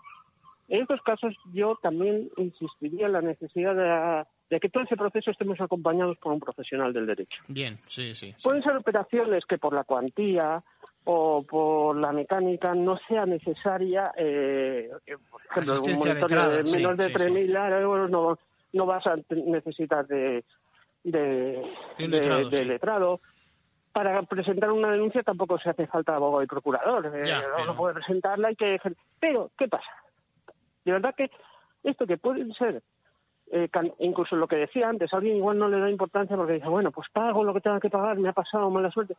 En 0.69 0.83
estos 0.83 1.01
casos 1.03 1.35
yo 1.53 1.79
también 1.83 2.29
insistiría 2.37 3.07
en 3.07 3.13
la 3.13 3.23
necesidad 3.23 3.75
de, 3.75 4.25
de, 4.51 4.61
que 4.61 4.69
todo 4.69 4.85
ese 4.85 4.97
proceso 4.97 5.31
estemos 5.31 5.61
acompañados 5.61 6.19
por 6.19 6.33
un 6.33 6.41
profesional 6.41 6.93
del 6.93 7.07
derecho. 7.07 7.43
Bien, 7.49 7.79
sí, 7.89 8.15
sí. 8.15 8.33
sí. 8.33 8.43
Pueden 8.43 8.63
ser 8.63 8.77
operaciones 8.77 9.45
que 9.47 9.57
por 9.57 9.75
la 9.75 9.85
cuantía 9.85 10.63
o 11.05 11.43
por 11.43 11.97
la 11.97 12.13
mecánica 12.13 12.75
no 12.75 12.99
sea 13.09 13.25
necesaria, 13.25 14.13
eh, 14.15 14.91
por 15.31 15.41
ejemplo, 15.43 15.83
un 15.83 15.99
monitor 15.99 16.31
de 16.31 16.65
menos 16.65 16.93
sí, 16.93 17.03
de 17.03 17.15
3.000 17.15 17.81
euros 17.81 18.11
no, 18.11 18.39
no 18.75 18.87
vas 18.87 19.07
a 19.07 19.17
necesitar 19.31 20.07
de 20.07 20.45
de, 21.05 21.63
letrado, 21.99 22.49
de, 22.49 22.59
de 22.59 22.65
letrado. 22.65 23.21
Para 23.93 24.23
presentar 24.23 24.71
una 24.71 24.93
denuncia 24.93 25.23
tampoco 25.23 25.59
se 25.59 25.71
hace 25.71 25.87
falta 25.87 26.15
abogado 26.15 26.43
y 26.43 26.47
procurador. 26.47 27.11
Ya, 27.25 27.41
eh, 27.41 27.45
pero... 27.57 27.65
No 27.67 27.77
puede 27.77 27.95
presentarla, 27.95 28.49
hay 28.49 28.57
que... 28.57 28.79
Pero, 29.19 29.51
¿qué 29.59 29.67
pasa? 29.67 29.91
De 30.85 30.93
verdad 30.93 31.15
que 31.17 31.31
esto 31.83 32.07
que 32.07 32.17
puede 32.17 32.47
ser, 32.55 32.83
eh, 33.51 33.69
incluso 33.99 34.37
lo 34.37 34.47
que 34.47 34.57
decía 34.57 34.89
antes, 34.89 35.13
alguien 35.13 35.37
igual 35.37 35.59
no 35.59 35.69
le 35.69 35.81
da 35.81 35.91
importancia 35.91 36.37
porque 36.37 36.55
dice, 36.55 36.69
bueno, 36.69 36.93
pues 36.93 37.09
pago 37.13 37.45
lo 37.45 37.55
que 37.55 37.61
tenga 37.61 37.81
que 37.81 37.91
pagar, 37.91 38.19
me 38.19 38.29
ha 38.29 38.33
pasado 38.33 38.71
mala 38.71 38.91
suerte. 38.91 39.17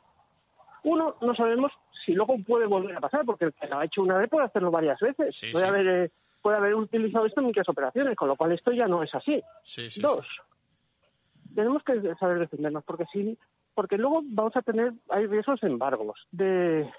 Uno, 0.83 1.15
no 1.21 1.35
sabemos 1.35 1.73
si 2.05 2.13
luego 2.13 2.37
puede 2.47 2.65
volver 2.65 2.95
a 2.95 3.01
pasar, 3.01 3.25
porque 3.25 3.45
el 3.45 3.53
que 3.53 3.67
lo 3.67 3.79
ha 3.79 3.85
hecho 3.85 4.01
una 4.01 4.17
vez 4.17 4.29
puede 4.29 4.45
hacerlo 4.45 4.71
varias 4.71 4.99
veces. 4.99 5.35
Sí, 5.35 5.51
puede, 5.51 5.65
sí. 5.65 5.69
Haber, 5.69 5.87
eh, 5.87 6.11
puede 6.41 6.57
haber 6.57 6.75
utilizado 6.75 7.25
esto 7.25 7.41
en 7.41 7.47
muchas 7.47 7.67
operaciones, 7.67 8.15
con 8.15 8.29
lo 8.29 8.35
cual 8.35 8.53
esto 8.53 8.71
ya 8.71 8.87
no 8.87 9.03
es 9.03 9.13
así. 9.13 9.43
Sí, 9.63 9.89
sí, 9.89 9.99
Dos, 9.99 10.25
tenemos 11.55 11.83
que 11.83 12.15
saber 12.15 12.39
defendernos, 12.39 12.83
porque 12.83 13.05
sí, 13.11 13.37
porque 13.75 13.97
luego 13.97 14.21
vamos 14.23 14.55
a 14.55 14.61
tener, 14.61 14.93
hay 15.09 15.25
riesgos 15.27 15.61
embargos, 15.63 16.27
de 16.31 16.89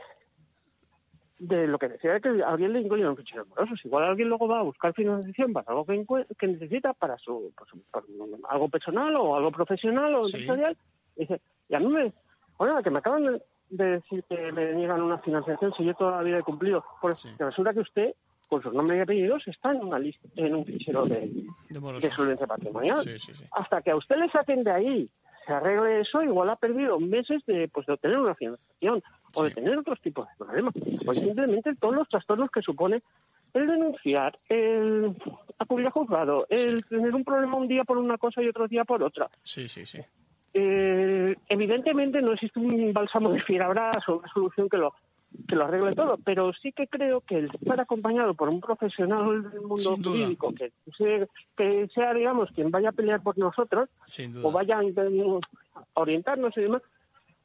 de 1.38 1.66
lo 1.66 1.78
que 1.78 1.88
decía 1.88 2.12
de 2.12 2.20
que 2.20 2.42
alguien 2.44 2.74
le 2.74 2.82
incluye 2.82 3.08
un 3.08 3.16
fichero 3.16 3.46
morosos. 3.46 3.82
Igual 3.86 4.04
alguien 4.04 4.28
luego 4.28 4.46
va 4.46 4.60
a 4.60 4.62
buscar 4.62 4.92
financiación 4.92 5.54
para 5.54 5.70
algo 5.70 5.86
que, 5.86 6.04
que 6.38 6.46
necesita 6.46 6.92
para 6.92 7.16
su, 7.16 7.50
pues, 7.56 7.70
para 7.90 8.04
algo 8.50 8.68
personal 8.68 9.16
o 9.16 9.34
algo 9.36 9.50
profesional 9.50 10.14
o 10.16 10.24
Sí. 10.24 10.36
empresarial. 10.36 10.76
Y 11.16 11.20
dice, 11.20 11.40
y 11.70 11.74
a 11.74 11.80
mí 11.80 11.86
me, 11.88 12.12
oiga, 12.58 12.82
que 12.82 12.90
me 12.90 12.98
acaban 12.98 13.24
de- 13.24 13.42
de 13.70 13.84
decir 13.92 14.22
que 14.28 14.52
me 14.52 14.74
niegan 14.74 15.00
una 15.00 15.16
financiación 15.20 15.72
si 15.78 15.84
yo 15.84 15.94
toda 15.94 16.16
la 16.18 16.22
vida 16.22 16.38
he 16.40 16.42
cumplido. 16.42 16.84
Pues 17.00 17.34
que 17.38 17.42
resulta 17.44 17.72
que 17.72 17.80
usted, 17.80 18.14
con 18.50 18.62
su 18.62 18.72
nombre 18.72 18.98
y 18.98 19.00
apellidos, 19.00 19.46
está 19.46 19.70
en 19.70 19.84
una 19.84 19.98
lista, 19.98 20.28
en 20.34 20.56
un 20.56 20.66
fichero 20.66 21.06
de, 21.06 21.30
De 21.68 22.10
solvencia 22.16 22.46
patrimonial. 22.46 23.02
Sí, 23.04 23.18
sí, 23.18 23.32
sí. 23.32 23.44
Hasta 23.52 23.80
que 23.80 23.92
a 23.92 23.96
usted 23.96 24.16
le 24.16 24.28
saquen 24.28 24.64
de 24.64 24.72
ahí, 24.72 25.08
se 25.46 25.52
arregle 25.52 26.00
eso, 26.00 26.20
igual 26.20 26.50
ha 26.50 26.56
perdido 26.56 26.98
meses 26.98 27.46
de, 27.46 27.68
pues, 27.68 27.86
de 27.86 27.92
obtener 27.92 28.18
una 28.18 28.34
financiación 28.34 29.02
o 29.36 29.44
de 29.44 29.50
tener 29.52 29.78
otros 29.78 30.00
tipos 30.00 30.28
de 30.28 30.44
problemas. 30.44 30.74
o 31.06 31.14
simplemente 31.14 31.76
todos 31.76 31.94
los 31.94 32.08
trastornos 32.08 32.50
que 32.50 32.60
supone 32.60 33.02
el 33.54 33.66
denunciar, 33.68 34.36
el 34.48 35.16
acudir 35.58 35.86
al 35.86 35.92
juzgado, 35.92 36.46
el 36.50 36.84
tener 36.86 37.14
un 37.14 37.24
problema 37.24 37.56
un 37.56 37.68
día 37.68 37.84
por 37.84 37.98
una 37.98 38.18
cosa 38.18 38.42
y 38.42 38.48
otro 38.48 38.66
día 38.66 38.84
por 38.84 39.02
otra. 39.02 39.30
Sí, 39.44 39.68
sí, 39.68 39.86
sí. 39.86 40.00
Eh, 40.52 41.36
evidentemente 41.48 42.20
no 42.20 42.32
existe 42.32 42.58
un 42.58 42.92
bálsamo 42.92 43.30
de 43.30 43.40
fierabrás 43.42 44.08
o 44.08 44.18
una 44.18 44.28
solución 44.32 44.68
que 44.68 44.76
lo 44.76 44.92
que 45.48 45.56
lo 45.56 45.64
arregle 45.64 45.94
todo, 45.94 46.18
pero 46.24 46.52
sí 46.52 46.72
que 46.72 46.86
creo 46.86 47.20
que 47.20 47.38
el 47.38 47.50
estar 47.54 47.80
acompañado 47.80 48.34
por 48.34 48.48
un 48.48 48.60
profesional 48.60 49.50
del 49.50 49.60
mundo 49.60 49.96
jurídico 49.96 50.52
que 50.54 50.72
sea, 50.96 51.26
que 51.56 51.88
sea, 51.94 52.14
digamos, 52.14 52.50
quien 52.52 52.70
vaya 52.70 52.90
a 52.90 52.92
pelear 52.92 53.22
por 53.22 53.38
nosotros 53.38 53.88
o 54.42 54.52
vaya 54.52 54.78
a 54.78 54.82
orientarnos 55.94 56.56
y 56.56 56.60
demás, 56.62 56.82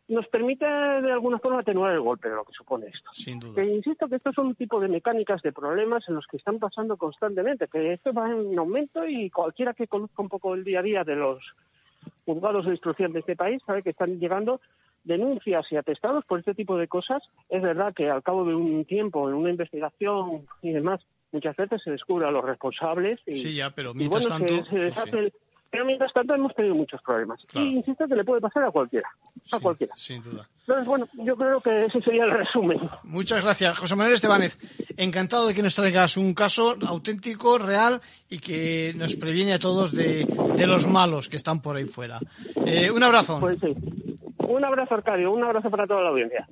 nos 0.07 0.27
permite 0.27 0.65
de 0.65 1.11
alguna 1.11 1.39
forma 1.39 1.59
atenuar 1.59 1.93
el 1.93 2.01
golpe 2.01 2.29
de 2.29 2.35
lo 2.35 2.43
que 2.43 2.53
supone 2.53 2.87
esto. 2.87 3.11
Sin 3.11 3.39
duda. 3.39 3.55
Que 3.55 3.65
insisto 3.65 4.07
que 4.07 4.15
estos 4.15 4.35
son 4.35 4.47
un 4.47 4.55
tipo 4.55 4.79
de 4.79 4.87
mecánicas 4.87 5.41
de 5.41 5.51
problemas 5.51 6.07
en 6.07 6.15
los 6.15 6.27
que 6.27 6.37
están 6.37 6.59
pasando 6.59 6.95
constantemente, 6.97 7.67
que 7.67 7.93
esto 7.93 8.13
va 8.13 8.29
en 8.29 8.57
aumento 8.57 9.07
y 9.07 9.29
cualquiera 9.29 9.73
que 9.73 9.87
conozca 9.87 10.21
un 10.21 10.29
poco 10.29 10.53
el 10.53 10.63
día 10.63 10.79
a 10.79 10.83
día 10.83 11.03
de 11.03 11.15
los 11.15 11.39
juzgados 12.23 12.65
de 12.65 12.71
instrucción 12.71 13.13
de 13.13 13.19
este 13.19 13.35
país 13.35 13.61
sabe 13.65 13.81
que 13.81 13.89
están 13.91 14.19
llegando 14.19 14.61
denuncias 15.05 15.65
y 15.71 15.77
atestados 15.77 16.25
por 16.25 16.39
este 16.39 16.53
tipo 16.53 16.77
de 16.77 16.87
cosas. 16.87 17.23
Es 17.49 17.61
verdad 17.61 17.93
que 17.95 18.09
al 18.09 18.21
cabo 18.23 18.43
de 18.45 18.53
un 18.55 18.83
tiempo, 18.85 19.29
en 19.29 19.35
una 19.35 19.51
investigación 19.51 20.45
y 20.61 20.71
demás, 20.71 20.99
muchas 21.31 21.55
veces 21.55 21.81
se 21.83 21.91
descubre 21.91 22.27
a 22.27 22.31
los 22.31 22.43
responsables 22.43 23.19
y, 23.25 23.39
Sí, 23.39 23.55
ya, 23.55 23.69
pero 23.71 23.91
y 23.91 23.95
mientras 23.95 24.27
bueno, 24.27 24.45
tanto... 24.45 24.63
se, 24.65 24.69
se 24.69 24.77
sí, 24.77 24.83
deshace 24.85 25.11
sí. 25.11 25.17
el- 25.17 25.33
Pero 25.71 25.85
mientras 25.85 26.13
tanto 26.13 26.33
hemos 26.33 26.55
tenido 26.55 26.73
muchos 26.75 27.01
problemas. 27.01 27.41
Claro. 27.47 27.67
Y 27.67 27.75
insisto 27.75 28.07
que 28.07 28.15
le 28.15 28.23
puede 28.23 28.39
pasar 28.39 28.63
a 28.63 28.71
cualquiera. 28.71 29.09
A 29.51 29.59
cualquiera. 29.59 29.93
Sin 29.97 30.23
duda. 30.23 30.47
Entonces, 30.61 30.85
bueno, 30.87 31.05
yo 31.15 31.35
creo 31.35 31.59
que 31.59 31.85
ese 31.85 32.01
sería 32.01 32.23
el 32.23 32.31
resumen. 32.31 32.79
Muchas 33.03 33.43
gracias, 33.43 33.77
José 33.77 33.95
Manuel 33.97 34.15
Estebanez. 34.15 34.57
Encantado 34.97 35.47
de 35.47 35.53
que 35.53 35.61
nos 35.61 35.75
traigas 35.75 36.15
un 36.15 36.33
caso 36.33 36.75
auténtico, 36.87 37.57
real 37.57 37.99
y 38.29 38.39
que 38.39 38.93
nos 38.95 39.17
previene 39.17 39.53
a 39.53 39.59
todos 39.59 39.91
de, 39.91 40.25
de 40.55 40.65
los 40.67 40.87
malos 40.87 41.27
que 41.27 41.35
están 41.35 41.61
por 41.61 41.75
ahí 41.75 41.85
fuera. 41.85 42.19
Eh, 42.65 42.89
un 42.89 43.03
abrazo. 43.03 43.39
Pues 43.41 43.59
sí. 43.59 43.75
Un 44.47 44.63
abrazo, 44.63 44.93
Arcadio. 44.93 45.31
Un 45.31 45.43
abrazo 45.43 45.69
para 45.69 45.87
toda 45.87 46.01
la 46.01 46.09
audiencia. 46.09 46.47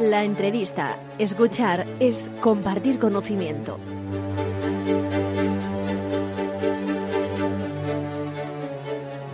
La 0.00 0.24
entrevista, 0.24 0.98
escuchar, 1.18 1.86
es 2.00 2.30
compartir 2.40 2.98
conocimiento. 2.98 3.78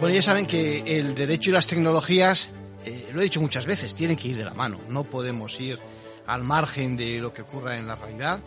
Bueno, 0.01 0.15
ya 0.15 0.23
saben 0.23 0.47
que 0.47 0.99
el 0.99 1.15
derecho 1.15 1.51
y 1.51 1.53
las 1.55 1.67
tecnologías, 1.67 2.53
eh, 2.85 3.09
lo 3.13 3.21
he 3.21 3.25
dicho 3.25 3.41
muchas 3.41 3.67
veces, 3.67 3.95
tienen 3.95 4.17
que 4.17 4.29
ir 4.29 4.37
de 4.37 4.45
la 4.45 4.55
mano. 4.55 4.79
No 4.89 5.05
podemos 5.05 5.59
ir 5.61 5.79
al 6.27 6.45
margen 6.45 6.97
de 6.97 7.19
lo 7.19 7.33
que 7.33 7.43
ocurra 7.43 7.77
en 7.77 7.87
la 7.87 7.97
realidad. 7.97 8.41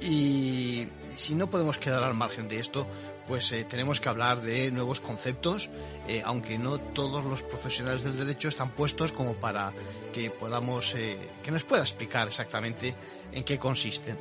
Y 0.00 0.86
si 1.14 1.34
no 1.34 1.48
podemos 1.48 1.78
quedar 1.78 2.04
al 2.04 2.14
margen 2.14 2.48
de 2.48 2.60
esto, 2.60 2.86
pues 3.26 3.50
eh, 3.52 3.64
tenemos 3.64 4.00
que 4.00 4.08
hablar 4.08 4.40
de 4.40 4.70
nuevos 4.70 5.00
conceptos, 5.00 5.70
eh, 6.06 6.22
aunque 6.24 6.58
no 6.58 6.78
todos 6.78 7.24
los 7.24 7.42
profesionales 7.42 8.04
del 8.04 8.16
derecho 8.16 8.48
están 8.48 8.70
puestos 8.70 9.12
como 9.12 9.34
para 9.34 9.72
que 10.12 10.30
podamos, 10.30 10.94
eh, 10.94 11.18
que 11.42 11.50
nos 11.50 11.64
pueda 11.64 11.82
explicar 11.82 12.28
exactamente 12.28 12.94
en 13.32 13.44
qué 13.44 13.58
consisten 13.58 14.18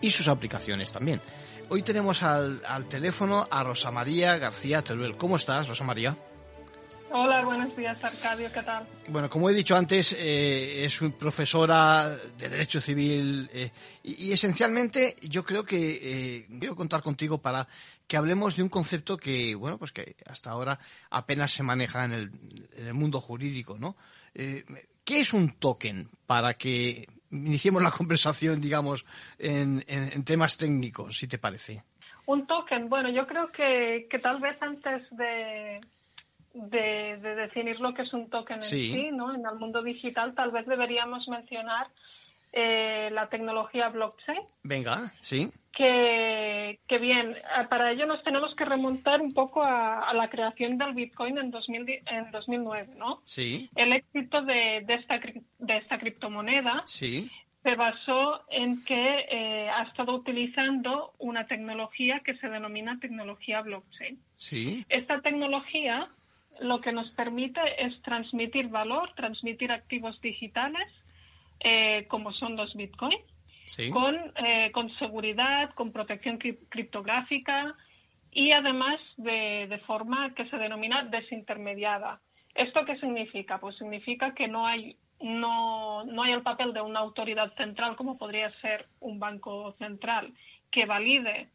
y 0.00 0.10
sus 0.10 0.28
aplicaciones 0.28 0.92
también. 0.92 1.20
Hoy 1.68 1.82
tenemos 1.82 2.22
al, 2.22 2.60
al 2.66 2.86
teléfono 2.86 3.46
a 3.50 3.62
Rosa 3.62 3.90
María 3.90 4.38
García 4.38 4.82
Teruel. 4.82 5.16
¿Cómo 5.16 5.36
estás, 5.36 5.68
Rosa 5.68 5.84
María? 5.84 6.16
Hola, 7.12 7.44
buenos 7.44 7.76
días, 7.76 8.02
Arcadio, 8.04 8.52
¿qué 8.52 8.62
tal? 8.62 8.86
Bueno, 9.08 9.28
como 9.28 9.50
he 9.50 9.52
dicho 9.52 9.74
antes, 9.74 10.12
eh, 10.12 10.84
es 10.84 11.00
profesora 11.18 12.08
de 12.38 12.48
Derecho 12.48 12.80
Civil 12.80 13.50
eh, 13.52 13.72
y, 14.04 14.28
y, 14.28 14.32
esencialmente 14.32 15.16
yo 15.22 15.44
creo 15.44 15.64
que 15.64 15.98
eh, 16.00 16.46
quiero 16.60 16.76
contar 16.76 17.02
contigo 17.02 17.38
para 17.38 17.66
que 18.06 18.16
hablemos 18.16 18.56
de 18.56 18.62
un 18.62 18.68
concepto 18.68 19.16
que, 19.16 19.56
bueno, 19.56 19.76
pues 19.76 19.90
que 19.90 20.14
hasta 20.24 20.50
ahora 20.50 20.78
apenas 21.10 21.50
se 21.50 21.64
maneja 21.64 22.04
en 22.04 22.12
el, 22.12 22.30
en 22.76 22.86
el 22.86 22.94
mundo 22.94 23.20
jurídico, 23.20 23.76
¿no? 23.76 23.96
Eh, 24.32 24.64
¿Qué 25.04 25.20
es 25.20 25.32
un 25.32 25.58
token? 25.58 26.08
Para 26.28 26.54
que 26.54 27.08
iniciemos 27.32 27.82
la 27.82 27.90
conversación, 27.96 28.60
digamos, 28.60 29.04
en, 29.36 29.84
en, 29.88 30.12
en 30.12 30.24
temas 30.24 30.56
técnicos, 30.56 31.18
si 31.18 31.26
te 31.26 31.38
parece. 31.38 31.82
Un 32.26 32.46
token, 32.46 32.88
bueno, 32.88 33.10
yo 33.10 33.26
creo 33.26 33.50
que, 33.50 34.06
que 34.08 34.20
tal 34.20 34.40
vez 34.40 34.56
antes 34.62 35.02
de 35.10 35.80
de, 36.54 37.18
de, 37.18 37.34
definir 37.34 37.80
lo 37.80 37.94
que 37.94 38.02
es 38.02 38.12
un 38.12 38.28
token 38.28 38.62
sí. 38.62 38.90
en 38.90 38.92
sí, 38.92 39.10
¿no? 39.12 39.34
En 39.34 39.44
el 39.46 39.56
mundo 39.56 39.82
digital 39.82 40.34
tal 40.34 40.50
vez 40.50 40.66
deberíamos 40.66 41.28
mencionar 41.28 41.88
eh, 42.52 43.10
la 43.12 43.28
tecnología 43.28 43.88
blockchain. 43.90 44.40
Venga, 44.64 45.12
sí. 45.20 45.52
Que, 45.72 46.80
que, 46.88 46.98
bien, 46.98 47.36
para 47.68 47.92
ello 47.92 48.06
nos 48.06 48.24
tenemos 48.24 48.54
que 48.56 48.64
remontar 48.64 49.20
un 49.20 49.32
poco 49.32 49.62
a, 49.62 50.00
a 50.00 50.14
la 50.14 50.28
creación 50.28 50.76
del 50.76 50.94
Bitcoin 50.94 51.38
en, 51.38 51.52
2000, 51.52 52.02
en 52.06 52.30
2009, 52.32 52.88
¿no? 52.98 53.20
Sí. 53.22 53.70
El 53.76 53.92
éxito 53.92 54.42
de, 54.42 54.82
de, 54.84 54.94
esta, 54.94 55.20
de 55.58 55.76
esta 55.76 55.98
criptomoneda 55.98 56.82
sí. 56.86 57.30
se 57.62 57.76
basó 57.76 58.42
en 58.50 58.84
que 58.84 59.26
eh, 59.30 59.70
ha 59.70 59.84
estado 59.84 60.12
utilizando 60.12 61.12
una 61.18 61.46
tecnología 61.46 62.20
que 62.24 62.36
se 62.38 62.48
denomina 62.48 62.98
tecnología 62.98 63.62
blockchain. 63.62 64.18
Sí. 64.36 64.84
Esta 64.88 65.20
tecnología 65.20 66.10
lo 66.60 66.80
que 66.80 66.92
nos 66.92 67.10
permite 67.10 67.60
es 67.78 68.00
transmitir 68.02 68.68
valor, 68.68 69.12
transmitir 69.14 69.72
activos 69.72 70.20
digitales, 70.20 70.88
eh, 71.60 72.06
como 72.08 72.32
son 72.32 72.56
los 72.56 72.74
bitcoins, 72.74 73.22
sí. 73.66 73.90
con, 73.90 74.16
eh, 74.44 74.70
con, 74.72 74.90
seguridad, 74.98 75.70
con 75.74 75.92
protección 75.92 76.38
criptográfica 76.38 77.74
y 78.32 78.52
además 78.52 79.00
de, 79.16 79.66
de, 79.68 79.78
forma 79.80 80.34
que 80.34 80.48
se 80.48 80.56
denomina 80.56 81.04
desintermediada. 81.04 82.20
¿Esto 82.54 82.84
qué 82.84 82.96
significa? 82.98 83.58
Pues 83.58 83.76
significa 83.76 84.34
que 84.34 84.48
no 84.48 84.66
hay, 84.66 84.96
no, 85.20 86.04
no 86.04 86.22
hay 86.22 86.32
el 86.32 86.42
papel 86.42 86.72
de 86.72 86.80
una 86.80 87.00
autoridad 87.00 87.54
central, 87.56 87.96
como 87.96 88.18
podría 88.18 88.50
ser 88.60 88.86
un 89.00 89.18
banco 89.18 89.72
central, 89.78 90.32
que 90.70 90.86
valide 90.86 91.48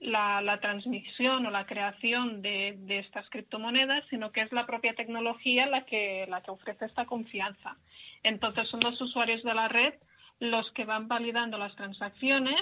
la, 0.00 0.40
la, 0.40 0.60
transmisión 0.60 1.46
o 1.46 1.50
la 1.50 1.66
creación 1.66 2.42
de, 2.42 2.76
estas 2.88 3.28
criptomonedas, 3.30 4.04
sino 4.10 4.32
que 4.32 4.42
es 4.42 4.52
la 4.52 4.66
propia 4.66 4.94
tecnología 4.94 5.66
la 5.66 5.84
que, 5.84 6.26
la 6.28 6.42
que 6.42 6.50
ofrece 6.50 6.84
esta 6.84 7.06
confianza. 7.06 7.76
Entonces 8.22 8.68
son 8.68 8.80
los 8.80 9.00
usuarios 9.00 9.42
de 9.42 9.54
la 9.54 9.68
red 9.68 9.94
los 10.38 10.70
que 10.72 10.84
van 10.84 11.08
validando 11.08 11.56
las 11.56 11.74
transacciones 11.76 12.60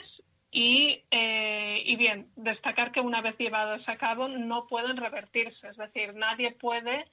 y, 0.53 1.03
eh, 1.11 1.83
y 1.85 1.97
bien, 1.97 2.29
destacar 2.37 2.93
que 2.93 3.01
una 3.01 3.21
vez 3.21 3.37
llevadas 3.37 3.83
a 3.89 3.97
cabo 3.97 4.29
no 4.29 4.69
pueden 4.69 4.97
revertirse, 4.97 5.69
es 5.69 5.77
decir, 5.77 6.15
nadie 6.15 6.53
puede 6.53 7.07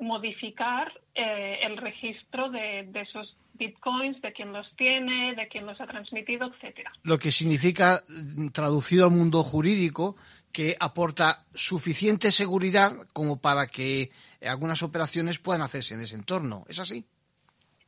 modificar 0.00 0.92
eh, 1.14 1.60
el 1.62 1.76
registro 1.76 2.50
de, 2.50 2.88
de 2.88 3.00
esos 3.02 3.36
bitcoins, 3.54 4.20
de 4.22 4.32
quién 4.32 4.52
los 4.52 4.66
tiene, 4.76 5.34
de 5.34 5.46
quién 5.48 5.66
los 5.66 5.80
ha 5.80 5.86
transmitido, 5.86 6.46
etcétera. 6.46 6.90
Lo 7.02 7.18
que 7.18 7.30
significa, 7.30 8.00
traducido 8.52 9.04
al 9.04 9.12
mundo 9.12 9.42
jurídico, 9.42 10.16
que 10.52 10.76
aporta 10.80 11.44
suficiente 11.54 12.32
seguridad 12.32 12.92
como 13.12 13.40
para 13.40 13.66
que 13.66 14.10
algunas 14.42 14.82
operaciones 14.82 15.38
puedan 15.38 15.62
hacerse 15.62 15.94
en 15.94 16.00
ese 16.00 16.16
entorno. 16.16 16.64
¿Es 16.68 16.78
así? 16.78 17.04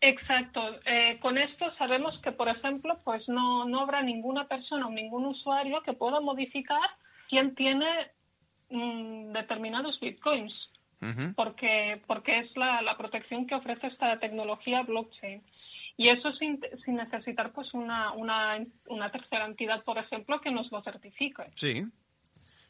Exacto. 0.01 0.61
Eh, 0.85 1.19
con 1.21 1.39
esto 1.39 1.73
sabemos 1.79 2.19
que, 2.23 2.33
por 2.33 2.49
ejemplo, 2.49 2.99
pues 3.05 3.27
no, 3.29 3.65
no 3.65 3.81
habrá 3.81 4.03
ninguna 4.03 4.47
persona 4.47 4.87
o 4.87 4.91
ningún 4.91 5.25
usuario 5.27 5.81
que 5.83 5.93
pueda 5.93 6.21
modificar 6.21 6.91
quién 7.29 7.55
tiene 7.55 7.87
mmm, 8.69 9.33
determinados 9.33 9.99
bitcoins. 10.01 10.53
Uh 11.03 11.07
-huh. 11.07 11.35
porque, 11.35 12.01
porque 12.07 12.39
es 12.39 12.57
la, 12.57 12.81
la, 12.81 12.97
protección 12.97 13.45
que 13.49 13.57
ofrece 13.57 13.89
esta 13.89 14.21
tecnología 14.21 14.83
blockchain. 14.83 15.43
Y 15.97 16.09
eso 16.09 16.33
sin, 16.33 16.61
sin 16.85 16.95
necesitar 16.95 17.53
pues 17.53 17.75
una, 17.75 18.13
una, 18.13 18.65
una, 18.87 19.11
tercera 19.11 19.47
entidad, 19.47 19.83
por 19.83 19.99
ejemplo, 19.99 20.41
que 20.41 20.53
nos 20.53 20.71
lo 20.71 20.81
certifique. 20.83 21.43
Sí. 21.57 21.85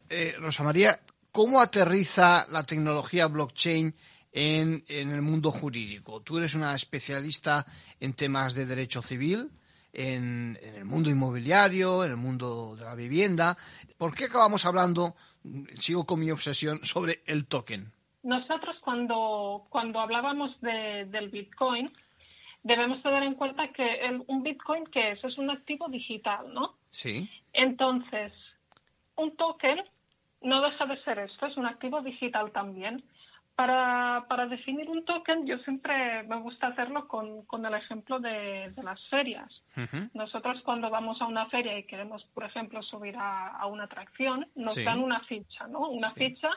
Eh, 0.09 0.35
Rosa 0.39 0.65
María, 0.65 0.99
¿cómo 1.31 1.61
aterriza 1.61 2.47
la 2.51 2.65
tecnología 2.65 3.27
blockchain 3.29 3.95
en, 4.33 4.83
en, 4.89 5.11
el 5.13 5.21
mundo 5.21 5.51
jurídico? 5.51 6.23
Tú 6.23 6.39
eres 6.39 6.55
una 6.55 6.75
especialista 6.75 7.67
en 8.01 8.15
temas 8.15 8.55
de 8.55 8.65
derecho 8.65 9.03
civil, 9.03 9.51
en, 9.93 10.59
en 10.63 10.75
el 10.77 10.85
mundo 10.87 11.11
inmobiliario, 11.11 12.03
en 12.03 12.13
el 12.13 12.17
mundo 12.17 12.77
de 12.77 12.85
la 12.85 12.95
vivienda. 12.95 13.59
¿Por 13.99 14.15
qué 14.15 14.25
acabamos 14.25 14.65
hablando, 14.65 15.15
sigo 15.79 16.07
con 16.07 16.19
mi 16.19 16.31
obsesión, 16.31 16.81
sobre 16.83 17.23
el 17.27 17.47
token? 17.47 17.93
Nosotros 18.23 18.77
cuando, 18.81 19.67
cuando 19.69 20.01
hablábamos 20.01 20.61
de, 20.61 21.07
del 21.07 21.29
Bitcoin, 21.31 21.91
debemos 22.63 23.03
tener 23.03 23.23
en 23.25 23.35
cuenta 23.35 23.69
que 23.69 23.95
el, 24.07 24.23
un 24.29 24.43
Bitcoin, 24.43 24.85
¿qué 24.87 25.13
es? 25.13 25.25
Es 25.25 25.39
un 25.39 25.51
activo 25.51 25.89
digital, 25.89 26.53
¿no? 26.55 26.75
Sí. 26.91 27.29
Entonces, 27.53 28.33
un 29.17 29.37
token 29.37 29.83
no 30.43 30.61
deja 30.61 30.87
de 30.87 30.97
ser 31.05 31.19
esto, 31.19 31.47
es 31.47 31.57
un 31.57 31.67
activo 31.67 32.01
digital 32.03 32.51
también. 32.53 33.03
Para, 33.55 34.25
para 34.29 34.47
definir 34.47 34.89
un 34.89 35.05
token, 35.05 35.47
yo 35.47 35.59
siempre 35.59 36.23
me 36.23 36.37
gusta 36.41 36.69
hacerlo 36.69 37.07
con, 37.07 37.43
con 37.45 37.67
el 37.67 37.75
ejemplo 37.75 38.19
de, 38.19 38.71
de 38.75 38.83
las 38.83 38.99
ferias. 39.09 39.51
Uh 39.77 39.81
-huh. 39.81 40.11
Nosotros 40.15 40.63
cuando 40.63 40.89
vamos 40.89 41.21
a 41.21 41.27
una 41.27 41.47
feria 41.51 41.79
y 41.79 41.85
queremos, 41.85 42.25
por 42.33 42.45
ejemplo, 42.45 42.83
subir 42.83 43.15
a, 43.19 43.49
a 43.49 43.67
una 43.67 43.85
atracción, 43.85 44.49
nos 44.55 44.73
Sí. 44.75 44.85
dan 44.85 45.01
una 45.01 45.21
ficha, 45.25 45.67
¿no? 45.69 45.81
Una 45.91 46.09
Sí. 46.11 46.15
ficha 46.21 46.49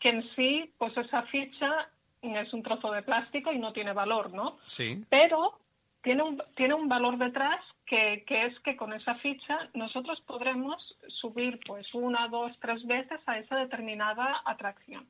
que 0.00 0.10
en 0.10 0.22
sí, 0.30 0.72
pues 0.78 0.96
esa 0.96 1.22
ficha 1.22 1.88
es 2.22 2.52
un 2.52 2.62
trozo 2.62 2.90
de 2.90 3.02
plástico 3.02 3.52
y 3.52 3.58
no 3.58 3.72
tiene 3.72 3.92
valor, 3.92 4.32
¿no? 4.32 4.56
Sí. 4.66 5.04
Pero 5.10 5.58
tiene 6.02 6.22
un, 6.22 6.42
tiene 6.56 6.74
un 6.74 6.88
valor 6.88 7.18
detrás 7.18 7.60
que, 7.86 8.24
que 8.26 8.46
es 8.46 8.58
que 8.60 8.76
con 8.76 8.92
esa 8.92 9.14
ficha 9.16 9.68
nosotros 9.74 10.20
podremos 10.22 10.96
subir 11.08 11.60
pues 11.66 11.86
una, 11.94 12.28
dos, 12.28 12.52
tres 12.60 12.84
veces 12.86 13.20
a 13.26 13.38
esa 13.38 13.56
determinada 13.56 14.42
atracción. 14.44 15.06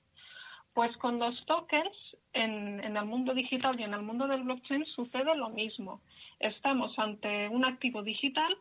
Pues 0.72 0.96
con 0.96 1.20
los 1.20 1.44
tokens 1.46 1.96
en, 2.32 2.82
en 2.82 2.96
el 2.96 3.04
mundo 3.04 3.32
digital 3.32 3.78
y 3.78 3.84
en 3.84 3.94
el 3.94 4.02
mundo 4.02 4.26
del 4.26 4.42
blockchain 4.42 4.84
sucede 4.86 5.36
lo 5.36 5.50
mismo. 5.50 6.00
Estamos 6.40 6.98
ante 6.98 7.48
un 7.48 7.64
activo 7.64 8.02
digital 8.02 8.56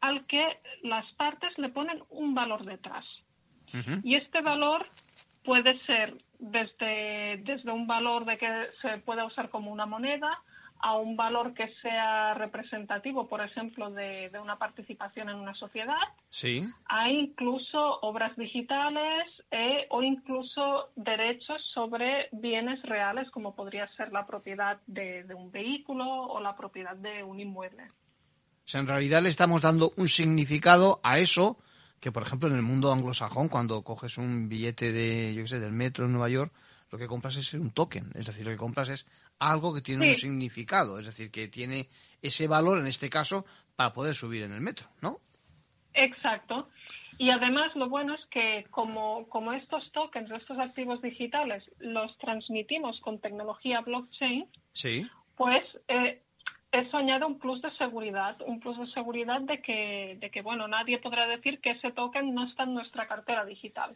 al 0.00 0.26
que 0.26 0.58
las 0.82 1.10
partes 1.12 1.56
le 1.58 1.68
ponen 1.68 2.02
un 2.10 2.34
valor 2.34 2.64
detrás. 2.64 3.04
Y 4.02 4.16
este 4.16 4.42
valor 4.42 4.86
puede 5.44 5.78
ser 5.86 6.16
desde, 6.38 7.40
desde 7.44 7.70
un 7.70 7.86
valor 7.86 8.24
de 8.24 8.38
que 8.38 8.48
se 8.80 8.98
pueda 8.98 9.24
usar 9.24 9.48
como 9.50 9.70
una 9.70 9.86
moneda 9.86 10.42
a 10.84 10.96
un 10.96 11.16
valor 11.16 11.54
que 11.54 11.72
sea 11.80 12.34
representativo, 12.34 13.28
por 13.28 13.40
ejemplo, 13.40 13.90
de, 13.92 14.30
de 14.30 14.38
una 14.40 14.58
participación 14.58 15.28
en 15.28 15.36
una 15.36 15.54
sociedad, 15.54 15.94
Sí. 16.28 16.64
hay 16.86 17.20
incluso 17.20 18.00
obras 18.00 18.36
digitales 18.36 19.28
eh, 19.52 19.86
o 19.90 20.02
incluso 20.02 20.90
derechos 20.96 21.62
sobre 21.72 22.28
bienes 22.32 22.82
reales, 22.82 23.30
como 23.30 23.54
podría 23.54 23.86
ser 23.96 24.10
la 24.10 24.26
propiedad 24.26 24.80
de, 24.88 25.22
de 25.22 25.34
un 25.34 25.52
vehículo 25.52 26.04
o 26.04 26.40
la 26.40 26.56
propiedad 26.56 26.96
de 26.96 27.22
un 27.22 27.38
inmueble. 27.38 27.84
O 27.84 28.68
sea, 28.68 28.80
en 28.80 28.88
realidad 28.88 29.22
le 29.22 29.28
estamos 29.28 29.62
dando 29.62 29.92
un 29.96 30.08
significado 30.08 30.98
a 31.04 31.18
eso 31.20 31.58
que, 32.02 32.10
por 32.12 32.24
ejemplo, 32.24 32.48
en 32.48 32.56
el 32.56 32.62
mundo 32.62 32.92
anglosajón, 32.92 33.48
cuando 33.48 33.82
coges 33.82 34.18
un 34.18 34.48
billete 34.48 34.90
de, 34.90 35.32
yo 35.34 35.42
qué 35.42 35.48
sé, 35.48 35.60
del 35.60 35.72
metro 35.72 36.04
en 36.04 36.10
Nueva 36.12 36.28
York, 36.28 36.52
lo 36.90 36.98
que 36.98 37.06
compras 37.06 37.36
es 37.36 37.54
un 37.54 37.70
token. 37.70 38.10
Es 38.16 38.26
decir, 38.26 38.44
lo 38.44 38.50
que 38.50 38.56
compras 38.56 38.88
es 38.88 39.06
algo 39.38 39.72
que 39.72 39.80
tiene 39.82 40.04
Sí. 40.06 40.10
un 40.10 40.16
significado. 40.16 40.98
Es 40.98 41.06
decir, 41.06 41.30
que 41.30 41.46
tiene 41.46 41.88
ese 42.20 42.48
valor, 42.48 42.78
en 42.78 42.88
este 42.88 43.08
caso, 43.08 43.46
para 43.76 43.92
poder 43.92 44.14
subir 44.16 44.42
en 44.42 44.52
el 44.52 44.60
metro, 44.60 44.88
¿no? 45.00 45.20
Exacto. 45.94 46.68
Y 47.18 47.30
además 47.30 47.74
lo 47.76 47.88
bueno 47.88 48.14
es 48.14 48.20
que 48.30 48.66
como, 48.70 49.28
como 49.28 49.52
estos 49.52 49.90
tokens, 49.92 50.30
estos 50.30 50.58
activos 50.58 51.00
digitales, 51.02 51.62
los 51.78 52.16
transmitimos 52.18 53.00
con 53.00 53.20
tecnología 53.20 53.80
blockchain, 53.80 54.46
Sí. 54.72 55.06
pues 55.36 55.62
eh, 55.88 56.21
eso 56.72 56.96
añade 56.96 57.26
un 57.26 57.38
plus 57.38 57.60
de 57.60 57.70
seguridad, 57.76 58.36
un 58.46 58.58
plus 58.58 58.78
de 58.78 58.86
seguridad 58.92 59.40
de 59.42 59.60
que, 59.60 60.16
de 60.18 60.30
que 60.30 60.40
bueno, 60.40 60.66
nadie 60.66 60.98
podrá 60.98 61.26
decir 61.26 61.60
que 61.60 61.72
ese 61.72 61.92
token 61.92 62.34
no 62.34 62.48
está 62.48 62.62
en 62.64 62.74
nuestra 62.74 63.06
cartera 63.06 63.44
digital. 63.44 63.94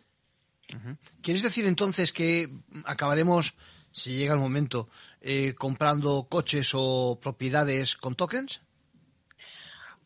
¿Quieres 1.23 1.43
decir 1.43 1.65
entonces 1.65 2.13
que 2.13 2.49
acabaremos, 2.85 3.57
si 3.93 4.19
llega 4.19 4.35
el 4.35 4.41
momento, 4.41 4.89
eh, 5.23 5.55
comprando 5.55 6.27
coches 6.29 6.73
o 6.75 7.19
propiedades 7.23 7.97
con 7.97 8.15
tokens? 8.15 8.63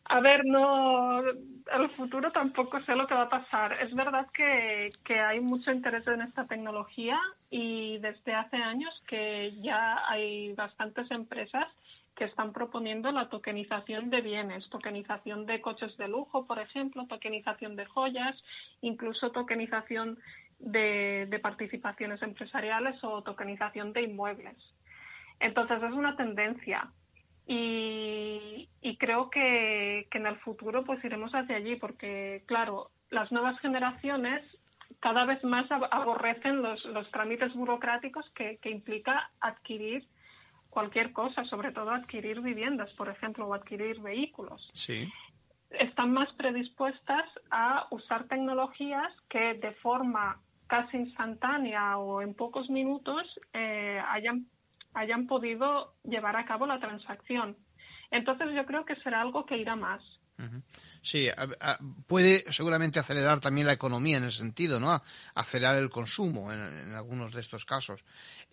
A 0.05 0.19
ver, 0.19 0.45
no, 0.45 1.21
el 1.21 1.89
futuro 1.97 2.31
tampoco 2.31 2.81
sé 2.83 2.95
lo 2.95 3.07
que 3.07 3.15
va 3.15 3.23
a 3.23 3.29
pasar. 3.29 3.73
Es 3.81 3.93
verdad 3.95 4.27
que, 4.33 4.91
que, 5.03 5.19
hay 5.19 5.39
mucho 5.39 5.71
interés 5.71 6.05
en 6.07 6.21
esta 6.21 6.45
tecnología 6.45 7.17
y 7.49 7.97
desde 7.99 8.33
hace 8.33 8.57
años 8.57 8.93
que 9.07 9.53
ya 9.61 10.01
hay 10.07 10.53
bastantes 10.53 11.09
empresas 11.11 11.67
que 12.15 12.25
están 12.25 12.53
proponiendo 12.53 13.11
la 13.11 13.29
tokenización 13.29 14.09
de 14.09 14.21
bienes, 14.21 14.69
tokenización 14.69 15.45
de 15.45 15.61
coches 15.61 15.95
de 15.97 16.07
lujo, 16.07 16.45
por 16.45 16.59
ejemplo, 16.59 17.07
tokenización 17.07 17.75
de 17.75 17.85
joyas, 17.85 18.35
incluso 18.81 19.31
tokenización 19.31 20.19
de, 20.59 21.39
participaciones 21.41 22.21
empresariales 22.21 23.03
o 23.03 23.23
tokenización 23.23 23.93
de 23.93 24.03
inmuebles. 24.03 24.55
Entonces 25.39 25.81
es 25.81 25.93
una 25.93 26.15
tendencia 26.15 26.91
y, 27.47 28.69
y 28.81 28.97
creo 28.97 29.29
que, 29.29 30.07
que, 30.11 30.17
en 30.19 30.27
el 30.27 30.37
futuro 30.37 30.83
pues 30.83 31.03
iremos 31.03 31.33
hacia 31.33 31.55
allí 31.55 31.75
porque, 31.77 32.43
claro, 32.45 32.91
las 33.09 33.31
nuevas 33.31 33.59
generaciones 33.59 34.43
cada 34.99 35.25
vez 35.25 35.43
más 35.43 35.65
aborrecen 35.71 36.61
los, 36.61 36.85
los 36.85 37.09
trámites 37.09 37.53
burocráticos 37.53 38.29
que, 38.31 38.57
que 38.57 38.69
implica 38.69 39.31
adquirir 39.39 40.05
cualquier 40.71 41.13
cosa, 41.13 41.43
sobre 41.45 41.71
todo 41.71 41.91
adquirir 41.91 42.41
viviendas, 42.41 42.91
por 42.93 43.09
ejemplo, 43.09 43.45
o 43.45 43.53
adquirir 43.53 43.99
vehículos. 44.01 44.67
Sí. 44.73 45.07
Están 45.69 46.11
más 46.11 46.33
predispuestas 46.33 47.25
a 47.51 47.87
usar 47.91 48.27
tecnologías 48.27 49.13
que 49.29 49.53
de 49.53 49.73
forma 49.83 50.41
casi 50.67 50.97
instantánea 50.97 51.97
o 51.97 52.21
en 52.21 52.33
pocos 52.33 52.69
minutos 52.69 53.23
eh, 53.53 54.01
hayan 54.09 54.47
hayan 54.93 55.27
podido 55.27 55.93
llevar 56.03 56.35
a 56.35 56.45
cabo 56.45 56.65
la 56.65 56.79
transacción. 56.79 57.55
Entonces 58.09 58.49
yo 58.53 58.65
creo 58.65 58.85
que 58.85 58.95
será 58.97 59.21
algo 59.21 59.45
que 59.45 59.57
irá 59.57 59.75
más. 59.75 60.01
Sí, 61.01 61.27
puede 62.07 62.51
seguramente 62.51 62.99
acelerar 62.99 63.39
también 63.39 63.67
la 63.67 63.73
economía 63.73 64.17
en 64.17 64.25
ese 64.25 64.39
sentido, 64.39 64.79
¿no? 64.79 65.01
Acelerar 65.35 65.75
el 65.77 65.89
consumo 65.89 66.51
en, 66.51 66.93
algunos 66.93 67.33
de 67.33 67.41
estos 67.41 67.65
casos. 67.65 68.03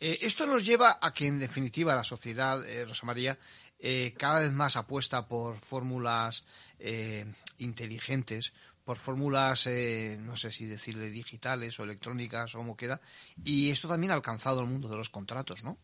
Eh, 0.01 0.19
esto 0.23 0.47
nos 0.47 0.65
lleva 0.65 0.99
a 1.01 1.13
que, 1.13 1.27
en 1.27 1.39
definitiva, 1.39 1.95
la 1.95 2.05
sociedad, 2.05 2.67
eh, 2.69 2.85
Rosa 2.85 3.07
María, 3.07 3.39
eh, 3.81 4.15
cada 4.19 4.41
vez 4.41 4.53
más 4.53 4.77
apuesta 4.77 5.29
por 5.29 5.59
fórmulas 5.59 6.45
eh, 6.81 7.25
inteligentes, 7.59 8.53
por 8.85 8.97
fórmulas, 8.97 9.67
eh, 9.69 10.17
no 10.19 10.37
sé 10.37 10.51
si 10.51 10.67
decirle 10.67 11.11
digitales 11.11 11.79
o 11.79 11.85
electrónicas 11.85 12.55
o 12.55 12.59
como 12.59 12.77
quiera, 12.77 13.01
y 13.45 13.71
esto 13.71 13.87
también 13.87 14.11
ha 14.11 14.15
alcanzado 14.15 14.63
el 14.63 14.67
mundo 14.67 14.89
de 14.89 14.97
los 14.97 15.11
contratos, 15.11 15.63
¿no? 15.63 15.79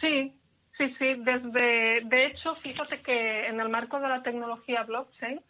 Sí, 0.00 0.34
sí, 0.78 0.94
sí. 0.98 1.14
Desde, 1.18 2.00
de 2.04 2.26
hecho, 2.26 2.54
fíjate 2.56 3.02
que 3.02 3.46
en 3.46 3.60
el 3.60 3.68
marco 3.68 4.00
de 4.00 4.08
la 4.08 4.18
tecnología 4.18 4.84
blockchain 4.84 5.40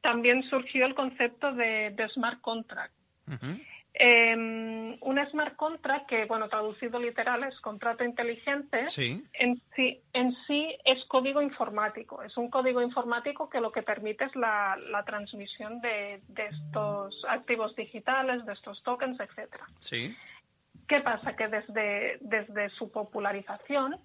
también 0.00 0.42
surgió 0.44 0.86
el 0.86 0.94
concepto 0.94 1.52
de, 1.52 1.90
de 1.90 2.08
smart 2.10 2.40
contract. 2.40 2.94
eh, 3.94 4.34
un 4.36 5.26
smart 5.30 5.56
contract, 5.56 6.08
que, 6.08 6.24
bueno, 6.26 6.48
traducido 6.48 6.98
literal 6.98 7.44
es 7.44 7.58
contrato 7.60 8.04
inteligente, 8.04 8.88
sí. 8.88 9.24
En, 9.32 9.60
sí, 9.76 10.00
en 10.12 10.34
sí 10.46 10.76
es 10.84 11.04
código 11.06 11.40
informático. 11.40 12.22
Es 12.22 12.36
un 12.36 12.50
código 12.50 12.82
informático 12.82 13.48
que 13.48 13.60
lo 13.60 13.70
que 13.70 13.82
permite 13.82 14.24
es 14.24 14.34
la, 14.36 14.76
la 14.90 15.04
transmisión 15.04 15.80
de, 15.80 16.20
de, 16.28 16.46
estos 16.46 17.24
activos 17.28 17.74
digitales, 17.76 18.44
de 18.46 18.52
estos 18.52 18.82
tokens, 18.82 19.18
etcétera. 19.20 19.64
Sí. 19.78 20.14
¿Qué 20.88 21.00
pasa? 21.00 21.34
Que 21.36 21.48
desde, 21.48 22.18
desde 22.20 22.70
su 22.70 22.90
popularización 22.90 23.98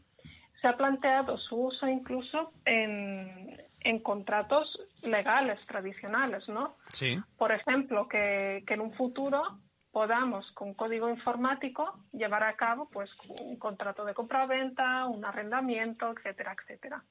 se 0.61 0.67
ha 0.67 0.77
planteado 0.77 1.37
su 1.37 1.55
uso 1.55 1.87
incluso 1.87 2.51
en, 2.65 3.61
en 3.79 3.99
contratos 3.99 4.79
legales 5.01 5.59
tradicionales, 5.67 6.47
¿no? 6.49 6.75
Sí. 6.89 7.19
Por 7.37 7.51
ejemplo, 7.51 8.07
que, 8.07 8.63
que 8.67 8.73
en 8.73 8.81
un 8.81 8.93
futuro 8.93 9.59
podamos 9.91 10.51
con 10.51 10.73
código 10.73 11.09
informático 11.09 11.99
llevar 12.11 12.43
a 12.43 12.55
cabo 12.55 12.89
pues 12.91 13.09
un 13.41 13.57
contrato 13.57 14.05
de 14.05 14.13
compra-venta, 14.13 15.05
un 15.07 15.25
arrendamiento, 15.25 16.13
etcétera, 16.15 16.55
etcétera. 16.59 17.03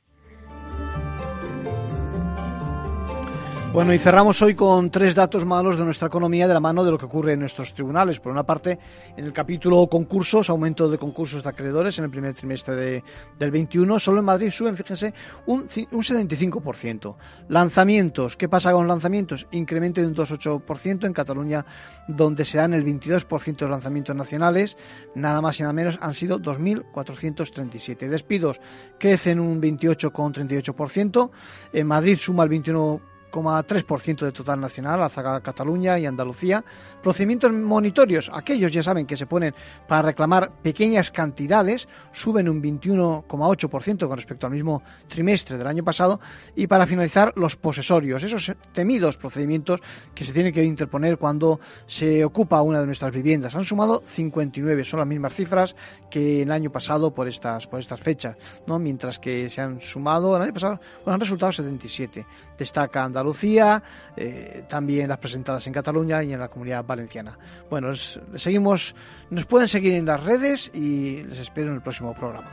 Bueno, 3.71 3.93
y 3.93 3.99
cerramos 3.99 4.41
hoy 4.41 4.55
con 4.55 4.91
tres 4.91 5.15
datos 5.15 5.45
malos 5.45 5.79
de 5.79 5.85
nuestra 5.85 6.09
economía 6.09 6.49
de 6.49 6.55
la 6.55 6.59
mano 6.59 6.83
de 6.83 6.91
lo 6.91 6.99
que 6.99 7.05
ocurre 7.05 7.35
en 7.35 7.41
nuestros 7.41 7.75
tribunales. 7.75 8.19
Por 8.19 8.33
una 8.33 8.43
parte, 8.43 8.79
en 9.15 9.27
el 9.27 9.33
capítulo 9.33 9.87
concursos, 9.89 10.49
aumento 10.49 10.89
de 10.89 10.97
concursos 10.97 11.43
de 11.43 11.51
acreedores 11.51 11.99
en 11.99 12.05
el 12.05 12.11
primer 12.11 12.35
trimestre 12.35 12.75
de, 12.75 13.05
del 13.39 13.51
21, 13.51 13.99
solo 13.99 14.21
en 14.21 14.25
Madrid 14.25 14.51
suben, 14.51 14.75
fíjense, 14.75 15.13
un, 15.47 15.67
un 15.93 16.03
75%. 16.03 17.15
Lanzamientos, 17.49 18.39
¿qué 18.39 18.49
pasa 18.49 18.73
con 18.73 18.89
lanzamientos? 18.89 19.47
Incremento 19.51 20.01
de 20.01 20.07
un 20.07 20.17
2,8% 20.17 21.05
en 21.05 21.13
Cataluña, 21.13 21.67
donde 22.09 22.47
se 22.47 22.57
dan 22.57 22.73
el 22.73 22.87
22% 22.87 23.59
de 23.59 23.69
lanzamientos 23.69 24.17
nacionales, 24.17 24.79
nada 25.15 25.43
más 25.43 25.61
y 25.61 25.63
nada 25.63 25.75
menos 25.75 25.99
han 26.01 26.15
sido 26.15 26.41
2.437. 26.41 28.09
Despidos 28.09 28.61
crecen 28.99 29.39
un 29.39 29.61
28,38%, 29.61 31.31
en 31.75 31.87
Madrid 31.87 32.19
suma 32.19 32.45
el 32.45 32.49
21 32.49 33.18
3% 33.31 34.19
de 34.21 34.33
total 34.33 34.61
nacional, 34.61 35.03
a 35.03 35.41
Cataluña 35.41 35.99
y 35.99 36.07
Andalucía. 36.07 36.65
Procedimientos 37.03 37.53
monitorios, 37.53 38.31
aquellos 38.33 38.73
ya 38.73 38.83
saben 38.83 39.07
que 39.07 39.17
se 39.17 39.27
ponen 39.27 39.55
para 39.87 40.03
reclamar 40.03 40.51
pequeñas 40.63 41.11
cantidades, 41.11 41.89
suben 42.13 42.49
un 42.49 42.63
21,8% 42.63 44.09
con 44.09 44.17
respecto 44.17 44.47
al 44.47 44.53
mismo 44.53 44.83
trimestre 45.07 45.59
del 45.59 45.67
año 45.67 45.85
pasado. 45.85 46.21
Y 46.57 46.67
para 46.67 46.87
finalizar, 46.87 47.33
los 47.37 47.57
posesorios, 47.57 48.23
esos 48.23 48.53
temidos 48.73 49.17
procedimientos 49.17 49.81
que 50.15 50.25
se 50.25 50.33
tienen 50.33 50.53
que 50.53 50.65
interponer 50.65 51.19
cuando 51.19 51.61
se 51.87 52.25
ocupa 52.25 52.63
una 52.63 52.81
de 52.81 52.87
nuestras 52.87 53.13
viviendas. 53.13 53.55
Han 53.55 53.65
sumado 53.65 54.03
59, 54.07 54.85
son 54.85 55.01
las 55.01 55.09
mismas 55.09 55.35
cifras 55.35 55.77
que 56.11 56.43
el 56.43 56.51
año 56.51 56.71
pasado 56.71 57.13
por 57.13 57.29
estas, 57.29 57.67
por 57.67 57.81
estas 57.81 58.01
fechas, 58.01 58.37
¿no? 58.67 58.79
mientras 58.79 59.19
que 59.19 59.51
se 59.51 59.61
han 59.61 59.81
sumado, 59.81 60.37
el 60.37 60.43
año 60.43 60.55
pasado 60.55 60.81
bueno, 61.05 61.15
han 61.15 61.21
resultado 61.21 61.53
77. 61.53 62.27
Destaca 62.59 63.05
Andalucía, 63.05 63.83
eh, 64.17 64.65
también 64.69 65.09
las 65.09 65.19
presentadas 65.19 65.67
en 65.69 65.73
Cataluña 65.73 66.23
y 66.23 66.33
en 66.33 66.41
la 66.41 66.49
comunidad 66.49 66.85
valenciana. 66.85 67.39
Bueno, 67.71 67.95
seguimos, 67.95 68.95
nos 69.31 69.47
pueden 69.47 69.69
seguir 69.69 69.95
en 69.95 70.07
las 70.07 70.23
redes 70.23 70.71
y 70.75 71.23
les 71.23 71.39
espero 71.39 71.69
en 71.69 71.77
el 71.77 71.83
próximo 71.83 72.15
programa. 72.15 72.51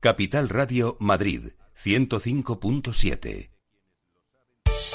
Capital 0.00 0.48
Radio 0.48 0.96
Madrid 0.98 1.52
105.7 1.82 3.51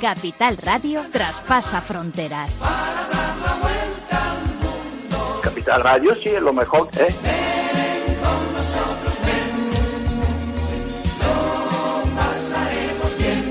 Capital 0.00 0.56
Radio 0.58 1.02
traspasa 1.12 1.80
fronteras. 1.80 2.60
Capital 5.42 5.82
Radio 5.82 6.14
sí 6.14 6.28
es 6.30 6.42
lo 6.42 6.52
mejor, 6.52 6.88
¿eh? 6.98 7.14
con 8.22 8.52
nosotros, 8.52 9.14
ven. 9.24 9.70
Lo 11.20 11.34
pasaremos 12.16 13.18
bien. 13.18 13.42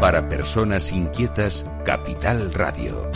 Para 0.00 0.28
personas 0.28 0.92
inquietas, 0.92 1.66
Capital 1.84 2.52
Radio. 2.54 3.10